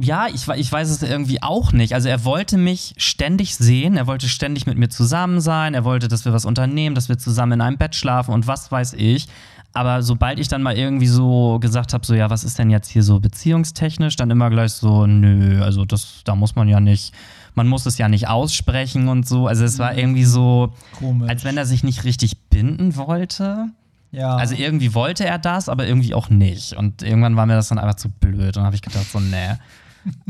Ja, 0.00 0.26
ich, 0.28 0.46
ich 0.48 0.70
weiß 0.70 0.90
es 0.90 1.02
irgendwie 1.02 1.42
auch 1.42 1.72
nicht. 1.72 1.94
Also 1.94 2.08
er 2.08 2.24
wollte 2.24 2.56
mich 2.58 2.94
ständig 2.96 3.56
sehen, 3.56 3.96
er 3.96 4.06
wollte 4.06 4.28
ständig 4.28 4.66
mit 4.66 4.78
mir 4.78 4.88
zusammen 4.88 5.40
sein, 5.40 5.74
er 5.74 5.84
wollte, 5.84 6.08
dass 6.08 6.24
wir 6.24 6.32
was 6.32 6.44
unternehmen, 6.44 6.94
dass 6.94 7.08
wir 7.08 7.18
zusammen 7.18 7.52
in 7.52 7.60
einem 7.60 7.78
Bett 7.78 7.94
schlafen 7.94 8.32
und 8.32 8.46
was 8.46 8.70
weiß 8.70 8.94
ich. 8.94 9.28
Aber 9.72 10.02
sobald 10.02 10.38
ich 10.38 10.46
dann 10.46 10.62
mal 10.62 10.76
irgendwie 10.76 11.08
so 11.08 11.58
gesagt 11.58 11.94
habe, 11.94 12.06
so 12.06 12.14
ja, 12.14 12.30
was 12.30 12.44
ist 12.44 12.58
denn 12.60 12.70
jetzt 12.70 12.88
hier 12.88 13.02
so 13.02 13.18
beziehungstechnisch, 13.18 14.14
dann 14.14 14.30
immer 14.30 14.48
gleich 14.48 14.72
so, 14.72 15.04
nö, 15.06 15.62
also 15.62 15.84
das, 15.84 16.20
da 16.24 16.36
muss 16.36 16.54
man 16.54 16.68
ja 16.68 16.78
nicht, 16.78 17.12
man 17.54 17.66
muss 17.66 17.84
es 17.84 17.98
ja 17.98 18.08
nicht 18.08 18.28
aussprechen 18.28 19.08
und 19.08 19.26
so. 19.26 19.48
Also 19.48 19.64
es 19.64 19.80
war 19.80 19.96
irgendwie 19.98 20.24
so, 20.24 20.72
komisch. 20.96 21.28
als 21.28 21.44
wenn 21.44 21.56
er 21.56 21.66
sich 21.66 21.82
nicht 21.82 22.04
richtig 22.04 22.38
binden 22.50 22.94
wollte. 22.94 23.66
Ja. 24.14 24.36
Also 24.36 24.54
irgendwie 24.54 24.94
wollte 24.94 25.24
er 25.26 25.38
das, 25.38 25.68
aber 25.68 25.86
irgendwie 25.86 26.14
auch 26.14 26.28
nicht. 26.30 26.72
Und 26.74 27.02
irgendwann 27.02 27.36
war 27.36 27.46
mir 27.46 27.54
das 27.54 27.68
dann 27.68 27.78
einfach 27.78 27.96
zu 27.96 28.08
blöd. 28.08 28.48
Und 28.48 28.56
dann 28.56 28.64
habe 28.66 28.76
ich 28.76 28.82
gedacht, 28.82 29.06
so, 29.10 29.20
nee. 29.20 29.54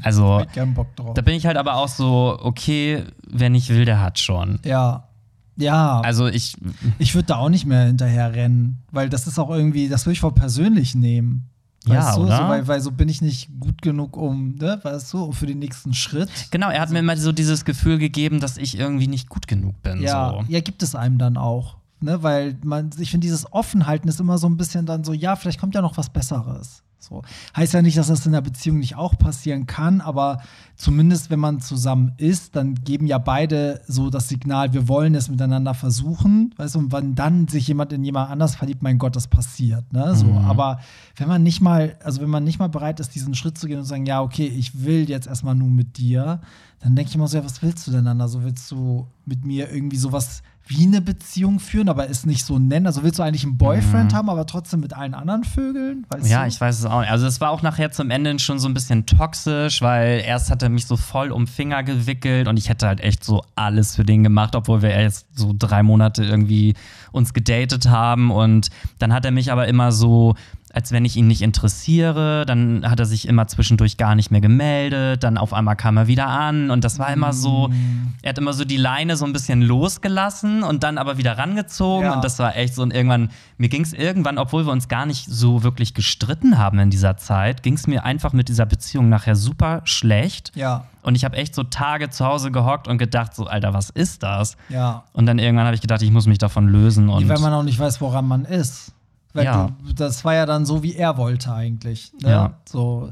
Also, 0.03 0.41
ich 0.47 0.53
gern 0.53 0.75
Bock 0.75 0.95
drauf. 0.97 1.15
da 1.15 1.23
bin 1.23 1.35
ich 1.35 1.47
halt 1.47 1.57
aber 1.57 1.77
auch 1.77 1.89
so, 1.89 2.39
okay, 2.43 3.05
wer 3.29 3.51
nicht 3.51 3.69
will, 3.71 3.85
der 3.85 4.01
hat 4.01 4.19
schon. 4.19 4.59
Ja. 4.65 5.09
Ja. 5.57 6.01
Also 6.01 6.27
ich, 6.27 6.57
Ich 6.99 7.15
würde 7.15 7.27
da 7.27 7.37
auch 7.37 7.49
nicht 7.49 7.65
mehr 7.67 7.85
hinterher 7.87 8.35
rennen, 8.35 8.83
weil 8.91 9.09
das 9.09 9.27
ist 9.29 9.39
auch 9.39 9.51
irgendwie, 9.51 9.89
das 9.89 10.05
würde 10.05 10.15
ich 10.15 10.21
voll 10.21 10.33
persönlich 10.33 10.95
nehmen. 10.97 11.49
Ja, 11.87 11.97
Weißt 12.07 12.17
du? 12.17 12.23
oder? 12.23 12.37
So, 12.39 12.43
weil, 12.49 12.67
weil 12.67 12.81
so 12.81 12.91
bin 12.91 13.09
ich 13.11 13.21
nicht 13.21 13.51
gut 13.61 13.83
genug, 13.83 14.17
um, 14.17 14.55
ne, 14.57 14.81
weißt 14.83 15.13
du, 15.13 15.33
für 15.33 15.47
den 15.47 15.59
nächsten 15.59 15.93
Schritt. 15.93 16.31
genau, 16.51 16.71
er 16.71 16.81
hat 16.81 16.91
mir 16.91 17.01
immer 17.01 17.17
so 17.17 17.31
dieses 17.31 17.65
Gefühl 17.67 17.99
gegeben, 17.99 18.41
dass 18.41 18.57
ich 18.57 18.79
irgendwie 18.79 19.07
nicht 19.07 19.29
gut 19.29 19.47
genug 19.47 19.81
bin. 19.83 20.01
Ja, 20.03 20.31
So. 20.31 20.45
ja, 20.49 20.61
gibt 20.61 20.83
es 20.83 20.95
einem 20.95 21.19
dann 21.19 21.37
auch. 21.37 21.77
Ne, 22.05 22.23
weil 22.23 22.59
man, 22.63 22.91
ich 22.99 23.11
finde, 23.11 23.25
dieses 23.25 23.51
Offenhalten 23.51 24.09
ist 24.09 24.21
immer 24.21 24.37
so 24.37 24.47
ein 24.47 24.59
bisschen 24.59 24.85
dann 24.85 25.05
so, 25.05 25.15
ja, 25.15 25.37
vielleicht 25.37 25.59
kommt 25.59 25.75
ja 25.75 25.81
noch 25.81 25.97
was 25.97 26.11
Besseres. 26.11 26.83
So. 27.05 27.23
Heißt 27.57 27.75
ja 27.75 27.83
nicht, 27.83 27.97
dass 27.99 28.09
das 28.09 28.27
in 28.27 28.33
der 28.33 28.41
Beziehung 28.41 28.79
nicht 28.79 28.97
auch 28.97 29.17
passieren 29.19 29.67
kann, 29.67 30.01
aber 30.01 30.41
zumindest 30.77 31.31
wenn 31.31 31.39
man 31.41 31.61
zusammen 31.61 32.13
ist, 32.17 32.57
dann 32.57 32.75
geben 32.75 33.07
ja 33.07 33.19
beide 33.19 33.81
so 33.87 34.11
das 34.11 34.29
Signal, 34.29 34.73
wir 34.73 34.89
wollen 34.89 35.15
es 35.15 35.29
miteinander 35.29 35.75
versuchen. 35.75 36.53
Weißt 36.57 36.75
du, 36.75 36.81
und 36.81 36.93
wenn 36.93 37.15
dann 37.15 37.47
sich 37.49 37.69
jemand 37.69 37.93
in 37.93 38.03
jemand 38.05 38.31
anders 38.31 38.57
verliebt, 38.57 38.83
mein 38.83 38.99
Gott, 38.99 39.15
das 39.17 39.29
passiert. 39.29 39.93
Ne? 39.93 40.15
So, 40.17 40.25
Mhm. 40.27 40.39
Aber 40.39 40.81
wenn 41.17 41.29
man 41.29 41.43
nicht 41.43 41.61
mal, 41.61 41.97
also 42.03 42.21
wenn 42.21 42.31
man 42.31 42.45
nicht 42.45 42.59
mal 42.59 42.69
bereit 42.69 42.99
ist, 43.01 43.15
diesen 43.15 43.35
Schritt 43.35 43.57
zu 43.59 43.67
gehen 43.67 43.77
und 43.79 43.85
zu 43.85 43.91
sagen, 43.91 44.07
ja, 44.07 44.21
okay, 44.23 44.47
ich 44.47 44.83
will 44.85 45.09
jetzt 45.09 45.27
erstmal 45.27 45.55
nur 45.55 45.69
mit 45.71 45.97
dir, 45.99 46.41
dann 46.81 46.97
denke 46.97 47.11
ich 47.11 47.15
immer 47.15 47.29
so, 47.29 47.37
ja, 47.39 47.45
was 47.45 47.63
willst 47.63 47.87
du 47.87 47.91
denn 47.93 48.05
dann? 48.05 48.21
Also 48.21 48.43
willst 48.43 48.71
du 48.71 49.07
mit 49.27 49.45
mir 49.45 49.71
irgendwie 49.73 49.97
sowas 49.97 50.43
wie 50.67 50.87
eine 50.87 51.01
Beziehung 51.03 51.61
führen, 51.61 51.89
aber 51.91 52.09
es 52.09 52.25
nicht 52.27 52.45
so 52.45 52.59
nennen? 52.59 52.87
Also 52.87 53.03
willst 53.03 53.19
du 53.19 53.23
eigentlich 53.23 53.45
einen 53.45 53.59
Boyfriend 53.59 54.15
haben, 54.15 54.31
aber 54.31 54.47
trotzdem 54.47 54.81
mit 54.81 54.95
allen 54.95 55.13
anderen 55.15 55.45
Vögeln? 55.45 56.07
Weißt 56.09 56.25
Mhm. 56.25 56.31
Ja, 56.31 56.43
du? 56.43 56.49
ich 56.49 56.61
weiß 56.61 56.79
es 56.79 56.85
auch 56.87 56.94
nicht. 57.01 57.11
Also 57.11 57.27
es 57.27 57.41
war 57.41 57.51
auch 57.51 57.63
nachher 57.63 57.91
zum 57.91 58.11
Ende 58.11 58.39
schon 58.39 58.59
so 58.59 58.69
ein 58.69 58.75
bisschen 58.75 59.07
toxisch, 59.07 59.83
weil 59.83 60.23
erst 60.25 60.51
hat 60.51 60.63
er 60.63 60.69
mich 60.69 60.87
so 60.87 60.97
voll 60.97 61.31
um 61.31 61.47
Finger 61.47 61.83
gewickelt 61.83 62.49
und 62.49 62.59
ich 62.59 62.69
hätte 62.69 62.87
halt 62.87 63.01
echt 63.01 63.25
so 63.25 63.43
alles 63.55 63.97
für 63.97 64.05
den 64.05 64.23
gemacht, 64.23 64.55
obwohl 64.57 64.83
wir 64.83 64.91
erst 64.91 65.27
so 65.37 65.55
drei 65.59 65.83
Monate 65.83 66.25
irgendwie 66.25 66.75
uns 67.13 67.33
gedatet 67.33 67.89
haben 67.89 68.31
und 68.31 68.71
dann 68.99 69.13
hat 69.13 69.25
er 69.25 69.31
mich 69.31 69.53
aber 69.53 69.69
immer 69.69 69.93
so 69.93 70.35
als 70.75 70.91
wenn 70.91 71.05
ich 71.05 71.17
ihn 71.17 71.29
nicht 71.29 71.41
interessiere, 71.41 72.45
dann 72.47 72.89
hat 72.91 72.99
er 72.99 73.07
sich 73.07 73.29
immer 73.29 73.47
zwischendurch 73.47 73.97
gar 73.97 74.17
nicht 74.17 74.33
mehr 74.33 74.41
gemeldet, 74.41 75.23
dann 75.23 75.39
auf 75.39 75.53
einmal 75.55 75.77
kam 75.77 75.97
er 75.97 76.09
wieder 76.09 76.27
an 76.27 76.71
und 76.71 76.83
das 76.83 76.99
war 76.99 77.13
immer 77.13 77.33
so, 77.33 77.71
er 78.23 78.31
hat 78.31 78.39
immer 78.39 78.53
so 78.53 78.65
die 78.65 78.77
Leine 78.77 79.17
so 79.17 79.25
ein 79.25 79.33
bisschen 79.33 79.63
losgelassen 79.63 80.65
und 80.65 80.83
dann 80.83 80.99
aber 80.99 81.17
wieder 81.17 81.39
rangezogen 81.39 82.07
Ja. 82.07 82.15
und 82.15 82.25
das 82.25 82.39
war 82.41 82.57
echt 82.57 82.75
so 82.75 82.83
und 82.83 82.93
irgendwann, 82.93 83.31
mir 83.57 83.69
ging 83.69 83.83
es 83.83 83.93
irgendwann, 83.93 84.37
obwohl 84.37 84.67
wir 84.67 84.73
uns 84.73 84.89
gar 84.89 85.07
nicht 85.07 85.27
so 85.27 85.63
wirklich 85.63 85.95
gestritten 85.95 86.59
haben 86.59 86.81
in 86.81 86.91
dieser 86.91 87.17
Zeit, 87.17 87.63
ging 87.63 87.75
es 87.75 87.87
mir 87.87 88.05
einfach 88.05 88.33
mit 88.33 88.49
dieser 88.49 88.67
Beziehung 88.67 89.09
nachher 89.09 89.37
super 89.37 89.83
schlecht 89.85 90.51
Ja, 90.57 90.87
und 91.03 91.15
ich 91.15 91.25
habe 91.25 91.37
echt 91.37 91.55
so 91.55 91.63
Tage 91.63 92.11
zu 92.11 92.25
Hause 92.25 92.51
gehockt 92.51 92.89
und 92.89 92.99
gedacht 92.99 93.35
so, 93.35 93.47
Alter, 93.47 93.75
was 93.75 93.91
ist 93.91 94.23
das? 94.25 94.57
ja. 94.71 95.05
Und 95.13 95.27
dann 95.27 95.39
irgendwann 95.39 95.67
habe 95.67 95.77
ich 95.77 95.83
gedacht, 95.83 96.03
ich 96.03 96.11
muss 96.11 96.27
mich 96.27 96.39
davon 96.39 96.67
lösen 96.67 97.09
und 97.09 97.29
Weil 97.29 97.39
man 97.39 97.53
auch 97.53 97.63
nicht 97.63 97.79
weiß, 97.79 98.01
woran 98.01 98.27
man 98.27 98.45
ist. 98.45 98.94
Weil 99.35 99.45
Ja. 99.45 99.71
du, 99.87 99.93
das 99.93 100.25
war 100.25 100.35
ja 100.35 100.47
dann 100.47 100.65
so, 100.65 100.83
wie 100.83 100.95
er 100.95 101.17
wollte 101.19 101.53
eigentlich. 101.53 102.13
Ne? 102.23 102.31
Ja. 102.31 102.55
So, 102.65 103.11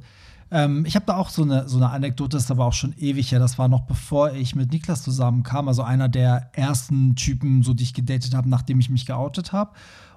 Ähm, 0.54 0.84
ich 0.84 0.96
habe 0.96 1.06
da 1.06 1.16
auch 1.16 1.30
so 1.30 1.42
eine, 1.44 1.66
so 1.66 1.78
eine 1.78 1.88
Anekdote, 1.88 2.36
das 2.36 2.44
ist 2.44 2.50
aber 2.50 2.66
auch 2.66 2.74
schon 2.74 2.92
ewig 2.98 3.32
her. 3.32 3.38
Das 3.38 3.56
war 3.58 3.68
noch 3.68 3.80
bevor 3.86 4.32
ich 4.34 4.54
mit 4.54 4.70
Niklas 4.70 5.02
zusammenkam. 5.02 5.66
Also 5.66 5.82
einer 5.82 6.10
der 6.10 6.50
ersten 6.52 7.16
Typen, 7.16 7.62
so 7.62 7.72
die 7.72 7.84
ich 7.84 7.94
gedatet 7.94 8.34
habe, 8.34 8.50
nachdem 8.50 8.78
ich 8.78 8.90
mich 8.90 9.06
geoutet 9.06 9.52
habe. 9.54 9.70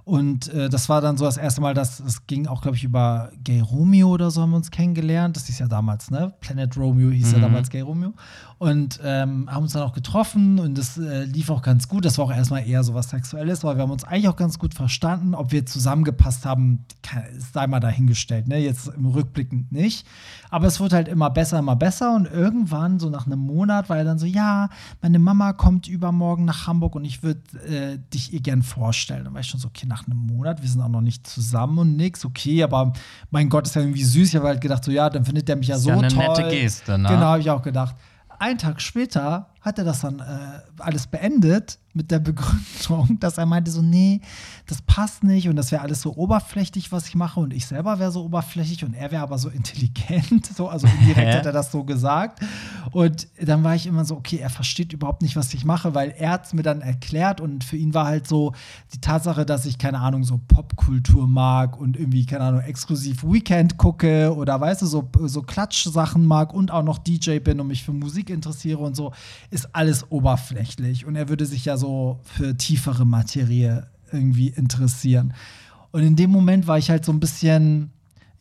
Und 0.03 0.49
äh, 0.53 0.67
das 0.69 0.89
war 0.89 0.99
dann 1.01 1.15
so 1.17 1.23
das 1.25 1.37
erste 1.37 1.61
Mal, 1.61 1.73
dass 1.73 1.99
es 2.01 2.27
ging 2.27 2.47
auch, 2.47 2.61
glaube 2.61 2.75
ich, 2.75 2.83
über 2.83 3.31
Gay 3.45 3.61
Romeo 3.61 4.09
oder 4.09 4.29
so 4.29 4.41
haben 4.41 4.51
wir 4.51 4.57
uns 4.57 4.69
kennengelernt. 4.71 5.35
Das 5.37 5.47
ist 5.49 5.57
ja 5.59 5.67
damals, 5.67 6.11
ne? 6.11 6.33
Planet 6.41 6.75
Romeo 6.77 7.09
hieß 7.11 7.27
Mhm. 7.29 7.33
ja 7.35 7.39
damals 7.39 7.69
Gay 7.69 7.81
Romeo. 7.81 8.13
Und 8.57 9.01
ähm, 9.03 9.49
haben 9.51 9.63
uns 9.63 9.73
dann 9.73 9.83
auch 9.83 9.91
getroffen 9.91 10.59
und 10.59 10.77
das 10.77 10.97
äh, 10.97 11.25
lief 11.25 11.49
auch 11.49 11.61
ganz 11.61 11.89
gut. 11.89 12.05
Das 12.05 12.17
war 12.17 12.25
auch 12.25 12.31
erstmal 12.31 12.65
eher 12.65 12.85
so 12.85 12.93
was 12.93 13.09
Sexuelles, 13.09 13.65
weil 13.65 13.75
wir 13.75 13.83
haben 13.83 13.91
uns 13.91 14.05
eigentlich 14.05 14.29
auch 14.29 14.37
ganz 14.37 14.57
gut 14.59 14.73
verstanden. 14.73 15.35
Ob 15.35 15.51
wir 15.51 15.65
zusammengepasst 15.65 16.45
haben, 16.45 16.85
sei 17.53 17.67
mal 17.67 17.81
dahingestellt, 17.81 18.47
ne? 18.47 18.57
Jetzt 18.57 18.87
im 18.87 19.07
Rückblickend 19.07 19.73
nicht. 19.73 20.07
Aber 20.49 20.67
es 20.67 20.79
wurde 20.79 20.95
halt 20.95 21.09
immer 21.09 21.29
besser, 21.31 21.59
immer 21.59 21.75
besser. 21.75 22.15
Und 22.15 22.27
irgendwann, 22.31 22.97
so 22.97 23.09
nach 23.09 23.25
einem 23.25 23.39
Monat, 23.39 23.89
war 23.89 23.97
er 23.97 24.05
dann 24.05 24.19
so: 24.19 24.25
Ja, 24.25 24.69
meine 25.01 25.19
Mama 25.19 25.51
kommt 25.51 25.89
übermorgen 25.89 26.45
nach 26.45 26.65
Hamburg 26.65 26.95
und 26.95 27.03
ich 27.03 27.23
würde 27.23 27.41
äh, 27.67 27.97
dich 28.13 28.31
ihr 28.31 28.39
gern 28.39 28.63
vorstellen. 28.63 29.25
Dann 29.25 29.33
war 29.33 29.41
ich 29.41 29.47
schon 29.47 29.59
so: 29.59 29.67
Okay, 29.67 29.85
nach 29.85 30.07
einem 30.07 30.17
Monat, 30.17 30.61
wir 30.61 30.69
sind 30.69 30.81
auch 30.81 30.87
noch 30.87 31.01
nicht 31.01 31.27
zusammen 31.27 31.77
und 31.77 31.97
nix. 31.97 32.23
Okay, 32.23 32.63
aber 32.63 32.93
mein 33.31 33.49
Gott, 33.49 33.67
ist 33.67 33.75
ja 33.75 33.81
irgendwie 33.81 34.03
süß. 34.03 34.29
Ich 34.29 34.35
habe 34.37 34.47
halt 34.47 34.61
gedacht: 34.61 34.85
So, 34.85 34.91
ja, 34.91 35.09
dann 35.09 35.25
findet 35.25 35.49
der 35.49 35.57
mich 35.57 35.67
ja 35.67 35.75
Ist 35.75 35.83
so 35.83 35.89
ja 35.89 35.97
eine 35.97 36.07
toll. 36.07 36.25
nette 36.25 36.43
Geste, 36.49 36.97
ne? 36.97 37.09
Genau, 37.09 37.25
habe 37.25 37.41
ich 37.41 37.49
auch 37.49 37.61
gedacht. 37.61 37.97
Einen 38.39 38.57
Tag 38.57 38.81
später 38.81 39.49
hat 39.65 39.79
er 39.79 39.83
das 39.83 40.01
dann 40.01 40.19
äh, 40.19 40.23
alles 40.77 41.07
beendet 41.07 41.79
mit 41.95 42.11
der 42.11 42.19
Begründung, 42.19 43.17
dass 43.19 43.37
er 43.39 43.47
meinte 43.47 43.71
so, 43.71 43.81
nee, 43.81 44.21
das 44.67 44.81
passt 44.81 45.23
nicht 45.23 45.49
und 45.49 45.55
das 45.55 45.71
wäre 45.71 45.81
alles 45.81 46.01
so 46.01 46.15
oberflächlich, 46.15 46.91
was 46.91 47.07
ich 47.07 47.15
mache 47.15 47.39
und 47.39 47.51
ich 47.51 47.65
selber 47.65 47.97
wäre 47.97 48.11
so 48.11 48.23
oberflächlich 48.23 48.83
und 48.83 48.93
er 48.93 49.11
wäre 49.11 49.23
aber 49.23 49.39
so 49.39 49.49
intelligent, 49.55 50.45
so, 50.45 50.67
also 50.69 50.87
indirekt 50.87 51.33
hat 51.33 51.45
er 51.45 51.51
das 51.51 51.71
so 51.71 51.83
gesagt. 51.83 52.41
Und 52.91 53.27
dann 53.41 53.63
war 53.63 53.75
ich 53.75 53.87
immer 53.87 54.05
so, 54.05 54.15
okay, 54.17 54.37
er 54.37 54.51
versteht 54.51 54.93
überhaupt 54.93 55.23
nicht, 55.23 55.35
was 55.35 55.53
ich 55.53 55.65
mache, 55.65 55.95
weil 55.95 56.11
er 56.11 56.31
hat 56.31 56.45
es 56.45 56.53
mir 56.53 56.63
dann 56.63 56.81
erklärt 56.81 57.41
und 57.41 57.63
für 57.63 57.77
ihn 57.77 57.93
war 57.93 58.05
halt 58.05 58.27
so 58.27 58.53
die 58.93 59.01
Tatsache, 59.01 59.45
dass 59.45 59.65
ich, 59.65 59.79
keine 59.79 59.99
Ahnung, 59.99 60.23
so 60.23 60.39
Popkultur 60.47 61.27
mag 61.27 61.79
und 61.79 61.97
irgendwie, 61.97 62.25
keine 62.25 62.43
Ahnung, 62.43 62.61
exklusiv 62.61 63.23
Weekend 63.23 63.77
gucke 63.77 64.35
oder 64.35 64.61
weißt 64.61 64.83
du, 64.83 64.85
so, 64.85 65.09
so 65.23 65.41
Klatschsachen 65.41 66.25
mag 66.25 66.53
und 66.53 66.71
auch 66.71 66.83
noch 66.83 66.99
DJ 66.99 67.39
bin 67.39 67.59
und 67.59 67.67
mich 67.67 67.83
für 67.83 67.93
Musik 67.93 68.29
interessiere 68.29 68.79
und 68.79 68.95
so, 68.95 69.11
ist 69.55 69.73
alles 69.73 70.11
oberflächlich. 70.11 71.05
Und 71.05 71.15
er 71.15 71.29
würde 71.29 71.45
sich 71.45 71.65
ja 71.65 71.77
so 71.77 72.19
für 72.23 72.55
tiefere 72.55 73.05
Materie 73.05 73.87
irgendwie 74.11 74.49
interessieren. 74.49 75.33
Und 75.91 76.03
in 76.03 76.15
dem 76.15 76.29
Moment 76.29 76.67
war 76.67 76.77
ich 76.77 76.89
halt 76.89 77.05
so 77.05 77.13
ein 77.13 77.21
bisschen, 77.21 77.91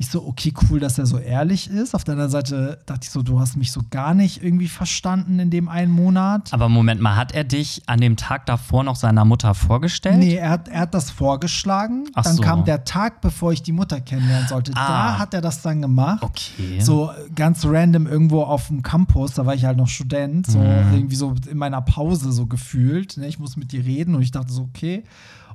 ich 0.04 0.10
so, 0.10 0.24
okay, 0.26 0.52
cool, 0.70 0.80
dass 0.80 0.98
er 0.98 1.06
so 1.06 1.18
ehrlich 1.18 1.68
ist. 1.68 1.94
Auf 1.94 2.04
der 2.04 2.12
anderen 2.12 2.30
Seite 2.30 2.78
dachte 2.86 3.00
ich 3.04 3.10
so, 3.10 3.22
du 3.22 3.40
hast 3.40 3.56
mich 3.56 3.72
so 3.72 3.80
gar 3.90 4.14
nicht 4.14 4.42
irgendwie 4.42 4.68
verstanden 4.68 5.38
in 5.38 5.50
dem 5.50 5.68
einen 5.68 5.90
Monat. 5.90 6.52
Aber 6.52 6.68
Moment 6.68 7.00
mal, 7.00 7.16
hat 7.16 7.32
er 7.32 7.44
dich 7.44 7.82
an 7.86 8.00
dem 8.00 8.16
Tag 8.16 8.46
davor 8.46 8.84
noch 8.84 8.96
seiner 8.96 9.24
Mutter 9.24 9.54
vorgestellt? 9.54 10.18
Nee, 10.18 10.34
er 10.36 10.50
hat, 10.50 10.68
er 10.68 10.80
hat 10.80 10.94
das 10.94 11.10
vorgeschlagen. 11.10 12.04
Ach 12.14 12.22
dann 12.22 12.36
so. 12.36 12.42
kam 12.42 12.64
der 12.64 12.84
Tag, 12.84 13.20
bevor 13.20 13.52
ich 13.52 13.62
die 13.62 13.72
Mutter 13.72 14.00
kennenlernen 14.00 14.48
sollte. 14.48 14.72
Ah. 14.74 14.88
Da 14.88 15.18
hat 15.18 15.34
er 15.34 15.40
das 15.40 15.62
dann 15.62 15.82
gemacht. 15.82 16.22
Okay. 16.22 16.80
So 16.80 17.10
ganz 17.34 17.64
random 17.64 18.06
irgendwo 18.06 18.42
auf 18.42 18.68
dem 18.68 18.82
Campus, 18.82 19.32
da 19.34 19.46
war 19.46 19.54
ich 19.54 19.64
halt 19.64 19.76
noch 19.76 19.88
Student, 19.88 20.46
so 20.46 20.58
Mhm. 20.58 20.94
irgendwie 20.94 21.16
so 21.16 21.34
in 21.50 21.58
meiner 21.58 21.80
Pause 21.82 22.32
so 22.32 22.46
gefühlt. 22.46 23.16
Ne? 23.16 23.26
Ich 23.26 23.38
muss 23.38 23.56
mit 23.56 23.72
dir 23.72 23.84
reden 23.84 24.14
und 24.14 24.22
ich 24.22 24.30
dachte 24.30 24.52
so, 24.52 24.62
okay. 24.62 25.04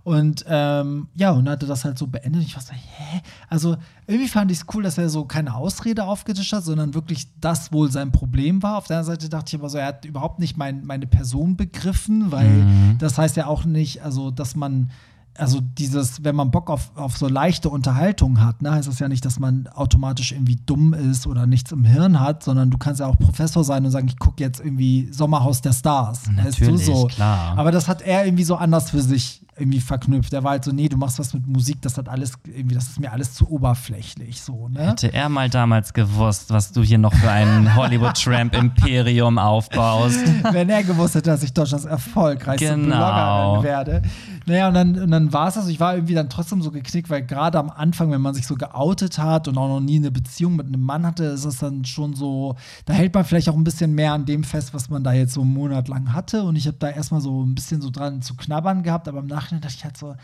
Und 0.09 0.43
ähm, 0.47 1.07
ja, 1.13 1.29
und 1.29 1.47
hatte 1.47 1.67
das 1.67 1.85
halt 1.85 1.99
so 1.99 2.07
beendet. 2.07 2.41
Ich 2.41 2.55
war 2.55 2.63
so, 2.63 2.73
hä? 2.73 3.21
Also 3.47 3.77
irgendwie 4.07 4.27
fand 4.27 4.49
ich 4.51 4.57
es 4.61 4.65
cool, 4.73 4.81
dass 4.81 4.97
er 4.97 5.07
so 5.07 5.25
keine 5.25 5.53
Ausrede 5.53 6.03
aufgetischt 6.05 6.51
hat, 6.51 6.63
sondern 6.63 6.95
wirklich 6.95 7.27
das 7.39 7.71
wohl 7.71 7.91
sein 7.91 8.11
Problem 8.11 8.63
war. 8.63 8.77
Auf 8.77 8.87
der 8.87 8.97
anderen 8.97 9.15
Seite 9.19 9.29
dachte 9.29 9.49
ich 9.55 9.61
aber 9.61 9.69
so, 9.69 9.77
er 9.77 9.85
hat 9.85 10.05
überhaupt 10.05 10.39
nicht 10.39 10.57
mein, 10.57 10.83
meine 10.83 11.05
Person 11.05 11.55
begriffen, 11.57 12.31
weil 12.31 12.49
Mhm. 12.49 12.95
das 12.97 13.19
heißt 13.19 13.37
ja 13.37 13.45
auch 13.45 13.65
nicht, 13.65 14.01
also 14.01 14.31
dass 14.31 14.55
man 14.55 14.89
also 15.37 15.61
dieses, 15.61 16.23
wenn 16.25 16.35
man 16.35 16.51
Bock 16.51 16.69
auf, 16.69 16.91
auf 16.97 17.15
so 17.15 17.29
leichte 17.29 17.69
Unterhaltung 17.69 18.41
hat, 18.43 18.61
ne, 18.61 18.71
heißt 18.71 18.89
das 18.89 18.99
ja 18.99 19.07
nicht, 19.07 19.23
dass 19.23 19.39
man 19.39 19.67
automatisch 19.67 20.33
irgendwie 20.33 20.57
dumm 20.65 20.93
ist 20.93 21.27
oder 21.27 21.45
nichts 21.47 21.71
im 21.71 21.85
Hirn 21.85 22.19
hat, 22.19 22.43
sondern 22.43 22.71
du 22.71 22.77
kannst 22.77 22.99
ja 22.99 23.05
auch 23.05 23.17
Professor 23.17 23.63
sein 23.63 23.85
und 23.85 23.91
sagen, 23.91 24.07
ich 24.09 24.19
gucke 24.19 24.43
jetzt 24.43 24.59
irgendwie 24.59 25.07
Sommerhaus 25.13 25.61
der 25.61 25.71
Stars. 25.71 26.27
weißt 26.27 26.59
du, 26.59 26.65
Natürlich, 26.65 26.85
so. 26.85 27.05
klar. 27.05 27.57
Aber 27.57 27.71
das 27.71 27.87
hat 27.87 28.01
er 28.01 28.25
irgendwie 28.25 28.43
so 28.43 28.55
anders 28.57 28.89
für 28.89 29.01
sich 29.01 29.45
irgendwie 29.59 29.79
verknüpft. 29.81 30.33
Er 30.33 30.43
war 30.43 30.51
halt 30.51 30.63
so, 30.65 30.71
nee, 30.71 30.89
du 30.89 30.97
machst 30.97 31.19
was 31.19 31.33
mit 31.33 31.47
Musik, 31.47 31.81
das 31.81 31.97
hat 31.97 32.09
alles 32.09 32.33
irgendwie, 32.45 32.75
das 32.75 32.87
ist 32.89 32.99
mir 32.99 33.11
alles 33.11 33.33
zu 33.33 33.49
oberflächlich 33.49 34.41
so, 34.41 34.67
ne? 34.69 34.87
Hätte 34.87 35.13
er 35.13 35.29
mal 35.29 35.49
damals 35.49 35.93
gewusst, 35.93 36.49
was 36.49 36.71
du 36.71 36.81
hier 36.81 36.97
noch 36.97 37.13
für 37.13 37.29
ein 37.29 37.75
Hollywood-Tramp-Imperium 37.75 39.37
aufbaust. 39.37 40.19
wenn 40.51 40.69
er 40.69 40.83
gewusst 40.83 41.15
hätte, 41.15 41.29
dass 41.29 41.43
ich 41.43 41.53
Deutschlands 41.53 41.85
erfolgreichste 41.85 42.75
Genau. 42.75 43.61
Bloggerin 43.61 43.63
werde. 43.63 44.01
Naja, 44.45 44.67
und 44.69 44.73
dann, 44.73 44.99
und 44.99 45.11
dann 45.11 45.31
war 45.31 45.47
es 45.49 45.53
das. 45.55 45.67
Ich 45.67 45.79
war 45.79 45.93
irgendwie 45.93 46.15
dann 46.15 46.29
trotzdem 46.29 46.61
so 46.63 46.71
geknickt, 46.71 47.09
weil 47.09 47.21
gerade 47.23 47.59
am 47.59 47.69
Anfang, 47.69 48.09
wenn 48.09 48.21
man 48.21 48.33
sich 48.33 48.47
so 48.47 48.55
geoutet 48.55 49.19
hat 49.19 49.47
und 49.47 49.57
auch 49.57 49.67
noch 49.67 49.79
nie 49.79 49.97
eine 49.97 50.09
Beziehung 50.09 50.55
mit 50.55 50.65
einem 50.65 50.81
Mann 50.81 51.05
hatte, 51.05 51.25
ist 51.25 51.45
es 51.45 51.59
dann 51.59 51.85
schon 51.85 52.15
so, 52.15 52.55
da 52.85 52.93
hält 52.93 53.13
man 53.13 53.25
vielleicht 53.25 53.47
auch 53.49 53.55
ein 53.55 53.63
bisschen 53.63 53.93
mehr 53.93 54.13
an 54.13 54.25
dem 54.25 54.43
fest, 54.43 54.73
was 54.73 54.89
man 54.89 55.03
da 55.03 55.13
jetzt 55.13 55.33
so 55.33 55.41
einen 55.41 55.53
Monat 55.53 55.87
lang 55.87 56.13
hatte. 56.13 56.43
Und 56.43 56.55
ich 56.55 56.65
habe 56.65 56.77
da 56.79 56.89
erstmal 56.89 57.21
so 57.21 57.43
ein 57.43 57.53
bisschen 57.53 57.81
so 57.81 57.91
dran 57.91 58.23
zu 58.23 58.35
knabbern 58.35 58.81
gehabt, 58.81 59.07
aber 59.07 59.19
im 59.19 59.27
Nachhinein 59.27 59.48
dachte 59.61 59.75
ich 59.77 59.83
halt 59.83 59.97
so, 59.97 60.15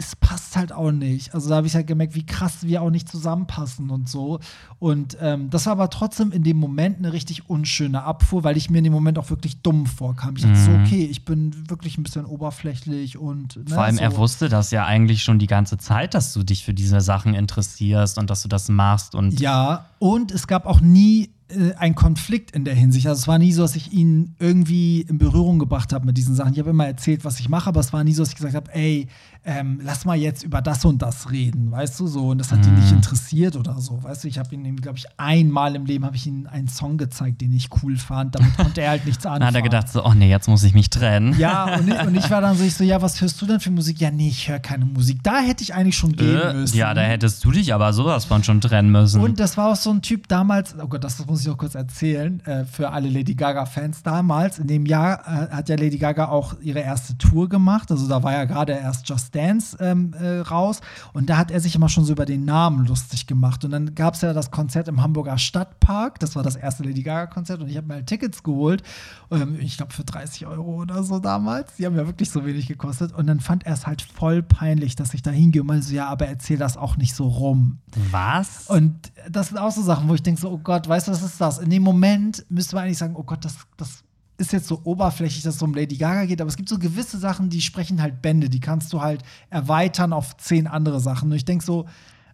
es 0.00 0.14
passt 0.14 0.54
halt 0.54 0.70
auch 0.72 0.92
nicht. 0.92 1.34
Also 1.34 1.48
da 1.48 1.56
habe 1.56 1.66
ich 1.66 1.74
halt 1.74 1.88
gemerkt, 1.88 2.14
wie 2.14 2.24
krass 2.24 2.58
wir 2.62 2.82
auch 2.82 2.90
nicht 2.90 3.08
zusammenpassen 3.08 3.90
und 3.90 4.08
so. 4.08 4.38
Und 4.78 5.16
ähm, 5.20 5.50
das 5.50 5.66
war 5.66 5.72
aber 5.72 5.90
trotzdem 5.90 6.30
in 6.30 6.44
dem 6.44 6.56
Moment 6.56 6.98
eine 6.98 7.12
richtig 7.12 7.50
unschöne 7.50 8.04
Abfuhr, 8.04 8.44
weil 8.44 8.56
ich 8.56 8.70
mir 8.70 8.78
in 8.78 8.84
dem 8.84 8.92
Moment 8.92 9.18
auch 9.18 9.28
wirklich 9.30 9.60
dumm 9.60 9.86
vorkam. 9.86 10.36
Ich 10.36 10.42
dachte 10.42 10.56
so, 10.56 10.70
okay, 10.70 11.04
ich 11.04 11.24
bin 11.24 11.68
wirklich 11.68 11.98
ein 11.98 12.04
bisschen 12.04 12.26
oberflächlich 12.26 13.18
und 13.18 13.56
ne, 13.56 13.62
Mhm. 13.64 13.68
Vor 13.74 13.82
allem, 13.82 13.96
so. 13.96 14.02
er 14.02 14.16
wusste 14.16 14.48
das 14.48 14.70
ja 14.70 14.86
eigentlich 14.86 15.24
schon 15.24 15.40
die 15.40 15.48
ganze 15.48 15.78
Zeit, 15.78 16.14
dass 16.14 16.32
du 16.32 16.44
dich 16.44 16.64
für 16.64 16.74
diese 16.74 17.00
Sachen 17.00 17.34
interessierst 17.34 18.18
und 18.18 18.30
dass 18.30 18.42
du 18.42 18.48
das 18.48 18.68
machst. 18.68 19.16
Und 19.16 19.40
Ja, 19.40 19.86
und 19.98 20.30
es 20.30 20.46
gab 20.46 20.66
auch 20.66 20.80
nie 20.80 21.30
äh, 21.48 21.74
einen 21.74 21.94
Konflikt 21.94 22.50
in 22.52 22.64
der 22.64 22.74
Hinsicht. 22.74 23.06
Also 23.06 23.20
es 23.20 23.28
war 23.28 23.38
nie 23.38 23.52
so, 23.52 23.62
dass 23.62 23.76
ich 23.76 23.92
ihn 23.92 24.34
irgendwie 24.38 25.02
in 25.02 25.18
Berührung 25.18 25.58
gebracht 25.58 25.92
habe 25.92 26.06
mit 26.06 26.16
diesen 26.16 26.34
Sachen. 26.34 26.52
Ich 26.52 26.58
habe 26.58 26.70
immer 26.70 26.86
erzählt, 26.86 27.24
was 27.24 27.40
ich 27.40 27.48
mache, 27.48 27.68
aber 27.68 27.80
es 27.80 27.92
war 27.92 28.04
nie 28.04 28.12
so, 28.12 28.22
dass 28.22 28.30
ich 28.30 28.36
gesagt 28.36 28.54
habe, 28.54 28.72
ey, 28.74 29.08
ähm, 29.50 29.80
lass 29.82 30.04
mal 30.04 30.14
jetzt 30.16 30.42
über 30.42 30.60
das 30.60 30.84
und 30.84 31.00
das 31.00 31.30
reden, 31.30 31.70
weißt 31.70 31.98
du 31.98 32.06
so. 32.06 32.28
Und 32.28 32.38
das 32.38 32.52
hat 32.52 32.66
ihn 32.66 32.74
Mhm. 32.74 32.80
nicht 32.80 32.92
interessiert 32.92 33.56
oder 33.56 33.80
so, 33.80 34.02
weißt 34.02 34.24
du. 34.24 34.28
Ich 34.28 34.38
habe 34.38 34.54
ihn, 34.54 34.76
glaube 34.76 34.98
ich, 34.98 35.06
einmal 35.16 35.74
im 35.74 35.86
Leben 35.86 36.04
habe 36.04 36.16
ich 36.16 36.26
ihm 36.26 36.46
einen 36.46 36.68
Song 36.68 36.98
gezeigt, 36.98 37.40
den 37.40 37.54
ich 37.54 37.70
cool 37.82 37.96
fand. 37.96 38.34
Damit 38.34 38.54
konnte 38.58 38.82
er 38.82 38.90
halt 38.90 39.06
nichts 39.06 39.24
anfangen. 39.24 39.40
dann 39.40 39.48
hat 39.48 39.54
er 39.54 39.62
gedacht 39.62 39.88
so, 39.88 40.04
oh 40.04 40.12
nee, 40.12 40.28
jetzt 40.28 40.48
muss 40.48 40.62
ich 40.64 40.74
mich 40.74 40.90
trennen. 40.90 41.34
Ja, 41.38 41.76
und 41.78 41.88
ich, 41.88 41.98
und 42.06 42.14
ich 42.14 42.28
war 42.30 42.42
dann 42.42 42.56
so, 42.58 42.64
ich 42.64 42.74
so, 42.74 42.84
ja, 42.84 43.00
was 43.00 43.20
hörst 43.22 43.40
du 43.40 43.46
denn 43.46 43.58
für 43.58 43.70
Musik? 43.70 44.00
Ja, 44.00 44.10
nee, 44.10 44.28
ich 44.28 44.48
höre 44.50 44.58
keine 44.58 44.84
Musik. 44.84 45.22
Da 45.22 45.40
hätte 45.40 45.62
ich 45.62 45.72
eigentlich 45.72 45.96
schon 45.96 46.14
gehen 46.14 46.38
Äh, 46.38 46.52
müssen. 46.52 46.76
ja, 46.76 46.92
da 46.92 47.00
hättest 47.00 47.42
du 47.44 47.50
dich 47.50 47.72
aber 47.72 47.94
sowas 47.94 48.26
von 48.26 48.44
schon 48.44 48.60
trennen 48.60 48.90
müssen. 48.92 49.20
Und 49.22 49.40
das 49.40 49.56
war 49.56 49.72
auch 49.72 49.76
so 49.76 49.90
ein 49.90 50.02
Typ 50.02 50.28
damals, 50.28 50.74
oh 50.78 50.86
Gott, 50.88 51.02
das 51.04 51.24
muss 51.26 51.40
ich 51.40 51.48
auch 51.50 51.56
kurz 51.56 51.74
erzählen, 51.74 52.40
äh, 52.44 52.66
für 52.66 52.90
alle 52.90 53.08
Lady 53.08 53.34
Gaga-Fans 53.34 54.02
damals. 54.02 54.58
In 54.58 54.66
dem 54.66 54.84
Jahr 54.84 55.20
äh, 55.26 55.54
hat 55.56 55.68
ja 55.70 55.76
Lady 55.76 55.96
Gaga 55.96 56.26
auch 56.28 56.54
ihre 56.60 56.80
erste 56.80 57.16
Tour 57.16 57.48
gemacht. 57.48 57.90
Also 57.90 58.06
da 58.08 58.22
war 58.22 58.32
ja 58.32 58.44
gerade 58.44 58.72
erst 58.72 59.08
Just 59.08 59.34
Dance 59.38 59.76
ähm, 59.80 60.12
äh, 60.14 60.40
raus. 60.40 60.80
Und 61.12 61.30
da 61.30 61.36
hat 61.36 61.50
er 61.50 61.60
sich 61.60 61.76
immer 61.76 61.88
schon 61.88 62.04
so 62.04 62.12
über 62.12 62.26
den 62.26 62.44
Namen 62.44 62.86
lustig 62.86 63.26
gemacht. 63.26 63.64
Und 63.64 63.70
dann 63.70 63.94
gab 63.94 64.14
es 64.14 64.22
ja 64.22 64.32
das 64.32 64.50
Konzert 64.50 64.88
im 64.88 65.00
Hamburger 65.02 65.38
Stadtpark. 65.38 66.18
Das 66.18 66.34
war 66.34 66.42
das 66.42 66.56
erste 66.56 66.82
Lady 66.82 67.02
Gaga-Konzert. 67.02 67.60
Und 67.60 67.68
ich 67.68 67.76
habe 67.76 67.86
mir 67.86 67.94
halt 67.94 68.06
Tickets 68.06 68.42
geholt. 68.42 68.82
Ähm, 69.30 69.56
ich 69.60 69.76
glaube 69.76 69.92
für 69.92 70.04
30 70.04 70.46
Euro 70.46 70.82
oder 70.82 71.02
so 71.04 71.20
damals. 71.20 71.76
Die 71.76 71.86
haben 71.86 71.96
ja 71.96 72.06
wirklich 72.06 72.30
so 72.30 72.44
wenig 72.44 72.66
gekostet. 72.66 73.12
Und 73.12 73.26
dann 73.26 73.40
fand 73.40 73.64
er 73.64 73.74
es 73.74 73.86
halt 73.86 74.02
voll 74.02 74.42
peinlich, 74.42 74.96
dass 74.96 75.14
ich 75.14 75.22
da 75.22 75.30
hingehe 75.30 75.62
und 75.62 75.68
meinte 75.68 75.86
so, 75.86 75.94
ja, 75.94 76.08
aber 76.08 76.26
erzähl 76.26 76.58
das 76.58 76.76
auch 76.76 76.96
nicht 76.96 77.14
so 77.14 77.28
rum. 77.28 77.78
Was? 78.10 78.66
Und 78.66 79.12
das 79.30 79.48
sind 79.48 79.58
auch 79.58 79.70
so 79.70 79.82
Sachen, 79.82 80.08
wo 80.08 80.14
ich 80.14 80.22
denke 80.22 80.40
so, 80.40 80.50
oh 80.50 80.58
Gott, 80.58 80.88
weißt 80.88 81.08
du, 81.08 81.12
was 81.12 81.22
ist 81.22 81.40
das? 81.40 81.58
In 81.58 81.70
dem 81.70 81.82
Moment 81.82 82.44
müsste 82.48 82.74
man 82.74 82.84
eigentlich 82.84 82.98
sagen, 82.98 83.14
oh 83.16 83.22
Gott, 83.22 83.44
das, 83.44 83.56
das 83.76 84.02
ist 84.38 84.52
jetzt 84.52 84.68
so 84.68 84.80
oberflächlich, 84.84 85.42
dass 85.42 85.56
es 85.56 85.62
um 85.62 85.74
Lady 85.74 85.96
Gaga 85.96 86.24
geht, 86.24 86.40
aber 86.40 86.48
es 86.48 86.56
gibt 86.56 86.68
so 86.68 86.78
gewisse 86.78 87.18
Sachen, 87.18 87.50
die 87.50 87.60
sprechen 87.60 88.00
halt 88.00 88.22
Bände, 88.22 88.48
die 88.48 88.60
kannst 88.60 88.92
du 88.92 89.02
halt 89.02 89.22
erweitern 89.50 90.12
auf 90.12 90.36
zehn 90.36 90.66
andere 90.66 91.00
Sachen. 91.00 91.30
Und 91.30 91.36
ich 91.36 91.44
denke 91.44 91.64
so, 91.64 91.86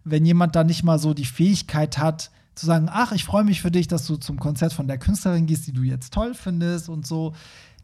wenn 0.05 0.27
jemand 0.27 0.55
da 0.55 0.65
nicht 0.65 0.85
mal 0.85 0.99
so 0.99 1.15
die 1.15 1.25
Fähigkeit 1.25 1.99
hat, 1.99 2.31
zu 2.55 2.67
sagen, 2.67 2.89
ach, 2.91 3.13
ich 3.13 3.25
freue 3.25 3.43
mich 3.43 3.63
für 3.63 3.71
dich, 3.71 3.89
dass 3.89 4.07
du 4.07 4.17
zum 4.17 4.39
Konzert 4.39 4.73
von 4.73 4.87
der 4.87 4.99
Künstlerin 4.99 5.47
gehst, 5.47 5.67
die 5.67 5.73
du 5.73 5.83
jetzt 5.83 6.13
toll 6.13 6.35
findest 6.35 6.89
und 6.89 7.07
so, 7.07 7.35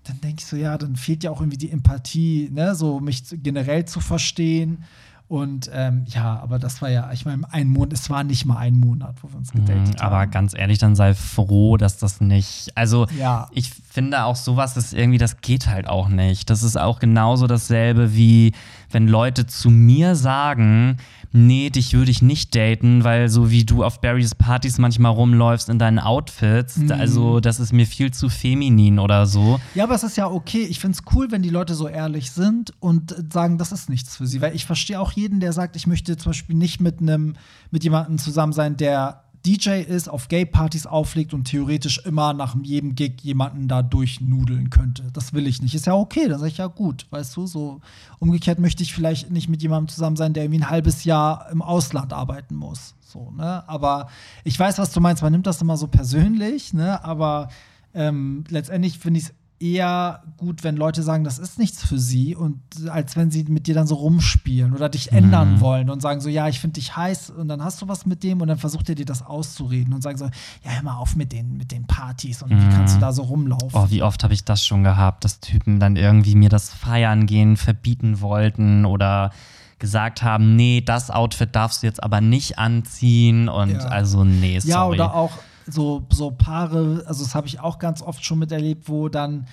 dann 0.04 0.20
denke 0.20 0.40
ich 0.40 0.46
so, 0.46 0.56
ja, 0.56 0.78
dann 0.78 0.96
fehlt 0.96 1.24
ja 1.24 1.30
auch 1.30 1.40
irgendwie 1.40 1.59
die 1.59 1.70
Empathie, 1.70 2.50
ne, 2.52 2.74
so 2.74 3.00
mich 3.00 3.24
generell 3.33 3.85
zu 3.85 4.00
verstehen. 4.00 4.85
Und 5.31 5.71
ähm, 5.73 6.07
ja, 6.09 6.40
aber 6.43 6.59
das 6.59 6.83
war 6.83 6.90
ja, 6.90 7.12
ich 7.12 7.25
meine, 7.25 7.43
ein 7.53 7.69
Monat, 7.69 7.93
es 7.93 8.11
war 8.11 8.25
nicht 8.25 8.47
mal 8.47 8.57
ein 8.57 8.75
Monat, 8.77 9.14
wo 9.23 9.29
wir 9.31 9.37
uns 9.38 9.53
gedatet 9.53 9.95
Mhm, 9.95 10.01
Aber 10.01 10.19
haben. 10.19 10.31
ganz 10.33 10.55
ehrlich, 10.59 10.79
dann 10.81 10.97
sei 10.97 11.14
froh, 11.14 11.77
dass 11.77 11.99
das 11.99 12.21
nicht. 12.21 12.73
Also, 12.75 13.07
Ja. 13.16 13.47
ich 13.53 13.71
finde 13.71 14.25
auch 14.25 14.35
sowas 14.35 14.77
ist 14.77 14.93
irgendwie, 14.93 15.19
das 15.19 15.40
geht 15.40 15.69
halt 15.69 15.87
auch 15.87 16.09
nicht. 16.09 16.51
Das 16.51 16.64
ist 16.64 16.77
auch 16.77 16.99
genauso 16.99 17.47
dasselbe 17.47 18.12
wie, 18.16 18.55
wenn 18.90 19.07
Leute 19.07 19.47
zu 19.47 19.71
mir 19.71 20.16
sagen, 20.16 20.97
nee, 21.33 21.71
dich 21.71 21.93
würde 21.95 22.11
ich 22.11 22.23
nicht 22.23 22.55
daten, 22.55 23.05
weil 23.05 23.29
so 23.29 23.51
wie 23.51 23.64
du 23.64 23.85
auf 23.85 24.01
Barrys 24.01 24.35
Partys 24.35 24.79
manchmal 24.79 25.12
rumläufst 25.12 25.69
in 25.69 25.79
deinen 25.79 25.99
Outfits, 25.99 26.77
Mhm. 26.77 26.93
also 26.93 27.40
das 27.40 27.61
ist 27.61 27.73
mir 27.73 27.87
viel 27.87 28.11
zu 28.11 28.29
feminin 28.29 28.99
oder 28.99 29.27
so. 29.27 29.61
Ja, 29.75 29.85
aber 29.85 29.94
es 29.94 30.02
ist 30.02 30.17
ja 30.17 30.27
okay. 30.29 30.63
Ich 30.63 30.81
finde 30.81 30.98
es 30.98 31.15
cool, 31.15 31.31
wenn 31.31 31.42
die 31.42 31.50
Leute 31.50 31.75
so 31.75 31.87
ehrlich 31.88 32.31
sind 32.33 32.73
und 32.81 33.15
sagen, 33.33 33.59
das 33.59 33.73
ist 33.73 33.88
nichts 33.88 34.17
für 34.17 34.27
sie. 34.27 34.40
Weil 34.40 34.54
ich 34.54 34.67
verstehe 34.67 34.98
auch 35.00 35.13
jeden, 35.13 35.40
der 35.40 35.52
sagt, 35.52 35.77
ich 35.77 35.87
möchte 35.87 36.17
zum 36.17 36.31
Beispiel 36.31 36.57
nicht 36.57 36.81
mit 36.81 37.00
einem, 37.00 37.35
mit 37.71 37.85
jemandem 37.85 38.19
zusammen 38.19 38.52
sein, 38.52 38.77
der 38.77 39.23
DJ 39.47 39.81
ist, 39.81 40.09
auf 40.09 40.29
Gay-Partys 40.29 40.87
auflegt 40.87 41.33
und 41.33 41.45
theoretisch 41.45 41.99
immer 42.05 42.33
nach 42.33 42.57
jedem 42.63 42.95
Gig 42.95 43.23
jemanden 43.23 43.69
da 43.69 43.83
durchnudeln 43.83 44.71
könnte. 44.71 45.11
Das 45.13 45.33
will 45.33 45.47
ich 45.47 45.63
nicht. 45.63 45.75
Ist 45.75 45.87
ja 45.87 45.95
okay, 45.95 46.29
dann 46.29 46.38
sage 46.38 46.51
ich 46.51 46.59
ja 46.59 46.67
gut, 46.67 47.07
weißt 47.11 47.37
du, 47.37 47.47
so 47.47 47.81
umgekehrt 48.19 48.59
möchte 48.59 48.83
ich 48.83 48.93
vielleicht 48.93 49.31
nicht 49.31 49.49
mit 49.49 49.63
jemandem 49.63 49.88
zusammen 49.88 50.17
sein, 50.17 50.35
der 50.35 50.45
irgendwie 50.45 50.61
ein 50.61 50.71
halbes 50.71 51.05
Jahr 51.05 51.49
im 51.51 51.63
Ausland 51.63 52.13
arbeiten 52.13 52.55
muss. 52.55 52.95
So, 53.01 53.31
ne? 53.31 53.69
Aber 53.69 54.09
ich 54.45 54.59
weiß, 54.59 54.79
was 54.79 54.93
du 54.93 55.01
meinst, 55.01 55.23
man 55.23 55.33
nimmt 55.33 55.47
das 55.47 55.63
immer 55.63 55.77
so 55.77 55.88
persönlich, 55.88 56.73
ne? 56.73 57.03
Aber 57.05 57.49
ähm, 57.95 58.45
letztendlich 58.49 58.99
finde 58.99 59.19
ich 59.19 59.27
es 59.27 59.35
eher 59.61 60.23
gut, 60.38 60.65
wenn 60.65 60.75
Leute 60.77 61.02
sagen, 61.02 61.23
das 61.23 61.38
ist 61.38 61.58
nichts 61.58 61.85
für 61.85 61.98
sie 61.98 62.35
und 62.35 62.61
als 62.88 63.15
wenn 63.17 63.31
sie 63.31 63.44
mit 63.44 63.67
dir 63.67 63.75
dann 63.75 63.87
so 63.87 63.94
rumspielen 63.94 64.73
oder 64.73 64.88
dich 64.88 65.13
ändern 65.13 65.61
wollen 65.61 65.90
und 65.90 66.00
sagen 66.00 66.23
so, 66.23 66.31
ja, 66.31 66.48
ich 66.48 66.61
finde 66.61 66.81
dich 66.81 66.96
heiß 66.96 67.29
und 67.29 67.48
dann 67.48 67.63
hast 67.63 67.83
du 67.83 67.87
was 67.87 68.06
mit 68.06 68.23
dem 68.23 68.40
und 68.40 68.48
dann 68.48 68.56
versucht 68.56 68.88
er 68.88 68.94
dir 68.94 69.04
das 69.04 69.21
auszureden 69.25 69.92
und 69.92 70.02
sagen 70.02 70.17
so, 70.17 70.25
ja, 70.25 70.71
hör 70.71 70.83
mal 70.83 70.96
auf 70.96 71.15
mit 71.15 71.33
den, 71.33 71.58
mit 71.58 71.73
den 71.73 71.87
Partys 71.87 72.42
und 72.42 72.50
wie 72.50 72.75
kannst 72.75 72.96
du 72.96 73.00
da 73.00 73.13
so 73.13 73.23
rumlaufen? 73.23 73.71
Oh, 73.75 73.90
wie 73.90 74.02
oft 74.02 74.25
habe 74.25 74.33
ich 74.33 74.44
das 74.44 74.65
schon 74.65 74.83
gehabt, 74.83 75.25
dass 75.25 75.40
Typen 75.40 75.79
dann 75.79 75.96
irgendwie 75.96 76.35
mir 76.37 76.48
das 76.48 76.71
Feiern 76.71 77.27
gehen 77.27 77.58
verbieten 77.58 78.23
wollten 78.23 78.87
oder 78.87 79.31
gesagt 79.79 80.23
haben, 80.23 80.56
nee, 80.56 80.81
das 80.81 81.11
Outfit 81.11 81.54
darfst 81.54 81.83
du 81.83 81.87
jetzt 81.87 82.02
aber 82.02 82.23
nicht 82.23 82.58
anziehen 82.58 83.50
und 83.50 83.71
Ja. 83.73 83.79
also 83.88 84.25
nee, 84.25 84.58
sorry. 84.58 84.71
Ja, 84.71 84.87
oder 84.87 85.15
auch 85.15 85.33
so, 85.67 86.06
so 86.11 86.31
Paare, 86.31 87.04
also 87.06 87.25
das 87.25 87.35
habe 87.35 87.46
ich 87.46 87.61
auch 87.61 87.79
ganz 87.79 88.02
oft 88.02 88.25
schon 88.25 88.38
miterlebt, 88.38 88.88
wo 88.88 89.08
dann, 89.08 89.46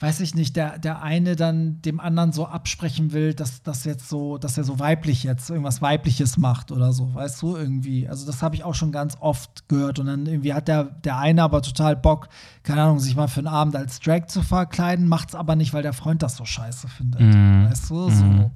weiß 0.00 0.20
ich 0.20 0.34
nicht, 0.34 0.54
der, 0.54 0.78
der 0.78 1.02
eine 1.02 1.34
dann 1.34 1.82
dem 1.82 1.98
anderen 1.98 2.32
so 2.32 2.46
absprechen 2.46 3.12
will, 3.12 3.34
dass 3.34 3.62
das 3.62 3.84
jetzt 3.84 4.08
so, 4.08 4.38
dass 4.38 4.56
er 4.56 4.64
so 4.64 4.78
weiblich 4.78 5.24
jetzt 5.24 5.50
irgendwas 5.50 5.82
Weibliches 5.82 6.36
macht 6.36 6.70
oder 6.70 6.92
so, 6.92 7.14
weißt 7.14 7.42
du, 7.42 7.56
irgendwie. 7.56 8.08
Also 8.08 8.24
das 8.24 8.42
habe 8.42 8.54
ich 8.54 8.62
auch 8.62 8.74
schon 8.74 8.92
ganz 8.92 9.16
oft 9.18 9.68
gehört. 9.68 9.98
Und 9.98 10.06
dann 10.06 10.26
irgendwie 10.26 10.54
hat 10.54 10.68
der, 10.68 10.84
der 10.84 11.18
eine 11.18 11.42
aber 11.42 11.62
total 11.62 11.96
Bock, 11.96 12.28
keine 12.62 12.82
Ahnung, 12.82 13.00
sich 13.00 13.16
mal 13.16 13.28
für 13.28 13.40
einen 13.40 13.48
Abend 13.48 13.74
als 13.74 13.98
Drag 13.98 14.26
zu 14.26 14.42
verkleiden, 14.42 15.08
macht's 15.08 15.34
aber 15.34 15.56
nicht, 15.56 15.74
weil 15.74 15.82
der 15.82 15.92
Freund 15.92 16.22
das 16.22 16.36
so 16.36 16.44
scheiße 16.44 16.88
findet. 16.88 17.20
Mhm. 17.20 17.66
Weißt 17.68 17.90
du, 17.90 18.10
so. 18.10 18.50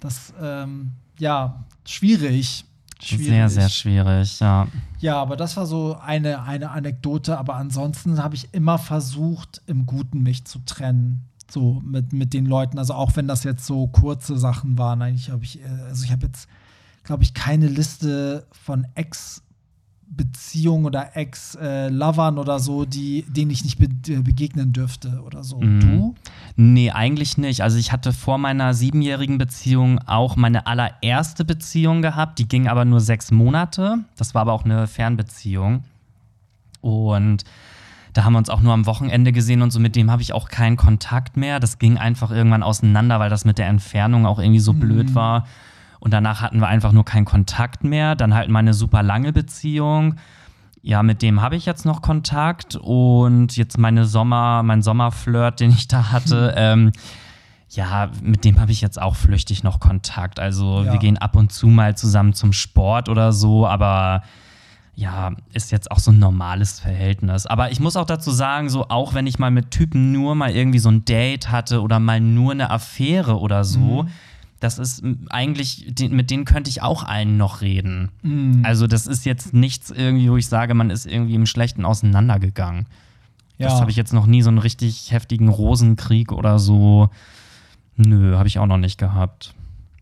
Das, 0.00 0.34
ähm, 0.40 0.92
ja, 1.18 1.64
schwierig. 1.86 2.64
Schwierig. 3.02 3.26
Sehr, 3.26 3.48
sehr 3.48 3.68
schwierig, 3.68 4.40
ja. 4.40 4.66
Ja, 5.06 5.22
aber 5.22 5.36
das 5.36 5.56
war 5.56 5.66
so 5.66 5.96
eine, 6.04 6.42
eine 6.42 6.70
Anekdote. 6.70 7.38
Aber 7.38 7.54
ansonsten 7.54 8.20
habe 8.20 8.34
ich 8.34 8.52
immer 8.52 8.76
versucht, 8.76 9.62
im 9.68 9.86
Guten 9.86 10.24
mich 10.24 10.46
zu 10.46 10.58
trennen. 10.66 11.28
So 11.48 11.80
mit, 11.84 12.12
mit 12.12 12.34
den 12.34 12.44
Leuten. 12.44 12.76
Also 12.76 12.94
auch 12.94 13.14
wenn 13.14 13.28
das 13.28 13.44
jetzt 13.44 13.66
so 13.66 13.86
kurze 13.86 14.36
Sachen 14.36 14.78
waren. 14.78 15.00
Eigentlich 15.02 15.30
habe 15.30 15.44
ich, 15.44 15.62
äh, 15.62 15.68
also 15.86 16.02
ich 16.02 16.10
habe 16.10 16.26
jetzt, 16.26 16.48
glaube 17.04 17.22
ich, 17.22 17.34
keine 17.34 17.68
Liste 17.68 18.48
von 18.50 18.84
Ex-Beziehungen 20.06 20.86
oder 20.86 21.16
Ex-Lovern 21.16 22.38
oder 22.38 22.58
so, 22.58 22.84
die, 22.84 23.24
denen 23.28 23.50
ich 23.50 23.64
nicht 23.64 23.78
be 23.78 23.88
äh, 24.12 24.20
begegnen 24.20 24.72
dürfte 24.72 25.22
oder 25.24 25.44
so. 25.44 25.60
Mhm. 25.60 25.80
Du? 25.80 26.14
Nee, 26.56 26.90
eigentlich 26.90 27.36
nicht. 27.38 27.62
Also 27.62 27.78
ich 27.78 27.92
hatte 27.92 28.12
vor 28.12 28.38
meiner 28.38 28.74
siebenjährigen 28.74 29.38
Beziehung 29.38 30.00
auch 30.06 30.36
meine 30.36 30.66
allererste 30.66 31.44
Beziehung 31.44 32.02
gehabt. 32.02 32.38
Die 32.38 32.48
ging 32.48 32.68
aber 32.68 32.84
nur 32.84 33.00
sechs 33.00 33.30
Monate. 33.30 33.98
Das 34.16 34.34
war 34.34 34.42
aber 34.42 34.52
auch 34.52 34.64
eine 34.64 34.86
Fernbeziehung. 34.86 35.84
Und 36.80 37.44
da 38.12 38.24
haben 38.24 38.32
wir 38.32 38.38
uns 38.38 38.48
auch 38.48 38.62
nur 38.62 38.72
am 38.72 38.86
Wochenende 38.86 39.32
gesehen 39.32 39.60
und 39.60 39.70
so 39.70 39.78
mit 39.78 39.94
dem 39.96 40.10
habe 40.10 40.22
ich 40.22 40.32
auch 40.32 40.48
keinen 40.48 40.76
Kontakt 40.76 41.36
mehr. 41.36 41.60
Das 41.60 41.78
ging 41.78 41.98
einfach 41.98 42.30
irgendwann 42.30 42.62
auseinander, 42.62 43.20
weil 43.20 43.28
das 43.28 43.44
mit 43.44 43.58
der 43.58 43.66
Entfernung 43.66 44.24
auch 44.24 44.38
irgendwie 44.38 44.60
so 44.60 44.72
blöd 44.72 45.14
war. 45.14 45.46
Und 46.00 46.12
danach 46.12 46.40
hatten 46.40 46.60
wir 46.60 46.68
einfach 46.68 46.92
nur 46.92 47.04
keinen 47.04 47.24
Kontakt 47.24 47.84
mehr. 47.84 48.14
Dann 48.16 48.34
halt 48.34 48.48
meine 48.48 48.74
super 48.74 49.02
lange 49.02 49.32
Beziehung. 49.32 50.16
Ja, 50.82 51.02
mit 51.02 51.20
dem 51.22 51.42
habe 51.42 51.56
ich 51.56 51.66
jetzt 51.66 51.84
noch 51.84 52.00
Kontakt 52.00 52.76
und 52.76 53.56
jetzt 53.56 53.76
meine 53.76 54.04
Sommer, 54.04 54.62
mein 54.62 54.82
Sommerflirt, 54.82 55.58
den 55.60 55.70
ich 55.70 55.88
da 55.88 56.12
hatte, 56.12 56.54
ähm, 56.56 56.92
ja, 57.70 58.10
mit 58.22 58.44
dem 58.44 58.60
habe 58.60 58.70
ich 58.70 58.80
jetzt 58.80 59.00
auch 59.02 59.16
flüchtig 59.16 59.64
noch 59.64 59.80
Kontakt. 59.80 60.38
Also 60.38 60.84
Ja. 60.84 60.92
wir 60.92 60.98
gehen 61.00 61.18
ab 61.18 61.34
und 61.34 61.52
zu 61.52 61.66
mal 61.66 61.96
zusammen 61.96 62.34
zum 62.34 62.52
Sport 62.52 63.08
oder 63.08 63.32
so, 63.32 63.66
aber 63.66 64.22
ja, 64.94 65.32
ist 65.52 65.72
jetzt 65.72 65.90
auch 65.90 65.98
so 65.98 66.10
ein 66.12 66.18
normales 66.20 66.78
Verhältnis. 66.80 67.44
Aber 67.46 67.70
ich 67.72 67.80
muss 67.80 67.96
auch 67.96 68.06
dazu 68.06 68.30
sagen, 68.30 68.70
so 68.70 68.88
auch 68.88 69.12
wenn 69.12 69.26
ich 69.26 69.38
mal 69.40 69.50
mit 69.50 69.70
Typen 69.72 70.12
nur 70.12 70.34
mal 70.36 70.50
irgendwie 70.52 70.78
so 70.78 70.88
ein 70.88 71.04
Date 71.04 71.50
hatte 71.50 71.82
oder 71.82 71.98
mal 71.98 72.20
nur 72.20 72.52
eine 72.52 72.70
Affäre 72.70 73.38
oder 73.40 73.64
so, 73.64 74.06
das 74.66 74.78
ist 74.78 75.04
eigentlich, 75.30 75.94
mit 76.10 76.30
denen 76.30 76.44
könnte 76.44 76.68
ich 76.68 76.82
auch 76.82 77.04
allen 77.04 77.36
noch 77.36 77.60
reden. 77.60 78.10
Mhm. 78.22 78.62
Also 78.64 78.88
das 78.88 79.06
ist 79.06 79.24
jetzt 79.24 79.54
nichts 79.54 79.90
irgendwie, 79.90 80.28
wo 80.28 80.36
ich 80.36 80.48
sage, 80.48 80.74
man 80.74 80.90
ist 80.90 81.06
irgendwie 81.06 81.36
im 81.36 81.46
Schlechten 81.46 81.84
auseinandergegangen. 81.84 82.86
Das 83.58 83.80
habe 83.80 83.90
ich 83.90 83.96
jetzt 83.96 84.12
noch 84.12 84.26
nie 84.26 84.42
so 84.42 84.50
einen 84.50 84.58
richtig 84.58 85.12
heftigen 85.12 85.48
Rosenkrieg 85.48 86.32
oder 86.32 86.58
so. 86.58 87.08
Nö, 87.96 88.36
habe 88.36 88.48
ich 88.48 88.58
auch 88.58 88.66
noch 88.66 88.76
nicht 88.76 88.98
gehabt. 88.98 89.54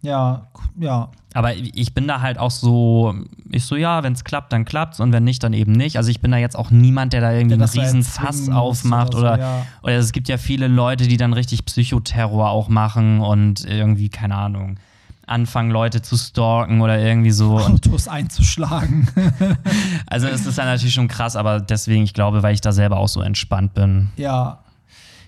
Ja, 0.04 0.42
ja. 0.78 1.08
Aber 1.32 1.54
ich 1.56 1.94
bin 1.94 2.06
da 2.06 2.20
halt 2.20 2.38
auch 2.38 2.50
so, 2.50 3.14
ich 3.50 3.64
so, 3.64 3.74
ja, 3.74 4.04
wenn 4.04 4.12
es 4.12 4.22
klappt, 4.22 4.52
dann 4.52 4.64
klappt's 4.64 5.00
und 5.00 5.12
wenn 5.12 5.24
nicht, 5.24 5.42
dann 5.42 5.52
eben 5.52 5.72
nicht. 5.72 5.96
Also 5.96 6.10
ich 6.10 6.20
bin 6.20 6.30
da 6.30 6.36
jetzt 6.36 6.56
auch 6.56 6.70
niemand, 6.70 7.12
der 7.12 7.22
da 7.22 7.32
irgendwie 7.32 7.56
Der 7.56 7.68
einen 7.68 7.80
riesen 7.80 8.02
Fass 8.04 8.48
aufmacht 8.48 9.14
oder 9.16 9.34
so, 9.34 9.40
ja. 9.40 9.66
oder 9.82 9.94
es 9.96 10.12
gibt 10.12 10.28
ja 10.28 10.36
viele 10.36 10.68
Leute, 10.68 11.08
die 11.08 11.16
dann 11.16 11.32
richtig 11.32 11.64
Psychoterror 11.64 12.50
auch 12.50 12.68
machen 12.68 13.20
und 13.20 13.64
irgendwie, 13.64 14.10
keine 14.10 14.36
Ahnung, 14.36 14.76
anfangen, 15.26 15.70
Leute 15.70 16.02
zu 16.02 16.16
stalken 16.16 16.82
oder 16.82 16.98
irgendwie 17.00 17.30
so. 17.30 17.58
Autos 17.58 18.06
einzuschlagen. 18.06 19.08
also 20.06 20.28
es 20.28 20.46
ist 20.46 20.58
dann 20.58 20.66
natürlich 20.66 20.94
schon 20.94 21.08
krass, 21.08 21.34
aber 21.34 21.60
deswegen, 21.60 22.04
ich 22.04 22.14
glaube, 22.14 22.42
weil 22.42 22.54
ich 22.54 22.60
da 22.60 22.72
selber 22.72 22.98
auch 22.98 23.08
so 23.08 23.22
entspannt 23.22 23.74
bin. 23.74 24.10
Ja. 24.16 24.60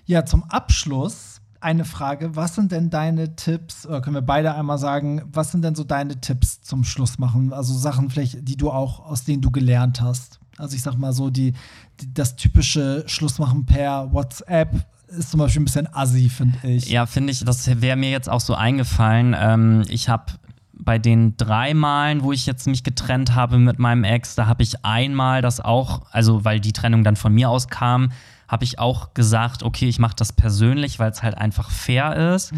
Ja, 0.04 0.24
zum 0.24 0.44
Abschluss 0.44 1.35
eine 1.66 1.84
Frage. 1.84 2.36
Was 2.36 2.54
sind 2.54 2.70
denn 2.70 2.90
deine 2.90 3.34
Tipps, 3.34 3.86
oder 3.86 4.00
können 4.00 4.14
wir 4.14 4.22
beide 4.22 4.54
einmal 4.54 4.78
sagen, 4.78 5.22
was 5.32 5.50
sind 5.50 5.62
denn 5.62 5.74
so 5.74 5.82
deine 5.82 6.20
Tipps 6.20 6.62
zum 6.62 6.84
Schluss 6.84 7.18
machen? 7.18 7.52
Also 7.52 7.74
Sachen 7.74 8.08
vielleicht, 8.08 8.48
die 8.48 8.56
du 8.56 8.70
auch, 8.70 9.04
aus 9.04 9.24
denen 9.24 9.42
du 9.42 9.50
gelernt 9.50 10.00
hast. 10.00 10.38
Also 10.58 10.76
ich 10.76 10.82
sag 10.82 10.96
mal 10.96 11.12
so, 11.12 11.28
die, 11.28 11.54
die 12.00 12.14
das 12.14 12.36
typische 12.36 13.02
Schlussmachen 13.08 13.66
per 13.66 14.12
WhatsApp 14.12 14.86
ist 15.08 15.32
zum 15.32 15.40
Beispiel 15.40 15.62
ein 15.62 15.64
bisschen 15.64 15.92
assi, 15.92 16.28
finde 16.28 16.58
ich. 16.68 16.88
Ja, 16.88 17.04
finde 17.04 17.32
ich, 17.32 17.44
das 17.44 17.66
wäre 17.80 17.96
mir 17.96 18.10
jetzt 18.10 18.28
auch 18.28 18.40
so 18.40 18.54
eingefallen. 18.54 19.34
Ähm, 19.36 19.82
ich 19.88 20.08
habe 20.08 20.34
bei 20.72 21.00
den 21.00 21.36
drei 21.36 21.74
Malen, 21.74 22.22
wo 22.22 22.30
ich 22.30 22.46
jetzt 22.46 22.68
mich 22.68 22.84
getrennt 22.84 23.34
habe 23.34 23.58
mit 23.58 23.80
meinem 23.80 24.04
Ex, 24.04 24.36
da 24.36 24.46
habe 24.46 24.62
ich 24.62 24.84
einmal 24.84 25.42
das 25.42 25.60
auch, 25.60 26.02
also 26.12 26.44
weil 26.44 26.60
die 26.60 26.72
Trennung 26.72 27.02
dann 27.02 27.16
von 27.16 27.34
mir 27.34 27.50
aus 27.50 27.66
kam, 27.66 28.12
habe 28.48 28.64
ich 28.64 28.78
auch 28.78 29.14
gesagt, 29.14 29.62
okay, 29.62 29.88
ich 29.88 29.98
mache 29.98 30.16
das 30.16 30.32
persönlich, 30.32 30.98
weil 30.98 31.10
es 31.10 31.22
halt 31.22 31.36
einfach 31.36 31.70
fair 31.70 32.34
ist. 32.34 32.52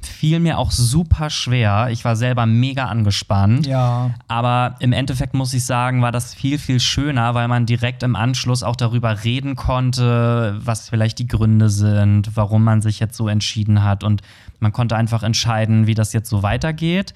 Fiel 0.00 0.38
mir 0.38 0.58
auch 0.58 0.70
super 0.70 1.30
schwer. 1.30 1.88
Ich 1.90 2.04
war 2.04 2.14
selber 2.14 2.44
mega 2.44 2.86
angespannt. 2.86 3.66
Ja. 3.66 4.10
Aber 4.28 4.76
im 4.80 4.92
Endeffekt 4.92 5.34
muss 5.34 5.54
ich 5.54 5.64
sagen, 5.64 6.02
war 6.02 6.12
das 6.12 6.34
viel, 6.34 6.58
viel 6.58 6.78
schöner, 6.78 7.34
weil 7.34 7.48
man 7.48 7.64
direkt 7.66 8.02
im 8.02 8.14
Anschluss 8.14 8.62
auch 8.62 8.76
darüber 8.76 9.24
reden 9.24 9.56
konnte, 9.56 10.58
was 10.58 10.90
vielleicht 10.90 11.18
die 11.18 11.26
Gründe 11.26 11.70
sind, 11.70 12.36
warum 12.36 12.64
man 12.64 12.82
sich 12.82 13.00
jetzt 13.00 13.16
so 13.16 13.28
entschieden 13.28 13.82
hat. 13.82 14.04
Und 14.04 14.20
man 14.60 14.72
konnte 14.72 14.94
einfach 14.94 15.22
entscheiden, 15.22 15.86
wie 15.86 15.94
das 15.94 16.12
jetzt 16.12 16.28
so 16.28 16.42
weitergeht. 16.42 17.14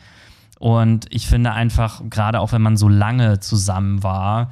Und 0.58 1.06
ich 1.10 1.26
finde 1.26 1.52
einfach, 1.52 2.02
gerade 2.08 2.40
auch 2.40 2.52
wenn 2.52 2.62
man 2.62 2.76
so 2.76 2.88
lange 2.88 3.38
zusammen 3.38 4.02
war, 4.02 4.50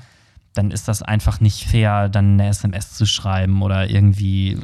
dann 0.57 0.71
ist 0.71 0.89
das 0.89 1.03
einfach 1.03 1.41
nicht 1.41 1.65
fair, 1.65 2.09
dann 2.09 2.35
eine 2.35 2.49
SMS 2.49 2.95
zu 2.95 3.07
schreiben 3.07 3.63
oder 3.63 3.89
irgendwie. 3.89 4.59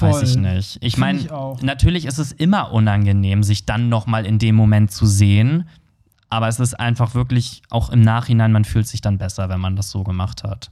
Weiß 0.00 0.16
Voll. 0.16 0.24
ich 0.24 0.36
nicht. 0.36 0.78
Ich 0.80 0.98
meine, 0.98 1.20
natürlich 1.62 2.04
ist 2.04 2.18
es 2.18 2.32
immer 2.32 2.72
unangenehm, 2.72 3.44
sich 3.44 3.64
dann 3.64 3.88
nochmal 3.88 4.26
in 4.26 4.40
dem 4.40 4.56
Moment 4.56 4.90
zu 4.90 5.06
sehen. 5.06 5.68
Aber 6.30 6.48
es 6.48 6.58
ist 6.58 6.78
einfach 6.78 7.14
wirklich 7.14 7.62
auch 7.70 7.90
im 7.90 8.00
Nachhinein, 8.00 8.52
man 8.52 8.64
fühlt 8.64 8.88
sich 8.88 9.00
dann 9.00 9.18
besser, 9.18 9.48
wenn 9.48 9.60
man 9.60 9.76
das 9.76 9.90
so 9.90 10.02
gemacht 10.02 10.42
hat. 10.42 10.70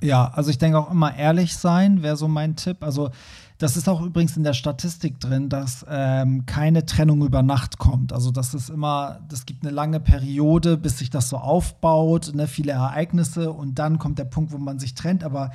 Ja, 0.00 0.30
also 0.32 0.50
ich 0.50 0.58
denke 0.58 0.78
auch 0.78 0.90
immer 0.90 1.16
ehrlich 1.16 1.56
sein 1.56 2.02
wäre 2.02 2.16
so 2.16 2.28
mein 2.28 2.56
Tipp. 2.56 2.78
Also 2.84 3.10
das 3.58 3.76
ist 3.76 3.88
auch 3.88 4.00
übrigens 4.00 4.36
in 4.36 4.44
der 4.44 4.52
Statistik 4.52 5.18
drin, 5.18 5.48
dass 5.48 5.84
ähm, 5.88 6.46
keine 6.46 6.86
Trennung 6.86 7.22
über 7.22 7.42
Nacht 7.42 7.78
kommt. 7.78 8.12
Also 8.12 8.30
das 8.30 8.54
ist 8.54 8.70
immer, 8.70 9.18
das 9.28 9.46
gibt 9.46 9.64
eine 9.64 9.72
lange 9.72 9.98
Periode, 9.98 10.76
bis 10.76 10.98
sich 10.98 11.10
das 11.10 11.28
so 11.28 11.38
aufbaut, 11.38 12.32
ne, 12.34 12.46
viele 12.46 12.72
Ereignisse 12.72 13.50
und 13.50 13.80
dann 13.80 13.98
kommt 13.98 14.20
der 14.20 14.26
Punkt, 14.26 14.52
wo 14.52 14.58
man 14.58 14.78
sich 14.78 14.94
trennt. 14.94 15.24
Aber 15.24 15.50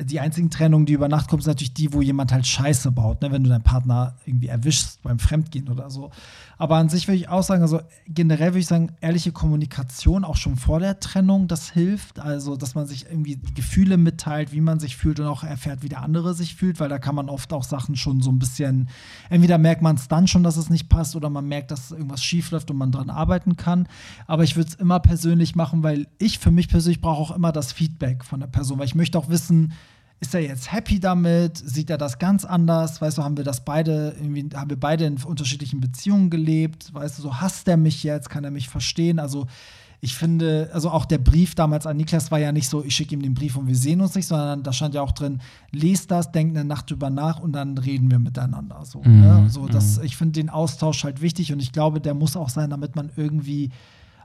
die 0.00 0.20
einzigen 0.20 0.50
Trennungen, 0.50 0.86
die 0.86 0.92
über 0.92 1.08
Nacht 1.08 1.28
kommen, 1.28 1.42
sind 1.42 1.50
natürlich 1.50 1.74
die, 1.74 1.92
wo 1.92 2.02
jemand 2.02 2.32
halt 2.32 2.46
Scheiße 2.46 2.92
baut, 2.92 3.22
ne? 3.22 3.32
wenn 3.32 3.42
du 3.42 3.50
deinen 3.50 3.62
Partner 3.62 4.14
irgendwie 4.24 4.48
erwischst 4.48 5.02
beim 5.02 5.18
Fremdgehen 5.18 5.68
oder 5.68 5.90
so. 5.90 6.10
Aber 6.56 6.76
an 6.76 6.88
sich 6.88 7.06
würde 7.06 7.16
ich 7.16 7.28
auch 7.28 7.42
sagen, 7.42 7.62
also 7.62 7.80
generell 8.06 8.50
würde 8.50 8.58
ich 8.58 8.66
sagen, 8.66 8.90
ehrliche 9.00 9.30
Kommunikation 9.30 10.24
auch 10.24 10.36
schon 10.36 10.56
vor 10.56 10.80
der 10.80 10.98
Trennung, 10.98 11.46
das 11.46 11.70
hilft. 11.70 12.18
Also, 12.18 12.56
dass 12.56 12.74
man 12.74 12.86
sich 12.86 13.06
irgendwie 13.06 13.38
Gefühle 13.54 13.96
mitteilt, 13.96 14.52
wie 14.52 14.60
man 14.60 14.80
sich 14.80 14.96
fühlt 14.96 15.20
und 15.20 15.26
auch 15.26 15.44
erfährt, 15.44 15.82
wie 15.82 15.88
der 15.88 16.02
andere 16.02 16.34
sich 16.34 16.56
fühlt, 16.56 16.80
weil 16.80 16.88
da 16.88 16.98
kann 16.98 17.14
man 17.14 17.28
oft 17.28 17.52
auch 17.52 17.62
Sachen 17.62 17.96
schon 17.96 18.20
so 18.20 18.30
ein 18.30 18.40
bisschen, 18.40 18.88
entweder 19.30 19.56
merkt 19.56 19.82
man 19.82 19.96
es 19.96 20.08
dann 20.08 20.26
schon, 20.26 20.42
dass 20.42 20.56
es 20.56 20.68
nicht 20.68 20.88
passt 20.88 21.14
oder 21.14 21.30
man 21.30 21.46
merkt, 21.46 21.70
dass 21.70 21.92
irgendwas 21.92 22.22
schief 22.22 22.50
läuft 22.50 22.70
und 22.70 22.76
man 22.76 22.90
dran 22.90 23.10
arbeiten 23.10 23.56
kann. 23.56 23.86
Aber 24.26 24.42
ich 24.42 24.56
würde 24.56 24.70
es 24.70 24.74
immer 24.74 24.98
persönlich 24.98 25.54
machen, 25.54 25.84
weil 25.84 26.08
ich 26.18 26.40
für 26.40 26.50
mich 26.50 26.68
persönlich 26.68 27.00
brauche 27.00 27.20
auch 27.20 27.36
immer 27.36 27.52
das 27.52 27.72
Feedback 27.72 28.24
von 28.24 28.40
der 28.40 28.48
Person, 28.48 28.78
weil 28.78 28.86
ich 28.86 28.94
möchte 28.96 29.18
auch 29.18 29.28
wissen, 29.28 29.72
ist 30.20 30.34
er 30.34 30.40
jetzt 30.40 30.72
happy 30.72 30.98
damit? 30.98 31.56
Sieht 31.58 31.90
er 31.90 31.98
das 31.98 32.18
ganz 32.18 32.44
anders? 32.44 33.00
Weißt 33.00 33.18
du, 33.18 33.22
haben 33.22 33.36
wir 33.36 33.44
das 33.44 33.64
beide, 33.64 34.14
irgendwie, 34.18 34.48
haben 34.54 34.70
wir 34.70 34.78
beide 34.78 35.04
in 35.04 35.22
unterschiedlichen 35.22 35.80
Beziehungen 35.80 36.30
gelebt? 36.30 36.92
Weißt 36.92 37.18
du, 37.18 37.22
so 37.22 37.40
hasst 37.40 37.68
er 37.68 37.76
mich 37.76 38.02
jetzt? 38.02 38.28
Kann 38.28 38.44
er 38.44 38.50
mich 38.50 38.68
verstehen? 38.68 39.18
Also, 39.18 39.46
ich 40.00 40.14
finde, 40.14 40.70
also 40.72 40.90
auch 40.90 41.04
der 41.04 41.18
Brief 41.18 41.56
damals 41.56 41.84
an 41.86 41.96
Niklas 41.96 42.30
war 42.30 42.38
ja 42.38 42.52
nicht 42.52 42.68
so, 42.68 42.84
ich 42.84 42.94
schicke 42.94 43.14
ihm 43.14 43.22
den 43.22 43.34
Brief 43.34 43.56
und 43.56 43.66
wir 43.66 43.74
sehen 43.74 44.00
uns 44.00 44.14
nicht, 44.14 44.26
sondern 44.26 44.62
da 44.62 44.72
stand 44.72 44.94
ja 44.94 45.02
auch 45.02 45.10
drin, 45.10 45.40
lest 45.72 46.12
das, 46.12 46.30
denkt 46.30 46.56
eine 46.56 46.64
Nacht 46.64 46.90
drüber 46.90 47.10
nach 47.10 47.40
und 47.40 47.52
dann 47.52 47.76
reden 47.76 48.08
wir 48.08 48.20
miteinander. 48.20 48.84
So, 48.84 49.02
Mhm, 49.04 49.20
ne? 49.20 49.46
so 49.48 49.66
das, 49.66 49.98
mhm. 49.98 50.04
ich 50.04 50.16
finde 50.16 50.40
den 50.40 50.50
Austausch 50.50 51.02
halt 51.02 51.20
wichtig 51.20 51.52
und 51.52 51.60
ich 51.60 51.72
glaube, 51.72 52.00
der 52.00 52.14
muss 52.14 52.36
auch 52.36 52.48
sein, 52.48 52.70
damit 52.70 52.94
man 52.94 53.10
irgendwie 53.16 53.70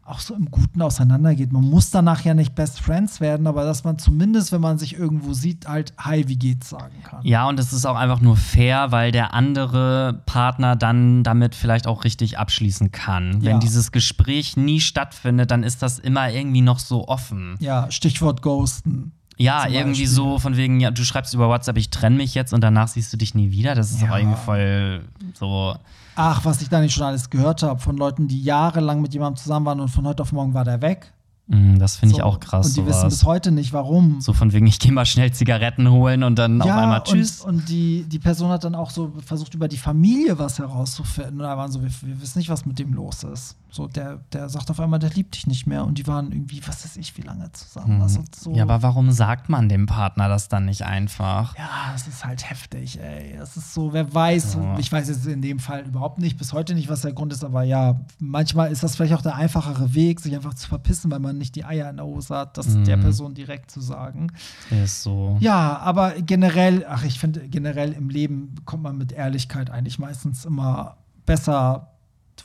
auch 0.05 0.19
so 0.19 0.35
im 0.35 0.51
Guten 0.51 0.81
auseinandergeht. 0.81 1.53
Man 1.53 1.63
muss 1.63 1.89
danach 1.89 2.21
ja 2.25 2.33
nicht 2.33 2.55
Best 2.55 2.81
Friends 2.81 3.21
werden, 3.21 3.47
aber 3.47 3.63
dass 3.63 3.83
man 3.83 3.97
zumindest, 3.97 4.51
wenn 4.51 4.61
man 4.61 4.77
sich 4.77 4.95
irgendwo 4.95 5.33
sieht, 5.33 5.67
halt 5.67 5.93
Hi, 5.97 6.27
wie 6.27 6.35
geht's 6.35 6.69
sagen 6.69 6.95
kann. 7.03 7.25
Ja, 7.25 7.47
und 7.47 7.59
es 7.59 7.71
ist 7.71 7.85
auch 7.85 7.95
einfach 7.95 8.19
nur 8.19 8.35
fair, 8.35 8.91
weil 8.91 9.11
der 9.11 9.33
andere 9.33 10.21
Partner 10.25 10.75
dann 10.75 11.23
damit 11.23 11.55
vielleicht 11.55 11.87
auch 11.87 12.03
richtig 12.03 12.37
abschließen 12.37 12.91
kann. 12.91 13.41
Ja. 13.41 13.51
Wenn 13.51 13.59
dieses 13.61 13.91
Gespräch 13.91 14.57
nie 14.57 14.81
stattfindet, 14.81 15.51
dann 15.51 15.63
ist 15.63 15.81
das 15.81 15.99
immer 15.99 16.29
irgendwie 16.29 16.61
noch 16.61 16.79
so 16.79 17.07
offen. 17.07 17.55
Ja, 17.59 17.89
Stichwort 17.89 18.41
Ghosten. 18.41 19.13
Ja, 19.37 19.67
irgendwie 19.67 20.05
so 20.05 20.37
von 20.39 20.57
wegen, 20.57 20.79
ja, 20.79 20.91
du 20.91 21.03
schreibst 21.03 21.33
über 21.33 21.47
WhatsApp, 21.49 21.77
ich 21.77 21.89
trenne 21.89 22.15
mich 22.17 22.35
jetzt 22.35 22.53
und 22.53 22.61
danach 22.61 22.87
siehst 22.87 23.11
du 23.13 23.17
dich 23.17 23.33
nie 23.35 23.51
wieder. 23.51 23.75
Das 23.75 23.91
ist 23.91 24.01
Ja. 24.01 24.11
auch 24.11 24.17
irgendwie 24.17 24.37
voll 24.37 25.01
so. 25.33 25.75
Ach, 26.15 26.45
was 26.45 26.61
ich 26.61 26.69
da 26.69 26.79
nicht 26.79 26.93
schon 26.93 27.03
alles 27.07 27.29
gehört 27.29 27.63
habe 27.63 27.79
von 27.79 27.97
Leuten, 27.97 28.27
die 28.27 28.41
jahrelang 28.41 29.01
mit 29.01 29.13
jemandem 29.13 29.41
zusammen 29.41 29.65
waren 29.65 29.79
und 29.79 29.87
von 29.89 30.05
heute 30.05 30.21
auf 30.21 30.31
morgen 30.31 30.53
war 30.53 30.63
der 30.63 30.81
weg. 30.81 31.11
Mm, 31.47 31.77
Das 31.79 31.97
finde 31.97 32.13
ich 32.15 32.19
So. 32.21 32.25
auch 32.25 32.39
krass. 32.39 32.67
Und 32.67 32.77
die 32.77 32.85
wissen 32.85 32.99
sowas. 33.01 33.13
bis 33.13 33.23
heute 33.25 33.51
nicht, 33.51 33.73
warum. 33.73 34.21
So 34.21 34.33
von 34.33 34.51
wegen, 34.53 34.67
ich 34.67 34.79
gehe 34.79 34.91
mal 34.91 35.05
schnell 35.05 35.31
Zigaretten 35.33 35.89
holen 35.89 36.23
und 36.23 36.37
dann 36.39 36.61
auf 36.61 36.69
einmal 36.69 37.03
tschüss. 37.03 37.41
Und, 37.41 37.55
und 37.55 37.69
die, 37.69 38.03
die 38.07 38.19
Person 38.19 38.49
hat 38.49 38.63
dann 38.63 38.75
auch 38.75 38.89
so 38.89 39.11
versucht, 39.25 39.53
über 39.53 39.67
die 39.67 39.77
Familie 39.77 40.37
was 40.39 40.59
herauszufinden. 40.59 41.33
Und 41.35 41.39
da 41.47 41.57
waren 41.57 41.71
so, 41.71 41.81
wir, 41.81 41.89
wir 42.01 42.21
wissen 42.21 42.39
nicht, 42.39 42.49
was 42.49 42.65
mit 42.65 42.79
dem 42.79 42.93
los 42.93 43.23
ist. 43.23 43.57
So, 43.69 43.87
der, 43.87 44.19
der 44.31 44.49
sagt 44.49 44.69
auf 44.69 44.79
einmal, 44.79 44.99
der 44.99 45.09
liebt 45.09 45.33
dich 45.35 45.47
nicht 45.47 45.65
mehr. 45.65 45.83
Und 45.83 45.97
die 45.97 46.05
waren 46.05 46.31
irgendwie, 46.31 46.61
was 46.67 46.85
weiß 46.85 46.97
ich, 46.97 47.17
wie 47.17 47.21
lange 47.23 47.51
zusammen. 47.53 48.01
Also 48.03 48.21
so. 48.35 48.53
Ja, 48.53 48.63
aber 48.63 48.83
warum 48.83 49.11
sagt 49.11 49.49
man 49.49 49.67
dem 49.67 49.87
Partner 49.87 50.27
das 50.29 50.47
dann 50.47 50.65
nicht 50.65 50.83
einfach? 50.83 51.57
Ja, 51.57 51.91
es 51.95 52.07
ist 52.07 52.23
halt 52.23 52.47
heftig, 52.47 52.99
ey. 53.01 53.33
Es 53.41 53.57
ist 53.57 53.73
so, 53.73 53.91
wer 53.91 54.13
weiß, 54.13 54.55
Ja. 54.61 54.77
ich 54.77 54.91
weiß 54.91 55.07
jetzt 55.09 55.25
in 55.25 55.41
dem 55.41 55.57
Fall 55.57 55.85
überhaupt 55.87 56.19
nicht, 56.19 56.37
bis 56.37 56.53
heute 56.53 56.75
nicht, 56.75 56.87
was 56.87 57.01
der 57.01 57.13
Grund 57.13 57.33
ist, 57.33 57.43
aber 57.43 57.63
ja, 57.63 57.99
manchmal 58.19 58.71
ist 58.71 58.83
das 58.83 58.95
vielleicht 58.95 59.13
auch 59.15 59.21
der 59.23 59.35
einfachere 59.35 59.95
Weg, 59.95 60.19
sich 60.19 60.35
einfach 60.35 60.53
zu 60.53 60.67
verpissen, 60.67 61.09
weil 61.09 61.19
man 61.19 61.32
nicht 61.37 61.55
die 61.55 61.65
Eier 61.65 61.89
in 61.89 61.97
der 61.97 62.05
Hose 62.05 62.35
hat, 62.35 62.57
das 62.57 62.67
Mhm. 62.69 62.85
der 62.85 62.97
Person 62.97 63.33
direkt 63.33 63.71
zu 63.71 63.81
sagen. 63.81 64.31
Ist 64.69 65.03
so. 65.03 65.37
Ja, 65.39 65.77
aber 65.79 66.13
generell, 66.21 66.85
ach, 66.87 67.03
ich 67.03 67.19
finde, 67.19 67.47
generell 67.49 67.91
im 67.93 68.09
Leben 68.09 68.55
kommt 68.65 68.83
man 68.83 68.97
mit 68.97 69.11
Ehrlichkeit 69.11 69.69
eigentlich 69.69 69.99
meistens 69.99 70.45
immer 70.45 70.97
besser 71.25 71.89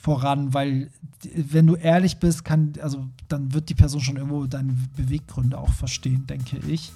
voran, 0.00 0.52
weil 0.54 0.90
wenn 1.34 1.66
du 1.66 1.74
ehrlich 1.74 2.18
bist, 2.18 2.44
kann, 2.44 2.74
also 2.82 3.06
dann 3.28 3.52
wird 3.54 3.68
die 3.68 3.74
Person 3.74 4.00
schon 4.00 4.16
irgendwo 4.16 4.46
deine 4.46 4.74
Beweggründe 4.96 5.58
auch 5.58 5.72
verstehen, 5.72 6.26
denke 6.26 6.58
ich. 6.68 6.92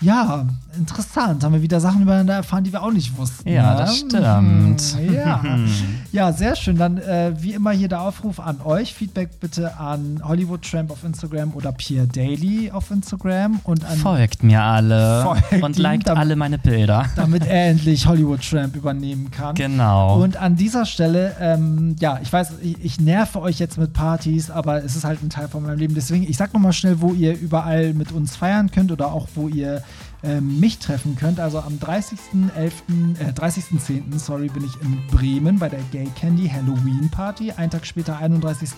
Ja, 0.00 0.46
interessant. 0.76 1.42
Haben 1.42 1.54
wir 1.54 1.62
wieder 1.62 1.80
Sachen 1.80 2.02
übereinander 2.02 2.34
erfahren, 2.34 2.62
die 2.62 2.72
wir 2.72 2.82
auch 2.82 2.92
nicht 2.92 3.16
wussten. 3.18 3.48
Ja, 3.48 3.72
ne? 3.72 3.78
das 3.80 3.96
stimmt. 3.96 4.96
Mhm, 5.02 5.12
Ja. 5.12 5.40
ja, 6.12 6.32
sehr 6.32 6.54
schön. 6.54 6.76
Dann 6.76 6.98
äh, 6.98 7.32
wie 7.40 7.52
immer 7.54 7.72
hier 7.72 7.88
der 7.88 8.02
Aufruf 8.02 8.38
an 8.38 8.60
euch. 8.64 8.94
Feedback 8.94 9.40
bitte 9.40 9.76
an 9.78 10.20
Hollywood 10.22 10.62
Tramp 10.62 10.90
auf 10.92 11.02
Instagram 11.02 11.52
oder 11.54 11.72
Pierre 11.72 12.06
Daily 12.06 12.70
auf 12.70 12.90
Instagram 12.92 13.60
und 13.64 13.82
Folgt 13.84 14.42
mir 14.44 14.62
alle 14.62 15.22
Folgt 15.24 15.62
und 15.64 15.76
ihm, 15.76 15.82
liked 15.82 16.06
damit- 16.06 16.20
alle 16.20 16.36
meine 16.36 16.58
Bilder. 16.58 17.06
damit 17.16 17.44
er 17.48 17.70
endlich 17.70 18.06
Hollywood 18.06 18.40
Tramp 18.48 18.76
übernehmen 18.76 19.30
kann. 19.32 19.54
Genau. 19.56 20.22
Und 20.22 20.36
an 20.36 20.54
dieser 20.54 20.86
Stelle, 20.86 21.34
ähm, 21.40 21.96
ja, 21.98 22.20
ich 22.22 22.32
weiß, 22.32 22.52
ich, 22.62 22.84
ich 22.84 23.00
nerve 23.00 23.40
euch 23.40 23.58
jetzt 23.58 23.78
mit 23.78 23.92
Partys, 23.94 24.50
aber 24.50 24.84
es 24.84 24.94
ist 24.94 25.04
halt 25.04 25.22
ein 25.24 25.30
Teil 25.30 25.48
von 25.48 25.64
meinem 25.64 25.78
Leben. 25.78 25.94
Deswegen, 25.94 26.22
ich 26.22 26.36
sag 26.36 26.54
nochmal 26.54 26.72
schnell, 26.72 27.00
wo 27.00 27.12
ihr 27.14 27.36
überall 27.36 27.94
mit 27.94 28.12
uns 28.12 28.36
feiern 28.36 28.70
könnt 28.70 28.92
oder 28.92 29.12
auch 29.12 29.26
wo 29.34 29.48
ihr 29.48 29.82
ähm, 30.22 30.60
mich 30.60 30.78
treffen 30.78 31.16
könnt. 31.16 31.40
Also 31.40 31.60
am 31.60 31.74
30.11., 31.74 33.18
äh, 33.20 33.32
30.10., 33.32 34.18
sorry, 34.18 34.48
bin 34.48 34.64
ich 34.64 34.80
in 34.82 35.06
Bremen 35.08 35.58
bei 35.58 35.68
der 35.68 35.80
Gay 35.92 36.08
Candy 36.16 36.48
Halloween 36.48 37.08
Party. 37.10 37.52
Einen 37.52 37.70
Tag 37.70 37.86
später, 37.86 38.18
31. 38.18 38.70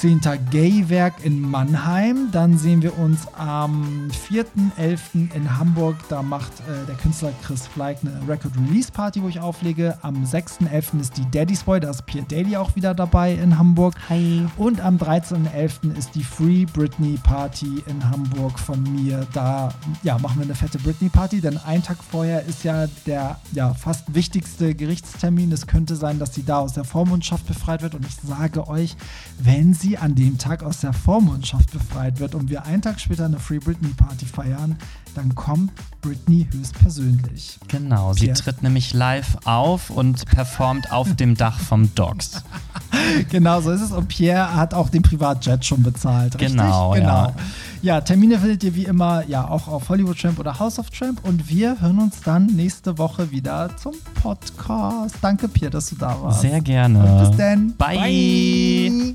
10. 0.00 0.20
Gay-Werk 0.52 1.24
in 1.24 1.40
Mannheim. 1.40 2.28
Dann 2.30 2.56
sehen 2.56 2.82
wir 2.82 2.96
uns 2.98 3.26
am 3.36 4.08
4.11. 4.28 5.34
in 5.34 5.58
Hamburg. 5.58 5.96
Da 6.08 6.22
macht 6.22 6.52
äh, 6.60 6.86
der 6.86 6.94
Künstler 6.94 7.32
Chris 7.44 7.66
Fleig 7.66 7.98
eine 8.02 8.28
Record-Release-Party, 8.28 9.20
wo 9.24 9.28
ich 9.28 9.40
auflege. 9.40 9.98
Am 10.02 10.22
6.11. 10.22 11.00
ist 11.00 11.16
die 11.16 11.28
Daddy's 11.32 11.64
Boy, 11.64 11.80
da 11.80 11.90
ist 11.90 12.06
Pierre 12.06 12.24
Daly 12.28 12.56
auch 12.56 12.76
wieder 12.76 12.94
dabei 12.94 13.34
in 13.34 13.58
Hamburg. 13.58 13.96
Hi. 14.08 14.46
Und 14.56 14.80
am 14.80 14.98
13.11. 14.98 15.96
ist 15.98 16.14
die 16.14 16.22
Free 16.22 16.64
Britney 16.64 17.18
Party 17.24 17.82
in 17.86 18.08
Hamburg 18.08 18.56
von 18.56 18.80
mir. 18.84 19.26
Da 19.32 19.74
ja, 20.04 20.16
machen 20.18 20.36
wir 20.36 20.44
eine 20.44 20.54
fette 20.54 20.78
Britney 20.78 21.08
Party, 21.08 21.40
denn 21.40 21.58
einen 21.58 21.82
Tag 21.82 21.96
vorher 22.08 22.44
ist 22.44 22.62
ja 22.62 22.86
der 23.04 23.40
ja, 23.50 23.74
fast 23.74 24.14
wichtigste 24.14 24.76
Gerichtstermin. 24.76 25.50
Es 25.50 25.66
könnte 25.66 25.96
sein, 25.96 26.20
dass 26.20 26.36
sie 26.36 26.44
da 26.44 26.60
aus 26.60 26.74
der 26.74 26.84
Vormundschaft 26.84 27.48
befreit 27.48 27.82
wird. 27.82 27.96
Und 27.96 28.06
ich 28.06 28.14
sage 28.14 28.68
euch, 28.68 28.96
wenn 29.40 29.74
sie 29.74 29.87
an 29.96 30.14
dem 30.14 30.36
Tag 30.36 30.62
aus 30.62 30.80
der 30.80 30.92
Vormundschaft 30.92 31.72
befreit 31.72 32.20
wird 32.20 32.34
und 32.34 32.50
wir 32.50 32.64
einen 32.66 32.82
Tag 32.82 33.00
später 33.00 33.24
eine 33.24 33.38
Free 33.38 33.58
Britney 33.58 33.88
Party 33.88 34.26
feiern, 34.26 34.76
dann 35.14 35.34
kommt 35.34 35.72
Britney 36.02 36.46
höchstpersönlich. 36.52 37.58
Genau, 37.68 38.12
sie 38.12 38.26
Pierre. 38.26 38.38
tritt 38.38 38.62
nämlich 38.62 38.92
live 38.92 39.38
auf 39.44 39.90
und 39.90 40.26
performt 40.26 40.92
auf 40.92 41.16
dem 41.16 41.36
Dach 41.36 41.58
vom 41.58 41.94
Docs. 41.94 42.42
genau 43.30 43.60
so 43.60 43.70
ist 43.70 43.80
es. 43.80 43.92
Und 43.92 44.08
Pierre 44.08 44.54
hat 44.54 44.74
auch 44.74 44.90
den 44.90 45.02
Privatjet 45.02 45.64
schon 45.64 45.82
bezahlt. 45.82 46.34
Richtig? 46.34 46.50
Genau, 46.50 46.92
genau. 46.92 47.06
ja. 47.06 47.34
Ja, 47.80 48.00
Termine 48.00 48.38
findet 48.38 48.64
ihr 48.64 48.74
wie 48.74 48.84
immer 48.84 49.24
ja 49.26 49.48
auch 49.48 49.68
auf 49.68 49.88
Hollywood 49.88 50.20
Tramp 50.20 50.38
oder 50.38 50.58
House 50.58 50.78
of 50.78 50.90
Tramp. 50.90 51.24
Und 51.24 51.48
wir 51.48 51.80
hören 51.80 51.98
uns 51.98 52.20
dann 52.20 52.46
nächste 52.46 52.98
Woche 52.98 53.30
wieder 53.30 53.70
zum 53.76 53.94
Podcast. 54.20 55.16
Danke, 55.20 55.48
Pierre, 55.48 55.70
dass 55.70 55.90
du 55.90 55.96
da 55.96 56.16
warst. 56.20 56.40
Sehr 56.40 56.60
gerne. 56.60 56.98
Und 56.98 57.28
bis 57.28 57.36
dann. 57.36 57.74
Bye. 57.76 57.96
Bye. 57.96 59.14